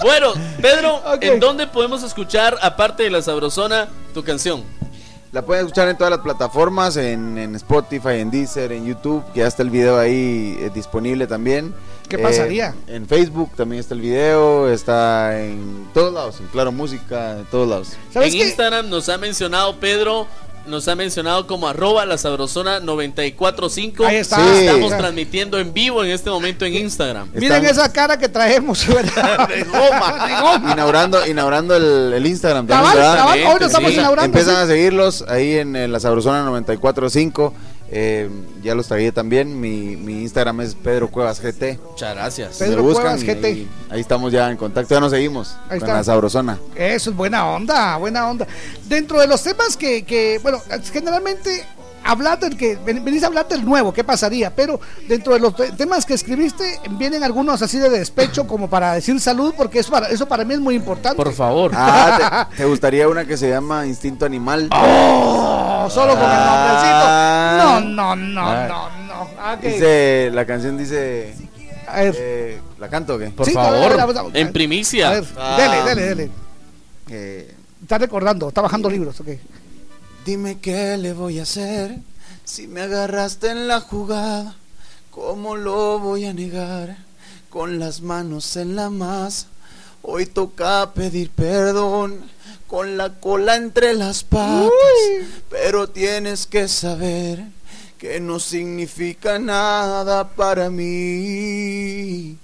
[0.00, 0.32] Bueno,
[0.62, 1.02] Pedro.
[1.20, 4.62] ¿en dónde podemos escuchar, aparte de la sabrosona, tu canción?
[5.32, 9.40] La pueden escuchar en todas las plataformas, en, en Spotify, en Deezer, en YouTube, que
[9.40, 11.74] ya está el video ahí eh, disponible también.
[12.08, 12.74] ¿Qué Eh, pasaría?
[12.86, 17.68] En Facebook también está el video, está en todos lados, en Claro Música, en todos
[17.68, 17.88] lados.
[18.10, 18.46] ¿Sabes En qué?
[18.46, 20.26] Instagram nos ha mencionado Pedro,
[20.68, 24.06] nos ha mencionado como arroba la sabrosona 945.
[24.06, 24.36] Ahí está.
[24.36, 24.66] Sí.
[24.66, 27.28] Estamos transmitiendo en vivo en este momento en Instagram.
[27.34, 28.86] Miren esa cara que traemos.
[28.86, 29.48] ¿verdad?
[29.48, 30.26] De goma.
[30.26, 30.72] De goma.
[30.72, 32.66] Inaugurando, inaugurando el, el Instagram.
[32.66, 33.96] Cabal, cabal, hoy lo estamos Sí.
[33.98, 34.26] inaugurando.
[34.38, 34.62] Empiezan sí.
[34.62, 37.54] a seguirlos ahí en, eh, la Sabrosona 945
[37.90, 38.28] Eh,
[38.62, 39.58] ya los tragué también.
[39.60, 41.78] Mi, mi, Instagram es Pedro Cuevas GT.
[41.90, 42.58] Muchas gracias.
[42.58, 43.66] Pedro Cuevas GT.
[43.90, 46.58] Ahí, estamos ya en contacto, ya nos seguimos ahí con la Sabrosona.
[46.74, 48.46] Eso es buena onda, buena onda.
[48.88, 50.60] Dentro de los temas que, que bueno,
[50.92, 51.64] generalmente
[52.04, 56.06] hablar del que venís a hablar del nuevo, qué pasaría, pero dentro de los temas
[56.06, 60.26] que escribiste vienen algunos así de despecho como para decir salud, porque eso para, eso
[60.26, 61.16] para mí es muy importante.
[61.16, 61.72] Por favor.
[61.74, 64.68] Ah, te, gustaría una que se llama Instinto Animal?
[64.72, 67.08] Oh, solo con el nombrecito.
[67.58, 68.66] No, no, no, ah.
[68.68, 69.28] no, no.
[69.38, 71.34] Ah, dice, la canción dice...
[71.86, 72.14] A ver.
[72.18, 73.28] Eh, ¿La canto o qué?
[73.28, 75.08] Por favor, en primicia.
[75.08, 75.24] A ver,
[75.56, 76.30] dele, dele, dele.
[77.10, 79.28] Eh, está recordando, está bajando libros, ok.
[80.28, 82.00] Dime qué le voy a hacer
[82.44, 84.56] si me agarraste en la jugada.
[85.10, 86.98] ¿Cómo lo voy a negar?
[87.48, 89.46] Con las manos en la masa.
[90.02, 92.20] Hoy toca pedir perdón
[92.66, 94.70] con la cola entre las patas.
[95.48, 97.42] Pero tienes que saber
[97.96, 102.36] que no significa nada para mí.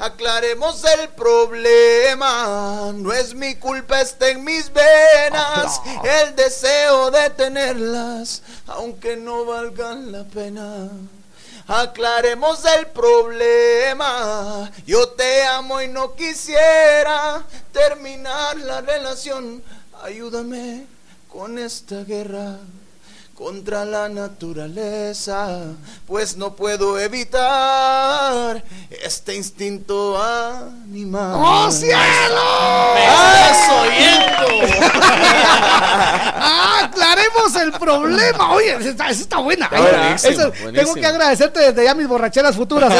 [0.00, 5.78] Aclaremos el problema, no es mi culpa, está en mis venas.
[6.02, 10.88] El deseo de tenerlas, aunque no valgan la pena.
[11.66, 19.62] Aclaremos el problema, yo te amo y no quisiera terminar la relación.
[20.02, 20.86] Ayúdame
[21.28, 22.56] con esta guerra
[23.40, 25.72] contra la naturaleza,
[26.06, 28.62] pues no puedo evitar
[29.02, 31.32] este instinto animal.
[31.36, 31.96] ¡Oh cielo!
[32.94, 34.76] ¡Me estás oyendo!
[36.36, 36.90] ¡Ah,
[37.62, 38.52] el problema!
[38.52, 39.68] Oye, esa está, buena.
[40.74, 42.92] Tengo que agradecerte desde ya mis borracheras futuras.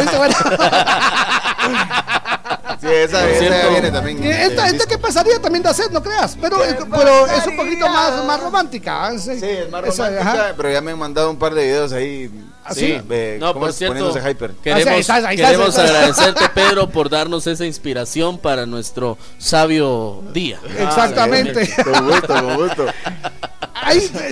[2.80, 3.26] Sí, esa,
[3.68, 4.24] viene también.
[4.24, 6.36] Esta, esta que pasaría también de hacer, no creas.
[6.40, 6.58] Pero,
[6.90, 9.18] pero es un poquito más, más romántica.
[9.18, 12.30] Sí, es más romántica, pero ya me han mandado un par de videos ahí.
[12.64, 13.00] ¿Ah, sí,
[13.38, 14.52] no, por cierto, hyper.
[14.62, 20.58] queremos, queremos agradecerte, Pedro, por darnos esa inspiración para nuestro sabio día.
[20.78, 21.68] Exactamente.
[21.84, 22.86] con gusto, con gusto.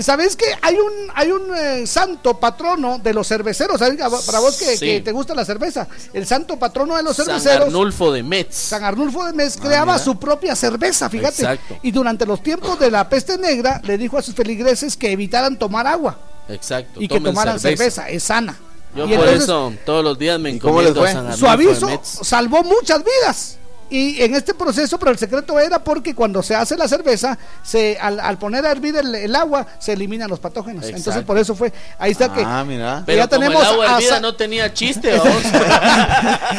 [0.02, 3.78] ¿Sabes que hay un hay un eh, santo patrono de los cerveceros?
[3.78, 7.42] Para vos que, te gusta la cerveza, el santo patrono de los cerveceros.
[7.42, 8.54] San Arnulfo de Metz.
[8.54, 11.58] San Arnulfo de Metz creaba su propia cerveza, fíjate.
[11.82, 15.58] Y durante los tiempos de la peste negra le dijo a sus feligreses que evitaran
[15.58, 16.18] tomar agua.
[16.48, 17.00] Exacto.
[17.00, 18.08] Y que tomaran cerveza.
[18.08, 18.56] es sana.
[18.96, 23.02] Yo por eso todos los días me encomiendo a San Arnulfo Su aviso salvó muchas
[23.04, 23.57] vidas.
[23.90, 27.98] Y en este proceso, pero el secreto era porque cuando se hace la cerveza, se
[27.98, 30.84] al, poner a hervir el, agua, se eliminan los patógenos.
[30.84, 31.72] Entonces, por eso fue.
[31.98, 32.42] Ahí está que.
[32.44, 33.02] Ah, mira.
[33.06, 33.62] Pero ya tenemos.
[33.62, 35.10] El agua hervida no tenía chiste,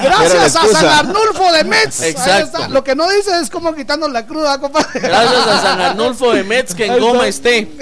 [0.03, 2.01] Gracias a San Arnulfo de Metz.
[2.01, 2.67] Exacto.
[2.69, 4.99] Lo que no dice es como quitarnos la cruda, compadre.
[4.99, 7.69] Gracias a San Arnulfo de Metz que en goma esté.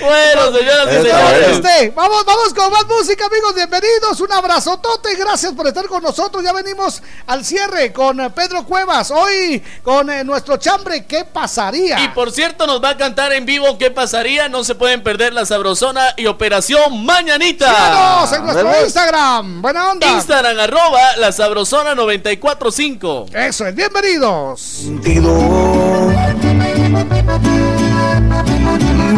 [0.00, 1.94] Bueno, señoras y señores.
[1.94, 3.54] Vamos, vamos con más música, amigos.
[3.54, 4.20] Bienvenidos.
[4.20, 5.14] Un abrazotote.
[5.16, 6.44] Gracias por estar con nosotros.
[6.44, 9.10] Ya venimos al cierre con Pedro Cuevas.
[9.10, 11.06] Hoy con eh, nuestro chambre.
[11.06, 12.00] ¿Qué pasaría?
[12.00, 14.48] Y por cierto, nos va a cantar en vivo ¿Qué pasaría?
[14.48, 17.68] No se pueden perder la Sabrosona y Operación Mañanita.
[17.68, 19.62] Síganos en nuestro Instagram.
[19.62, 20.06] Buena onda.
[20.08, 23.26] Instagram, arroba la Sabrosona 945.
[23.32, 23.74] Eso es.
[23.74, 24.84] Bienvenidos.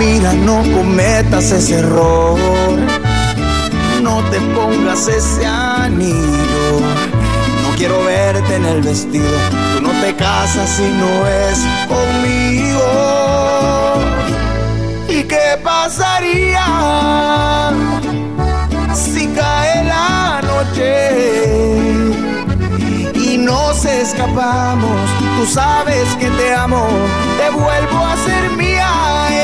[0.04, 2.36] Mira, no cometas ese error.
[4.02, 6.80] No te pongas ese anillo.
[7.62, 9.38] No quiero verte en el vestido.
[9.76, 12.84] Tú no te casas si no es conmigo.
[15.08, 16.66] ¿Y qué pasaría
[24.12, 25.10] escapamos.
[25.38, 26.86] Tú sabes que te amo,
[27.38, 28.90] te vuelvo a ser mía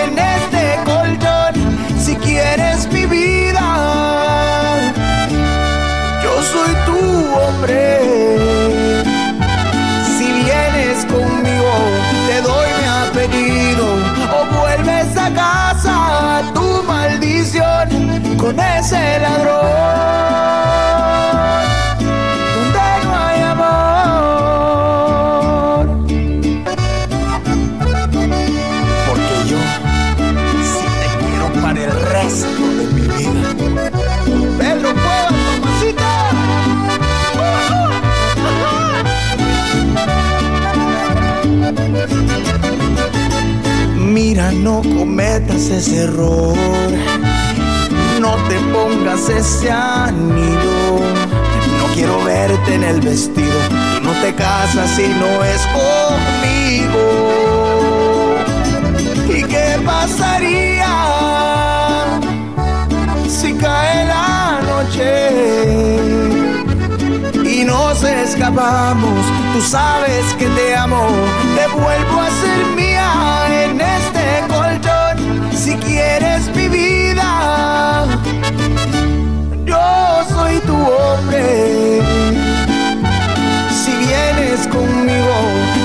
[0.02, 1.54] en este colchón.
[1.98, 3.66] Si quieres mi vida,
[6.22, 7.00] yo soy tu
[7.40, 8.00] hombre.
[10.16, 11.72] Si vienes conmigo,
[12.28, 13.86] te doy mi apellido
[14.36, 20.37] o vuelves a casa tu maldición con ese ladrón.
[45.66, 46.54] ese error,
[48.20, 51.00] no te pongas ese anillo.
[51.78, 53.58] No quiero verte en el vestido,
[54.02, 57.04] no te casas si no es conmigo.
[59.36, 60.94] ¿Y qué pasaría
[63.28, 65.88] si cae la noche?
[67.44, 69.24] y nos escapamos.
[69.52, 71.08] Tú sabes que te amo,
[71.56, 73.37] te vuelvo a ser mía.
[75.98, 78.06] Quieres mi vida,
[79.64, 79.84] yo
[80.28, 82.00] soy tu hombre.
[83.80, 85.34] Si vienes conmigo,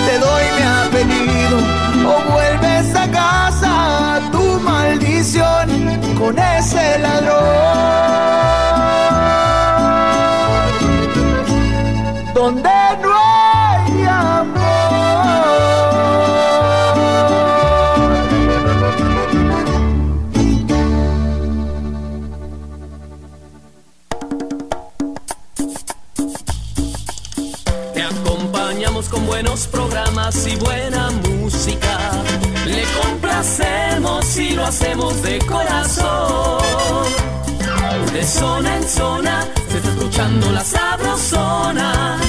[0.06, 1.58] te doy mi apellido
[2.06, 5.68] o vuelves a casa tu maldición
[6.20, 8.83] con ese ladrón.
[30.54, 31.98] Y buena música.
[32.66, 37.08] Le complacemos y lo hacemos de corazón.
[38.12, 42.20] De zona en zona se está escuchando la sabrosona.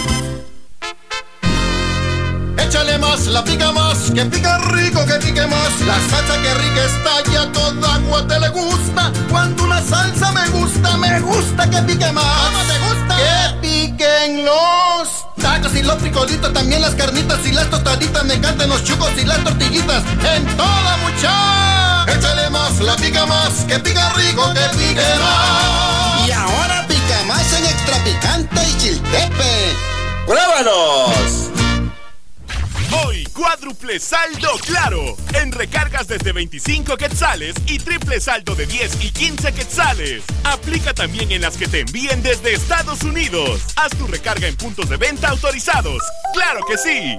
[2.58, 5.80] Échale más, la pica más, que pica rico, que pique más.
[5.86, 9.12] La salsa que rica está ya toda agua te le gusta.
[9.30, 12.24] Cuando una salsa me gusta, me gusta que pique más.
[12.24, 13.16] ¿Cómo te gusta?
[13.16, 18.24] Que piquen los tacos y los frijolitos, también las carnitas y las tostaditas.
[18.24, 20.02] Me encantan los chucos y las tortillitas.
[20.34, 22.12] En toda mucha.
[22.12, 26.28] Échale más, la pica más, que pica rico, que pique más.
[26.28, 29.76] Y ahora pica más en extra picante y chiltepe.
[30.26, 31.50] ¡Pruébalos!
[33.04, 35.16] Hoy, cuádruple saldo claro.
[35.34, 40.22] En recargas desde 25 quetzales y triple saldo de 10 y 15 quetzales.
[40.44, 43.60] Aplica también en las que te envíen desde Estados Unidos.
[43.76, 46.02] Haz tu recarga en puntos de venta autorizados.
[46.32, 47.18] ¡Claro que sí!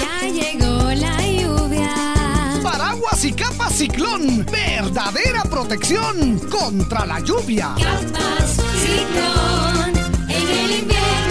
[0.00, 2.60] Ya llegó la lluvia.
[2.62, 4.44] Paraguas y capa ciclón.
[4.46, 7.74] Verdadera protección contra la lluvia.
[7.76, 9.96] Capas ciclón.
[10.28, 11.27] En el invierno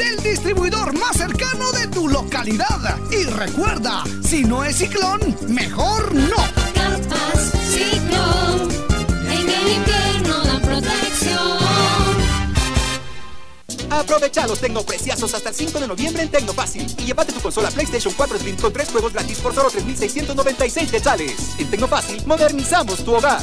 [0.00, 2.98] del distribuidor más cercano de tu localidad.
[3.10, 6.36] Y recuerda, si no es ciclón, mejor no.
[6.74, 8.68] Capas ciclón.
[9.30, 11.58] En el invierno dan protección.
[13.90, 18.14] Aprovecha los tecnopreciazos hasta el 5 de noviembre en Tecnofácil y llévate tu consola PlayStation
[18.16, 21.58] 4 Slim con 3 juegos gratis por solo 3.696 quetzales.
[21.58, 23.42] En Tecnofácil modernizamos tu hogar.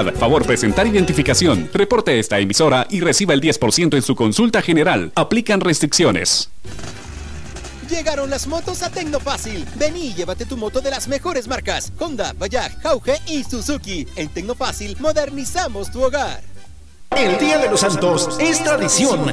[0.13, 1.69] Favor presentar identificación.
[1.73, 5.11] Reporte esta emisora y reciba el 10% en su consulta general.
[5.15, 6.49] Aplican restricciones.
[7.89, 9.65] Llegaron las motos a Tecnofácil.
[9.75, 14.07] Vení y llévate tu moto de las mejores marcas: Honda, Bajaj, Jauge y Suzuki.
[14.15, 16.41] En Tecnofácil modernizamos tu hogar.
[17.17, 19.25] El Día de los Santos es tradición.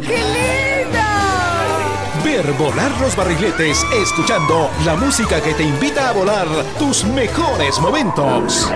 [2.25, 6.49] Ver volar los barriletes escuchando la música que te invita a volar
[6.79, 8.69] tus mejores momentos.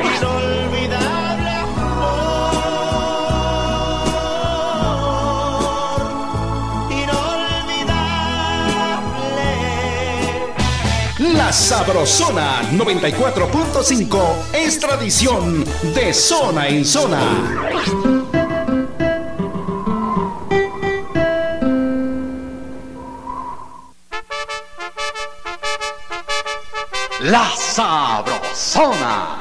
[11.45, 17.21] La Sabrosona 94.5 es tradición de zona en zona.
[27.23, 29.41] La Sabrosona.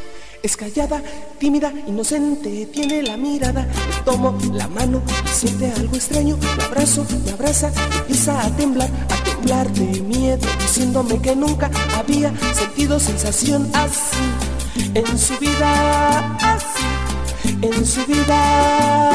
[0.43, 1.03] Es callada,
[1.37, 3.61] tímida, inocente, tiene la mirada.
[3.61, 6.35] Le tomo la mano siente algo extraño.
[6.57, 12.33] Me abrazo, me abraza, empieza a temblar, a temblar de miedo, diciéndome que nunca había
[12.55, 14.17] sentido sensación así
[14.95, 16.85] en su vida, así
[17.61, 19.11] en su vida.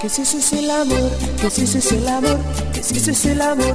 [0.00, 1.10] Que si eso es el amor,
[1.40, 2.38] que si eso es el amor,
[2.72, 3.74] que si eso es el amor,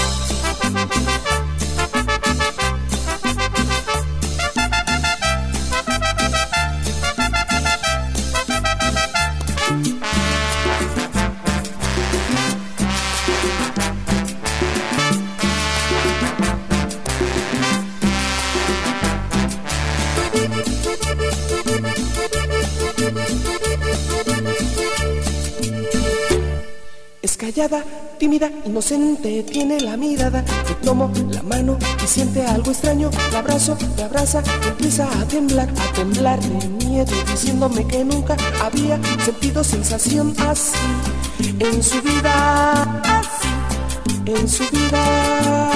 [28.65, 30.43] Inocente, tiene la mirada.
[30.67, 33.09] Le tomo la mano y siente algo extraño.
[33.31, 38.99] La abrazo, me abraza, empieza a temblar, a temblar de miedo, diciéndome que nunca había
[39.23, 40.77] sentido sensación así
[41.59, 45.71] en su vida, así en su vida.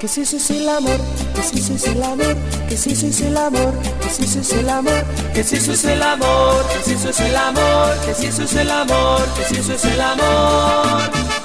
[0.00, 0.98] Que si eso es el amor,
[1.34, 2.36] que si eso es el amor,
[2.68, 5.72] que si eso es el amor, que si eso es el amor, que si eso
[5.72, 9.28] es el amor, que si eso es el amor, que si eso es el amor,
[9.36, 11.39] que si eso es el amor.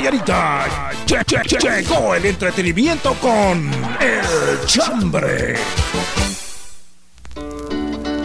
[0.00, 0.66] Vallarita
[1.06, 5.56] che- che- che- llegó el entretenimiento con El Chambre.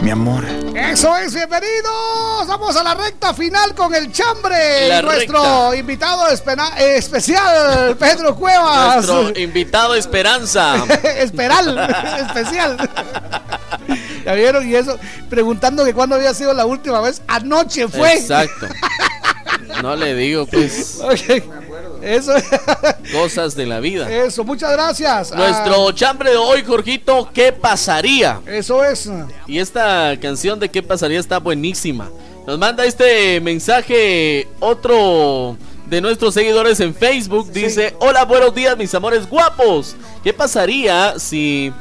[0.02, 0.44] Mi amor.
[0.74, 2.46] Eso es, bienvenidos.
[2.46, 4.86] Vamos a la recta final con el chambre.
[4.88, 5.76] La Nuestro recta.
[5.76, 9.06] invitado espena- eh, especial, Pedro Cuevas.
[9.06, 10.74] Nuestro invitado Esperanza.
[11.16, 11.78] Esperal,
[12.28, 12.90] especial.
[14.26, 14.68] ¿Ya vieron?
[14.68, 14.98] Y eso,
[15.30, 17.22] preguntando que cuándo había sido la última vez.
[17.28, 18.12] Anoche fue.
[18.12, 18.66] Exacto.
[19.80, 21.42] No le digo, pues, Ok.
[22.02, 22.32] Eso,
[23.12, 24.10] cosas de la vida.
[24.10, 25.32] eso, muchas gracias.
[25.34, 28.40] Nuestro chambre de hoy, Jorgito, ¿qué pasaría?
[28.44, 29.08] Ah, eso es.
[29.46, 31.20] Y esta canción de ¿Qué pasaría?
[31.20, 32.10] está buenísima.
[32.46, 35.56] Nos manda este mensaje otro
[35.86, 37.52] de nuestros seguidores en Facebook.
[37.52, 39.94] Dice, hola, buenos días mis amores guapos.
[40.24, 41.72] ¿Qué pasaría si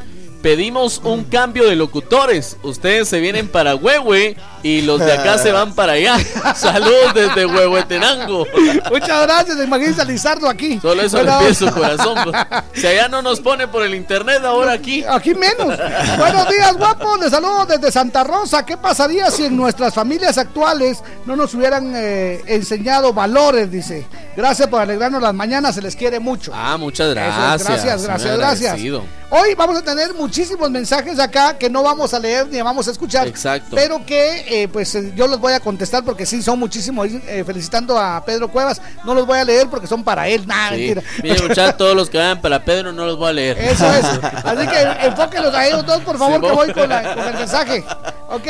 [0.41, 2.57] pedimos un cambio de locutores?
[2.63, 6.17] Ustedes se vienen para Huehue y los de acá se van para allá.
[6.55, 8.45] Saludos desde Huehuetenango.
[8.91, 9.57] Muchas gracias.
[9.63, 10.79] Imagínense a Lizardo aquí.
[10.81, 12.17] Solo eso Bueno, le pide su corazón.
[12.23, 12.63] pues.
[12.73, 15.03] Si allá no nos pone por el internet, ahora aquí.
[15.07, 15.77] Aquí menos.
[16.17, 17.19] Buenos días, guapos.
[17.19, 18.65] Les saludo desde Santa Rosa.
[18.65, 23.71] ¿Qué pasaría si en nuestras familias actuales no nos hubieran eh, enseñado valores?
[23.71, 24.07] Dice.
[24.35, 25.75] Gracias por alegrarnos las mañanas.
[25.75, 26.51] Se les quiere mucho.
[26.55, 27.67] Ah, muchas gracias.
[27.67, 28.71] gracias, muy gracias, gracias.
[28.71, 29.03] agradecido.
[29.29, 32.91] Hoy vamos a tener muchísimos mensajes acá que no vamos a leer ni vamos a
[32.91, 33.27] escuchar.
[33.27, 33.75] Exacto.
[33.75, 37.09] Pero que eh, pues eh, yo los voy a contestar porque sí son muchísimos.
[37.27, 38.81] eh, felicitando a Pedro Cuevas.
[39.03, 40.47] No los voy a leer porque son para él.
[40.47, 40.75] Nada, Sí.
[40.77, 41.01] mentira.
[41.21, 43.57] Mire, muchachos, todos los que vayan para Pedro no los voy a leer.
[43.59, 44.05] Eso es.
[44.05, 47.33] Así que enfóquenlos a ellos dos, por favor, Sí, que voy con, la- con el
[47.33, 47.83] mensaje.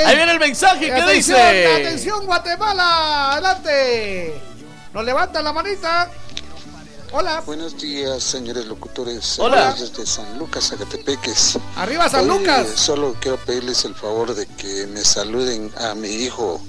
[0.06, 1.66] Ahí viene el mensaje, ¿qué atención, dice?
[1.68, 3.32] Atención, Guatemala.
[3.34, 4.36] Adelante.
[4.94, 6.10] Nos levantan la manita.
[7.14, 7.42] Hola.
[7.46, 9.38] Buenos días, señores locutores.
[9.38, 9.76] Hola.
[9.78, 11.60] Desde San Lucas, Zacatepeques.
[11.76, 12.70] Arriba, San Lucas.
[12.76, 16.62] Solo quiero pedirles el favor de que me saluden a mi hijo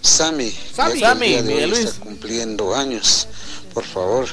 [0.00, 0.50] Sammy.
[0.50, 0.98] Sammy.
[0.98, 1.84] Sammy, día de hoy Miguel Luis.
[1.84, 3.28] Está cumpliendo años.
[3.72, 4.26] Por favor,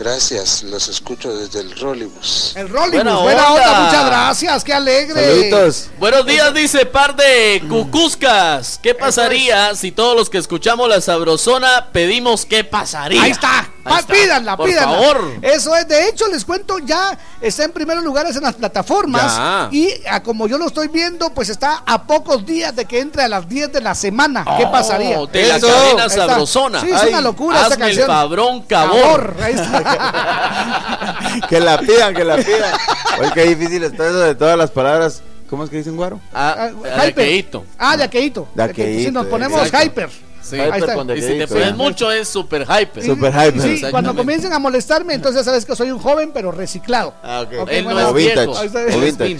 [0.00, 0.62] gracias.
[0.64, 2.52] Los escucho desde el Rolibus.
[2.56, 3.70] El Rolling, buena, Buena onda.
[3.70, 3.80] onda.
[3.84, 5.50] muchas gracias, qué alegre.
[5.98, 8.80] Buenos días, dice par de cucuscas.
[8.82, 13.22] ¿Qué pasaría si todos los que escuchamos la sabrosona pedimos qué pasaría?
[13.22, 13.68] Ahí está.
[13.82, 14.12] Ahí está.
[14.12, 14.90] Pídanla, Por pídanla.
[14.98, 15.32] favor.
[15.42, 19.36] Eso es, de hecho, les cuento, ya está en primeros lugares en las plataformas.
[19.36, 19.68] Ya.
[19.72, 23.22] Y a como yo lo estoy viendo, pues está a pocos días de que entre
[23.22, 24.44] a las 10 de la semana.
[24.58, 25.18] ¿Qué Oh, pasaría?
[25.32, 25.66] de la Eso.
[25.66, 26.80] cadena sabrosona.
[26.82, 28.06] Sí, es Ay, una locura esta hazme el canción.
[28.06, 29.00] fabrón, cabor.
[29.00, 29.89] Cabor, ahí está.
[31.48, 32.72] que la pidan, que la pidan.
[33.20, 35.22] Oye, qué difícil está eso de todas las palabras.
[35.48, 36.20] ¿Cómo es que dicen guaro?
[36.32, 37.24] Ah, Ah, hyper.
[37.24, 37.64] Aqueíto.
[37.78, 38.48] Ah, de aqueíto.
[38.54, 39.86] De De que- aqueíto, Si nos ponemos exacto.
[39.86, 40.10] hyper.
[40.42, 40.56] Sí.
[40.56, 43.04] Y si te pones mucho es super hyper.
[43.04, 43.60] Super hyper.
[43.60, 47.14] Sí, cuando comiencen a molestarme, entonces sabes que soy un joven, pero reciclado.
[47.22, 47.62] Ah, ok.
[47.62, 48.52] okay no es viejo.
[48.52, 49.36] O vintage.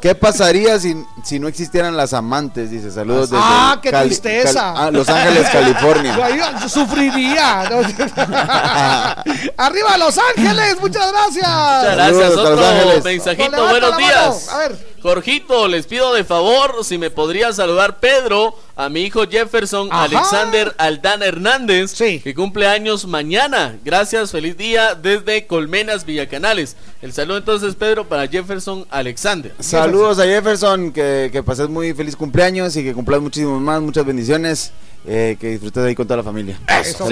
[0.00, 2.70] ¿Qué pasaría si, si no existieran las amantes?
[2.70, 4.74] Dice, saludos desde Ah, qué tristeza.
[4.76, 6.16] ah, Los Ángeles, California.
[6.62, 7.62] Yo sufriría.
[9.56, 11.48] Arriba Los Ángeles, muchas gracias.
[11.48, 12.30] Muchas gracias.
[12.32, 14.48] Otro mensajito, buenos días.
[14.48, 14.91] A ver.
[15.02, 20.72] Jorgito, les pido de favor si me podría saludar Pedro, a mi hijo Jefferson Alexander
[20.78, 23.76] Aldán Hernández, que cumple años mañana.
[23.84, 26.76] Gracias, feliz día desde Colmenas, Villacanales.
[27.02, 29.52] El saludo entonces, Pedro, para Jefferson Alexander.
[29.58, 34.06] Saludos a Jefferson, que, que pases muy feliz cumpleaños y que cumplas muchísimos más, muchas
[34.06, 34.70] bendiciones,
[35.04, 36.60] eh, que disfrutes ahí con toda la familia.
[36.68, 37.08] Eso,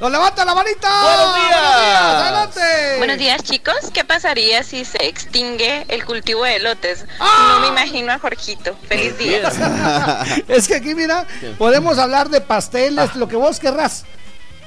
[0.00, 0.88] ¡Nos levanta la manita!
[1.02, 1.60] ¡Buenos días!
[2.00, 2.98] ¡Adelante!
[2.98, 3.74] Buenos días, chicos.
[3.92, 7.04] ¿Qué pasaría si se extingue el cultivo de elotes?
[7.18, 8.76] No me imagino a Jorgito.
[8.88, 9.48] ¡Feliz día!
[10.48, 11.26] es que aquí, mira,
[11.58, 14.04] podemos hablar de pasteles, lo que vos querrás.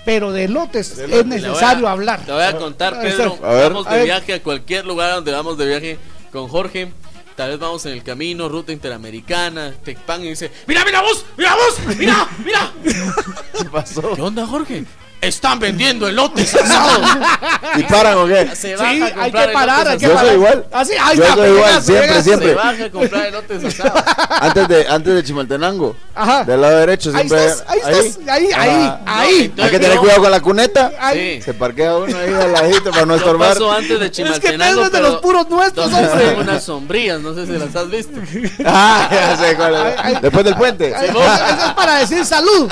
[0.04, 2.26] Pero de elotes es necesario hablar.
[2.26, 3.38] Te voy a contar, Pedro.
[3.38, 6.00] Vamos de viaje a cualquier lugar donde vamos de viaje
[6.34, 6.92] con Jorge
[7.36, 11.56] tal vez vamos en el camino, ruta interamericana, Tecpan y dice, mira, mira vos, mira
[11.56, 12.72] vos, mira, mira.
[13.58, 14.14] ¿Qué pasó?
[14.14, 14.86] ¿Qué onda, Jorge?
[15.22, 17.08] Están vendiendo elotes asados.
[17.78, 18.56] ¿Y paran o qué?
[18.56, 20.26] Se baja sí, hay que parar, hay que Yo parar.
[20.26, 20.66] soy igual.
[20.72, 22.24] Así, ahí Yo está, soy igual, pegas, siempre, pegas.
[22.24, 22.50] siempre.
[22.50, 24.04] Se baja a comprar elotes asados.
[24.42, 25.96] Antes de, antes de Chimaltenango.
[26.16, 26.44] Ajá.
[26.44, 27.46] Del lado derecho Ahí siempre.
[27.46, 29.54] estás, ahí estás, ahí, ahí, ahí.
[29.62, 30.92] Hay que tener cuidado con la cuneta.
[31.00, 31.40] Ahí.
[31.42, 33.50] Se parquea uno ahí al ladito para no Yo estorbar.
[33.54, 36.36] paso antes de Es que Chimaltenango, Pedro es de los puros nuestros, hombre.
[36.40, 38.20] unas sombrillas, no sé si las has visto.
[38.66, 40.22] Ah, ya sé cuál es.
[40.22, 40.90] Después del puente.
[40.90, 42.72] Eso es para decir salud.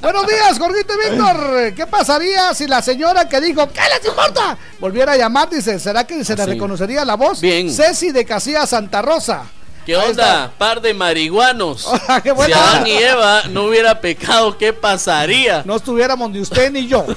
[0.00, 1.29] Buenos días, Jorgito y Víctor.
[1.74, 4.56] ¿Qué pasaría si la señora que dijo, ¿qué les importa?
[4.78, 6.50] Volviera a llamar, dice, ¿será que se le sí.
[6.50, 7.40] reconocería la voz?
[7.40, 7.72] Bien.
[7.72, 9.44] Ceci de Casilla Santa Rosa.
[9.86, 10.52] ¿Qué Ahí onda?
[10.58, 11.88] Par de marihuanos.
[12.08, 12.52] Ah, qué Si.
[12.52, 15.62] Adán y Eva no hubiera pecado, ¿qué pasaría?
[15.64, 17.06] No estuviéramos ni usted ni yo.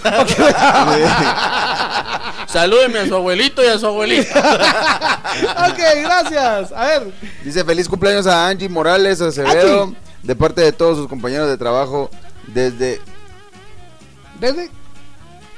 [2.47, 4.39] Salúdeme a su abuelito y a su abuelita.
[5.69, 6.71] ok, gracias.
[6.71, 7.11] A ver.
[7.43, 9.83] Dice feliz cumpleaños a Angie Morales Acevedo.
[9.83, 9.97] Angie.
[10.21, 12.11] De parte de todos sus compañeros de trabajo
[12.47, 13.01] desde
[14.39, 14.69] ¿Desde?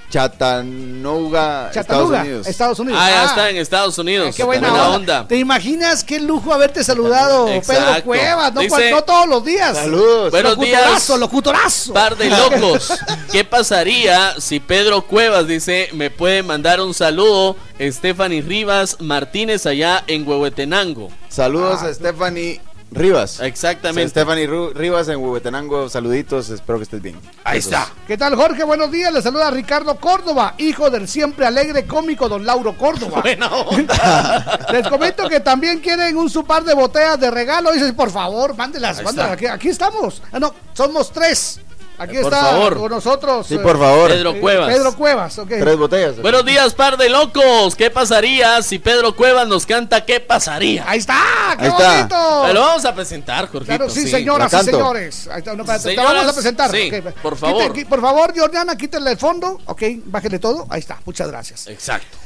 [0.09, 2.47] Chattanooga, Estados Unidos.
[2.47, 2.99] Estados Unidos.
[3.03, 4.35] Ah, ya Ah, está en Estados Unidos.
[4.35, 5.27] Qué buena, onda.
[5.27, 8.03] ¿Te imaginas qué lujo haberte saludado, Pedro.
[8.03, 8.53] Cuevas?
[8.53, 9.75] No, Dice- no todos los días.
[9.75, 10.31] Saludos.
[10.31, 10.79] Buenos días.
[10.81, 11.93] Locutorazo, locutorazo.
[11.93, 12.93] Par de locos.
[13.31, 20.03] ¿Qué pasaría si Pedro Cuevas dice, me puede mandar un saludo Stephanie Rivas Martínez allá
[20.07, 21.09] en Huehuetenango?
[21.29, 23.41] Saludos a Stephanie Rivas.
[23.41, 24.09] Exactamente.
[24.09, 25.89] Stephanie Ru- Rivas en Huehuetenango.
[25.89, 27.19] Saluditos, espero que estés bien.
[27.43, 27.73] Ahí Besos.
[27.73, 27.91] está.
[28.07, 28.63] ¿Qué tal, Jorge?
[28.63, 29.11] Buenos días.
[29.11, 33.21] Le saluda Ricardo Córdoba, hijo del siempre alegre cómico don Lauro Córdoba.
[33.21, 34.67] Buena onda.
[34.71, 37.71] Les comento que también quieren un su par de botellas de regalo.
[37.73, 39.31] Dices, por favor, mándelas, mándelas.
[39.31, 40.21] Aquí, aquí estamos.
[40.31, 41.59] Ah, no, somos tres.
[41.97, 42.77] Aquí por está favor.
[42.77, 43.47] con nosotros.
[43.47, 44.09] Sí, eh, por favor.
[44.11, 44.73] Pedro eh, Cuevas.
[44.73, 45.47] Pedro Cuevas, ok.
[45.47, 46.21] Tres botellas.
[46.21, 47.75] Buenos días, par de locos.
[47.75, 50.83] ¿Qué pasaría si Pedro Cuevas nos canta ¿Qué pasaría?
[50.87, 51.21] Ahí está,
[51.57, 51.95] qué Ahí está.
[51.97, 52.43] bonito.
[52.47, 53.65] Te lo vamos a presentar, Jorgito.
[53.65, 54.09] Claro, sí, sí.
[54.09, 55.27] señoras y señores.
[55.31, 56.71] Ahí está, no, te vamos a presentar.
[56.71, 56.91] sí,
[57.21, 57.87] por favor.
[57.87, 59.61] por favor, Jordana, quítale el fondo.
[59.65, 60.67] Ok, bájele todo.
[60.69, 61.67] Ahí está, muchas gracias.
[61.67, 62.17] Exacto.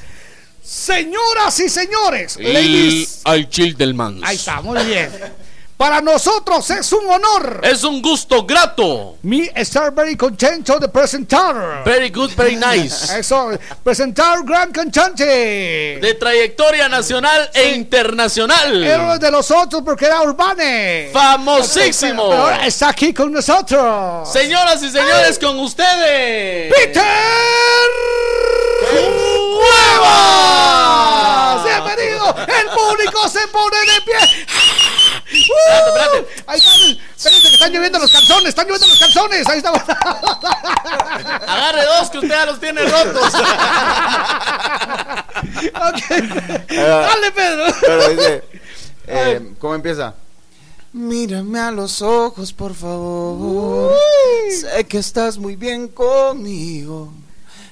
[0.61, 3.21] Señoras y señores, ladies.
[3.23, 4.19] al chill del man.
[4.23, 5.09] Ahí está, muy bien.
[5.79, 7.61] Para nosotros es un honor.
[7.63, 9.15] Es un gusto grato.
[9.21, 11.85] Me estar very contento de presentar.
[11.85, 13.17] Very good, very nice.
[13.17, 15.23] Eso, presentar gran cantante.
[15.23, 18.83] De trayectoria nacional e internacional.
[18.83, 21.11] Héroe de los otros porque era urbane.
[21.13, 22.27] Famosísimo.
[22.29, 24.29] Pero ahora está aquí con nosotros.
[24.29, 26.73] Señoras y señores, con ustedes.
[26.73, 27.03] Peter
[30.01, 31.63] Cuevas.
[31.63, 32.35] Bienvenido.
[32.35, 34.17] El público se pone de pie.
[35.67, 36.43] Espérate, espérate.
[36.47, 36.69] Ahí está.
[37.15, 38.49] Espérense que están lloviendo los calzones.
[38.49, 39.47] Están lloviendo los calzones.
[39.47, 39.71] Ahí está.
[41.47, 43.33] Agarre dos que usted ya los tiene rotos.
[45.41, 46.09] Ok.
[46.69, 47.65] Dale, Pedro.
[47.81, 48.43] Pero dice,
[49.07, 50.13] eh, ¿cómo empieza?
[50.93, 53.95] Mírame a los ojos, por favor.
[54.51, 57.11] Sé que estás muy bien conmigo.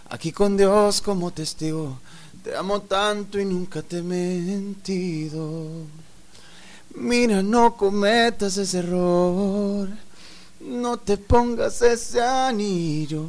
[0.10, 2.00] Aquí con Dios como testigo.
[2.44, 5.70] Te amo tanto y nunca te he mentido.
[7.00, 9.88] Mira, no cometas ese error.
[10.60, 13.28] No te pongas ese anillo.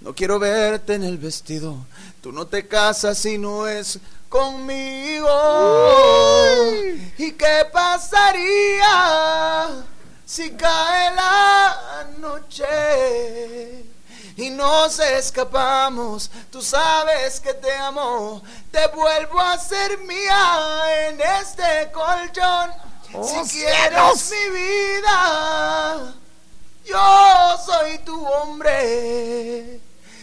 [0.00, 1.84] No quiero verte en el vestido.
[2.20, 3.98] Tú no te casas si no es
[4.28, 5.28] conmigo.
[7.18, 8.88] ¿Y qué pasaría
[10.24, 13.84] si cae la noche?
[14.36, 21.90] Y nos escapamos, tú sabes que te amo, te vuelvo a ser mía en este
[21.92, 22.91] colchón.
[23.12, 26.14] Si quieres mi vida,
[26.84, 29.80] yo soy tu hombre.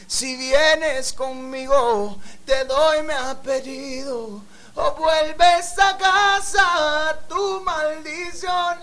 [0.08, 4.42] Si vienes conmigo, te doy mi apellido.
[4.76, 8.80] O vuelves a casa, tu maldición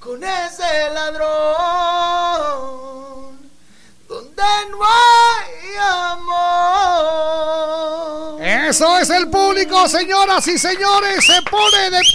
[0.00, 1.44] con ese ladrón.
[4.14, 5.76] Donde no hay
[7.54, 8.42] amor.
[8.44, 11.24] Eso es el público, señoras y señores.
[11.24, 12.10] Se pone de pie.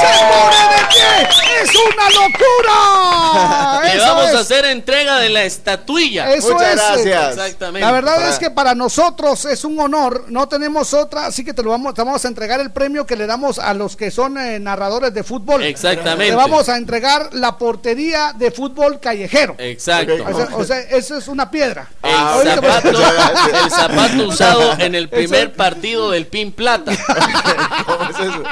[0.00, 1.28] Se pone de pie.
[1.62, 3.80] Es una locura.
[3.94, 6.32] Le vamos a hacer entrega de la estatuilla.
[6.34, 7.36] Eso Muchas es, gracias.
[7.36, 7.80] Exactamente.
[7.86, 11.52] La verdad Para- es que para nosotros es un honor, no tenemos otra, así que
[11.54, 14.10] te lo vamos, te vamos a entregar el premio que le damos a los que
[14.10, 15.62] son eh, narradores de fútbol.
[15.62, 16.30] Exactamente.
[16.30, 19.54] Le vamos a entregar la portería de fútbol callejero.
[19.58, 20.14] Exacto.
[20.24, 21.88] O sea, o sea, eso es una piedra.
[22.02, 26.92] El zapato, el zapato usado en el primer partido del Pin Plata.
[27.86, 28.42] ¿Cómo es eso?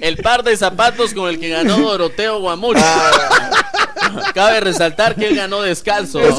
[0.00, 2.76] El par de zapatos con el que ganó Doroteo Guamuch.
[4.34, 6.20] Cabe resaltar que él ganó descalzo.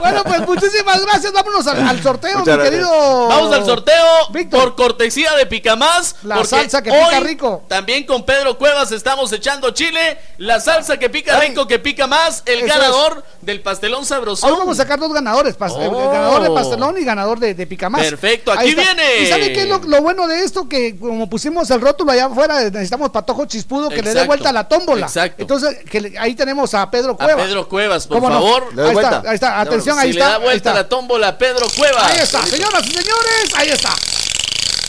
[0.00, 1.32] Bueno, pues muchísimas gracias.
[1.32, 2.70] Vámonos al, al sorteo, Muchas mi gracias.
[2.70, 3.28] querido.
[3.28, 4.60] Vamos al sorteo Víctor.
[4.60, 6.16] por cortesía de Picamás.
[6.22, 7.64] La salsa que pica rico.
[7.68, 10.18] También con Pedro Cuevas estamos echando chile.
[10.38, 11.48] La salsa que pica Ay.
[11.48, 12.13] rico, que pica más.
[12.46, 14.46] El Eso ganador del pastelón sabroso.
[14.46, 16.10] Hoy vamos a sacar dos ganadores, pas- Oh.
[16.10, 18.02] ganador de pastelón y ganador de, de picamás.
[18.02, 19.18] Perfecto, Ahí aquí viene.
[19.22, 20.68] ¿Y sabe qué es lo, lo bueno de esto?
[20.68, 24.52] Que como pusimos el rótulo allá afuera, necesitamos patojo chispudo que le dé vuelta a
[24.52, 25.06] la tómbola.
[25.06, 25.42] Exacto.
[25.42, 27.42] Entonces, que le- ahí tenemos a Pedro A Cueva.
[27.44, 28.64] Pedro Cuevas, por favor.
[28.78, 30.24] Ahí está, ahí está, atención, ahí si está.
[30.26, 30.82] le da ahí vuelta está.
[30.82, 32.02] la tómbola a Pedro Cuevas.
[32.04, 33.90] Ahí está, señoras y señores, ahí está.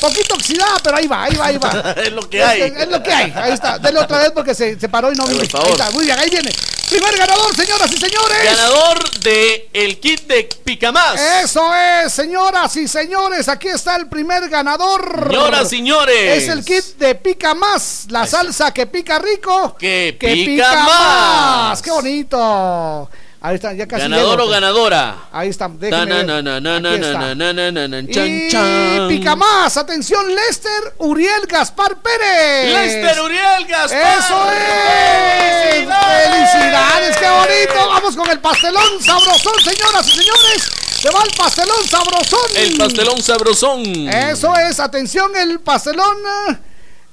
[0.05, 1.93] Poquito oxidada, pero ahí va, ahí va, ahí va.
[1.97, 2.61] es lo que hay.
[2.61, 3.79] Es, es lo que hay, ahí está.
[3.79, 5.39] Denle otra vez porque se, se paró y no vino.
[5.39, 6.51] Ahí está, muy bien, ahí viene.
[6.89, 8.43] Primer ganador, señoras y señores.
[8.43, 11.19] Ganador de el kit de Picamás.
[11.43, 15.27] Eso es, señoras y señores, aquí está el primer ganador.
[15.27, 16.43] Señoras y señores.
[16.43, 19.75] Es el kit de Pica Más, la salsa que pica rico.
[19.79, 21.81] Que pica más.
[21.81, 23.09] ¡Qué bonito!
[23.45, 24.49] Ahí está, ya casi Ganador llego.
[24.49, 25.15] o ganadora.
[25.31, 28.05] Ahí está, déjenme ver.
[28.09, 29.07] Y chan.
[29.07, 32.73] pica más, atención, Lester Uriel Gaspar Pérez.
[32.73, 34.17] Lester Uriel Gaspar.
[34.17, 35.75] Eso es.
[35.75, 36.51] ¡Felicidades!
[36.53, 37.17] ¡Felicidades!
[37.17, 37.87] ¡Qué bonito!
[37.87, 40.71] Vamos con el pastelón sabrosón, señoras y señores.
[41.03, 42.49] Se va el pastelón sabrosón.
[42.55, 43.83] El pastelón sabrosón.
[44.09, 46.17] Eso es, atención, el pastelón.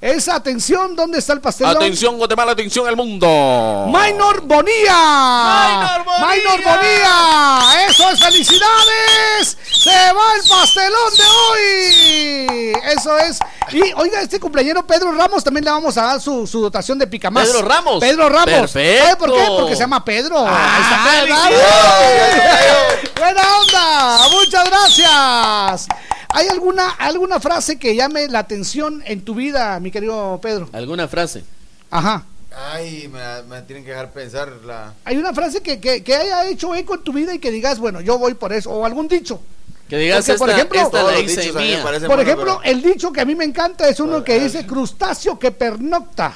[0.03, 1.75] Eh, Es atención, ¿dónde está el pastelón?
[1.77, 3.85] Atención, Guatemala, atención al mundo.
[3.87, 4.93] Minor Bonía.
[4.93, 6.27] Minor Bonilla.
[6.33, 7.85] Minor Bonía.
[7.89, 9.57] Eso es, felicidades.
[9.71, 12.73] Se va el pastelón de hoy.
[12.95, 13.39] Eso es.
[13.71, 17.07] Y oiga, este cumpleañero Pedro Ramos también le vamos a dar su, su dotación de
[17.07, 17.47] picamás.
[17.47, 17.99] Pedro Ramos.
[17.99, 18.45] Pedro Ramos.
[18.45, 19.03] Perfecto.
[19.05, 19.45] ¿Sabe por qué?
[19.47, 20.45] Porque se llama Pedro.
[20.45, 21.35] Ah, Ahí está Pedro.
[21.37, 23.13] felicidades.
[23.19, 24.29] Buena onda.
[24.31, 25.87] Muchas gracias.
[26.35, 30.67] ¿Hay alguna, alguna frase que llame la atención en tu vida, mi querido Pedro?
[30.73, 31.43] ¿Alguna frase?
[31.91, 32.25] Ajá.
[32.55, 34.93] Ay, me, me tienen que dejar pensar la...
[35.05, 37.77] Hay una frase que, que, que haya hecho eco en tu vida y que digas,
[37.77, 38.71] bueno, yo voy por eso.
[38.71, 39.41] O algún dicho.
[39.87, 41.83] Que digas Porque, por ejemplo, esta la hice mía.
[41.83, 45.37] Por ejemplo, pero- el dicho que a mí me encanta es uno que dice crustáceo
[45.37, 46.33] que pernocta,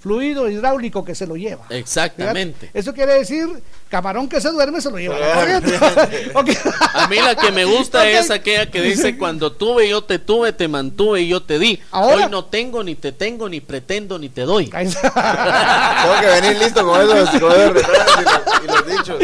[0.00, 1.66] fluido hidráulico que se lo lleva.
[1.70, 2.70] Exactamente.
[2.72, 3.48] Eso quiere decir
[3.90, 5.56] camarón que se duerme se lo lleva la.
[6.94, 10.52] A mí la que me gusta es aquella que dice cuando tuve yo te tuve,
[10.52, 11.82] te mantuve y yo te di.
[11.90, 14.66] Ahora- Hoy no tengo, ni te tengo, ni pretendo, ni te doy.
[14.70, 19.18] Tengo que venir listo con esos, con esos y los, y los dichos.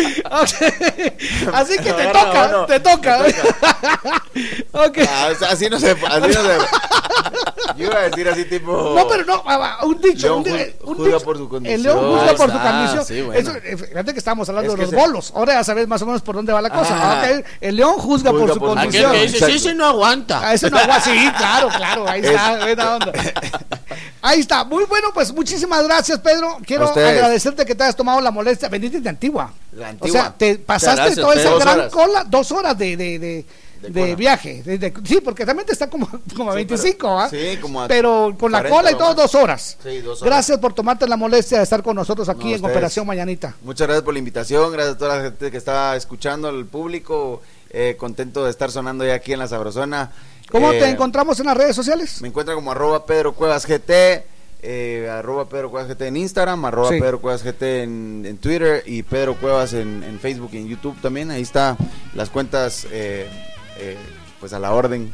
[1.53, 3.25] Así que te toca, te toca.
[5.09, 5.91] Ah, así no se...
[5.93, 6.59] Así no se...
[7.77, 8.95] Yo iba a decir así tipo...
[8.97, 10.43] No, pero no, ah, ah, un dicho.
[10.43, 11.25] León un, un juzga dicho.
[11.25, 11.75] por su condición.
[11.75, 13.05] El león juzga por su condición.
[13.05, 13.41] sí, bueno.
[13.41, 15.33] Eso, eh, fíjate que estamos hablando Es de los se- bolos.
[15.35, 16.95] Ahora ya sabes más o menos por dónde va la cosa.
[16.97, 17.23] Ah.
[17.25, 17.41] Ah.
[17.61, 19.07] El león juzga, por su por condición.
[19.07, 19.59] Aquel que dice, Exacto.
[19.59, 20.41] sí, sí, no aguanta.
[20.49, 23.13] Ah, eso no agua, sí, claro, claro, ahí está, onda.
[24.23, 26.59] Ahí está, muy bueno, pues muchísimas gracias, Pedro.
[26.67, 29.53] Quiero agradecerte que te hayas tomado la molestia, bendita de antigua.
[29.73, 30.21] La O antigua.
[30.21, 31.93] sea, te pasaste gracias, toda esa gran horas.
[31.93, 33.47] cola, dos horas de, de, de,
[33.83, 34.63] De viaje.
[34.63, 37.29] de- sí, porque realmente está como, como a Sí, 25, pero- ¿ah?
[37.31, 39.77] sí, como a Pero con la 40 cola y todo, dos horas.
[39.83, 40.33] Sí, dos horas.
[40.35, 42.73] Gracias por tomarte la molestia de estar con nosotros aquí No, en ustedes.
[42.77, 43.55] Operación Mañanita.
[43.63, 47.43] Muchas gracias por la invitación, gracias a toda la gente que está escuchando, al público,
[47.71, 50.11] eh, contento de estar sonando ya aquí en la Sabrosona.
[50.51, 52.23] ¿Cómo Eh, te encontramos en las redes sociales?
[52.23, 54.25] Me encuentra como arroba Pedro Cuevas GT,
[54.63, 57.01] eh, arroba Pedro Cuevas GT en Instagram, arroba Sí.
[57.01, 60.97] Pedro Cuevas GT en, en Twitter y Pedro Cuevas en, en Facebook y en YouTube
[61.03, 61.31] también.
[61.31, 61.77] Ahí está
[62.15, 63.29] las cuentas, eh,
[63.79, 63.97] eh,
[64.41, 65.13] pues a la orden.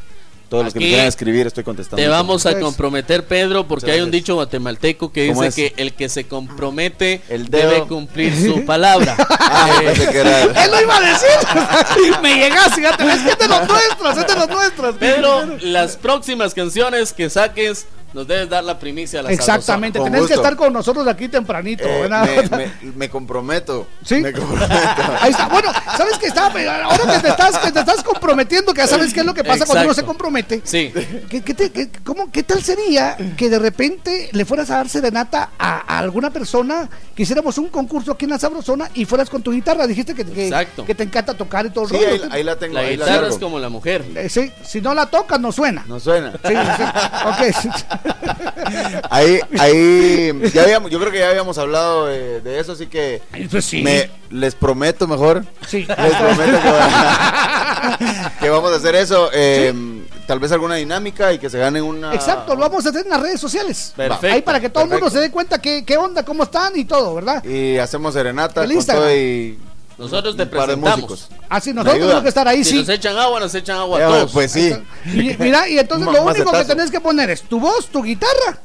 [0.49, 1.95] Todos los que me quieran escribir, estoy contestando.
[2.03, 5.73] Te vamos a comprometer, Pedro, porque hay un dicho guatemalteco que ¿Cómo dice es?
[5.73, 7.71] que el que se compromete El dedo.
[7.71, 9.15] debe cumplir su palabra.
[9.29, 9.93] Ah, Eh,
[10.63, 12.17] Él lo iba a decir.
[12.21, 14.95] Me llegas, fíjate, es que es de los nuestros, es de los nuestros.
[14.97, 20.27] Pedro, las próximas canciones que saques nos debes dar la primicia a la Exactamente, tenés
[20.27, 21.83] que estar con nosotros aquí tempranito.
[21.85, 22.09] Eh,
[22.51, 23.87] me, me, comprometo.
[24.05, 24.21] Sí.
[24.21, 24.73] Me comprometo.
[25.21, 25.47] Ahí está.
[25.47, 26.45] Bueno, ¿sabes qué está?
[26.47, 29.43] Ahora que te estás, que te estás comprometiendo, que ya sabes qué es lo que
[29.43, 30.61] pasa cuando uno se compromete.
[30.63, 30.93] Sí.
[31.29, 35.95] ¿Qué, qué, cómo, ¿Qué tal sería que de repente le fueras a dar serenata a,
[35.95, 39.51] a, alguna persona, que hiciéramos un concurso aquí en la Sabrosona y fueras con tu
[39.51, 39.87] guitarra?
[39.87, 42.23] Dijiste que, que, te encanta tocar y todo el sí, rollo.
[42.25, 42.75] Ahí, ahí, la tengo.
[42.75, 44.05] La ahí guitarra la es como la mujer.
[44.15, 45.83] Eh, sí, si no la tocas, no suena.
[45.87, 46.33] No suena.
[46.33, 47.67] Sí, sí.
[47.73, 48.02] ok.
[49.09, 53.21] ahí, ahí, ya habíamos, yo creo que ya habíamos hablado de, de eso, así que
[53.49, 53.81] pues sí.
[53.81, 55.45] me, les prometo mejor.
[55.67, 55.85] Sí.
[55.85, 58.05] Les prometo que,
[58.39, 59.29] que vamos a hacer eso.
[59.33, 60.03] Eh, ¿Sí?
[60.25, 62.13] Tal vez alguna dinámica y que se gane una.
[62.13, 63.93] Exacto, lo vamos a hacer en las redes sociales.
[63.95, 64.35] Perfecto.
[64.35, 64.95] Ahí para que todo perfecto.
[64.95, 67.43] el mundo se dé cuenta qué, qué onda, cómo están y todo, ¿verdad?
[67.43, 69.59] Y hacemos serenata con todo y
[69.97, 71.29] nosotros te presentamos.
[71.49, 72.77] Ah, sí, nosotros tenemos que estar ahí, si sí.
[72.79, 74.31] nos echan agua, nos echan agua a todos.
[74.31, 74.73] Pues sí.
[75.05, 78.59] Y, mira, y entonces lo único que tenés que poner es tu voz, tu guitarra,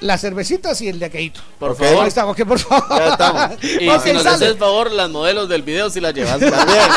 [0.00, 1.40] las cervecitas y el de aquelito.
[1.58, 1.86] Por okay.
[1.86, 2.02] favor.
[2.02, 2.98] Ahí está, ok, por favor.
[2.98, 3.50] Ya estamos.
[3.62, 6.88] Y okay, si nos haces favor, las modelos del video si las llevas también.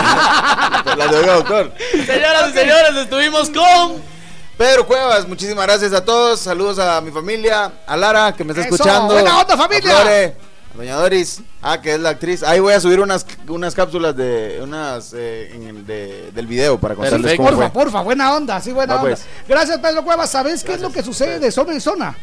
[0.98, 1.74] las de doctor.
[2.06, 4.16] Señoras y señores, estuvimos con.
[4.58, 6.40] Pedro Cuevas, muchísimas gracias a todos.
[6.40, 9.14] Saludos a mi familia, a Lara que me está Eso, escuchando.
[9.14, 10.34] Buena onda, familia.
[10.76, 12.44] Doña Doris, ah, que es la actriz.
[12.44, 16.96] Ahí voy a subir unas, unas cápsulas de unas eh, en, de, del video para
[16.96, 17.44] contarles Perfecto.
[17.44, 17.84] cómo porfa, fue.
[17.84, 19.16] porfa, buena onda, sí, buena Va, onda.
[19.16, 19.26] pues.
[19.48, 20.30] Gracias, Pedro Cuevas.
[20.30, 22.18] ¿Sabes qué es lo que sucede de zona en zona?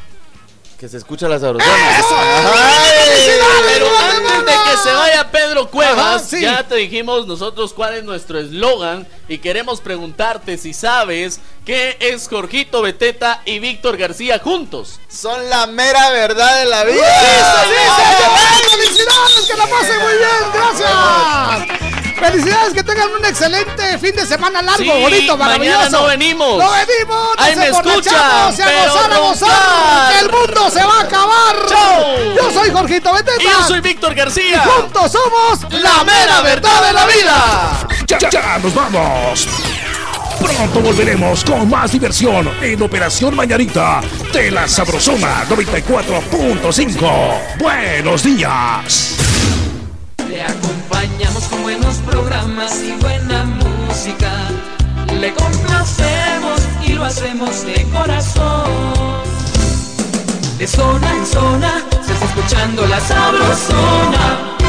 [0.82, 1.72] Que se escucha la sabrosona.
[3.68, 6.40] Pero antes de que se vaya Pedro Cuevas, Ajá, sí.
[6.40, 12.26] ya te dijimos nosotros cuál es nuestro eslogan y queremos preguntarte si sabes qué es
[12.28, 14.98] Jorgito Beteta y Víctor García juntos.
[15.08, 17.22] Son la mera verdad de la vida.
[18.72, 19.46] ¡Felicidades!
[19.46, 20.50] ¡Que la pasen muy bien!
[20.52, 22.01] ¡Gracias!
[22.22, 25.78] Felicidades, que tengan un excelente fin de semana largo, sí, bonito, maravilloso.
[25.78, 26.56] Mañana no venimos.
[26.56, 28.14] No venimos, no Ahí me escuchan.
[28.14, 31.56] A gozar, a gozar, el mundo se va a acabar.
[31.66, 32.36] Chau.
[32.36, 33.42] Yo soy Jorgito Beteta.
[33.42, 34.62] Y yo soy Víctor García.
[34.64, 37.88] Y juntos somos la mera verdad de la vida.
[38.06, 39.48] Ya, ya, nos vamos.
[40.40, 44.00] Pronto volveremos con más diversión en Operación Mañanita
[44.32, 47.58] de la Sabrosona 94.5.
[47.58, 49.16] Buenos días.
[50.32, 54.32] Le acompañamos con buenos programas y buena música.
[55.20, 58.70] Le complacemos y lo hacemos de corazón.
[60.56, 64.61] De zona en zona se está escuchando la sabrosona.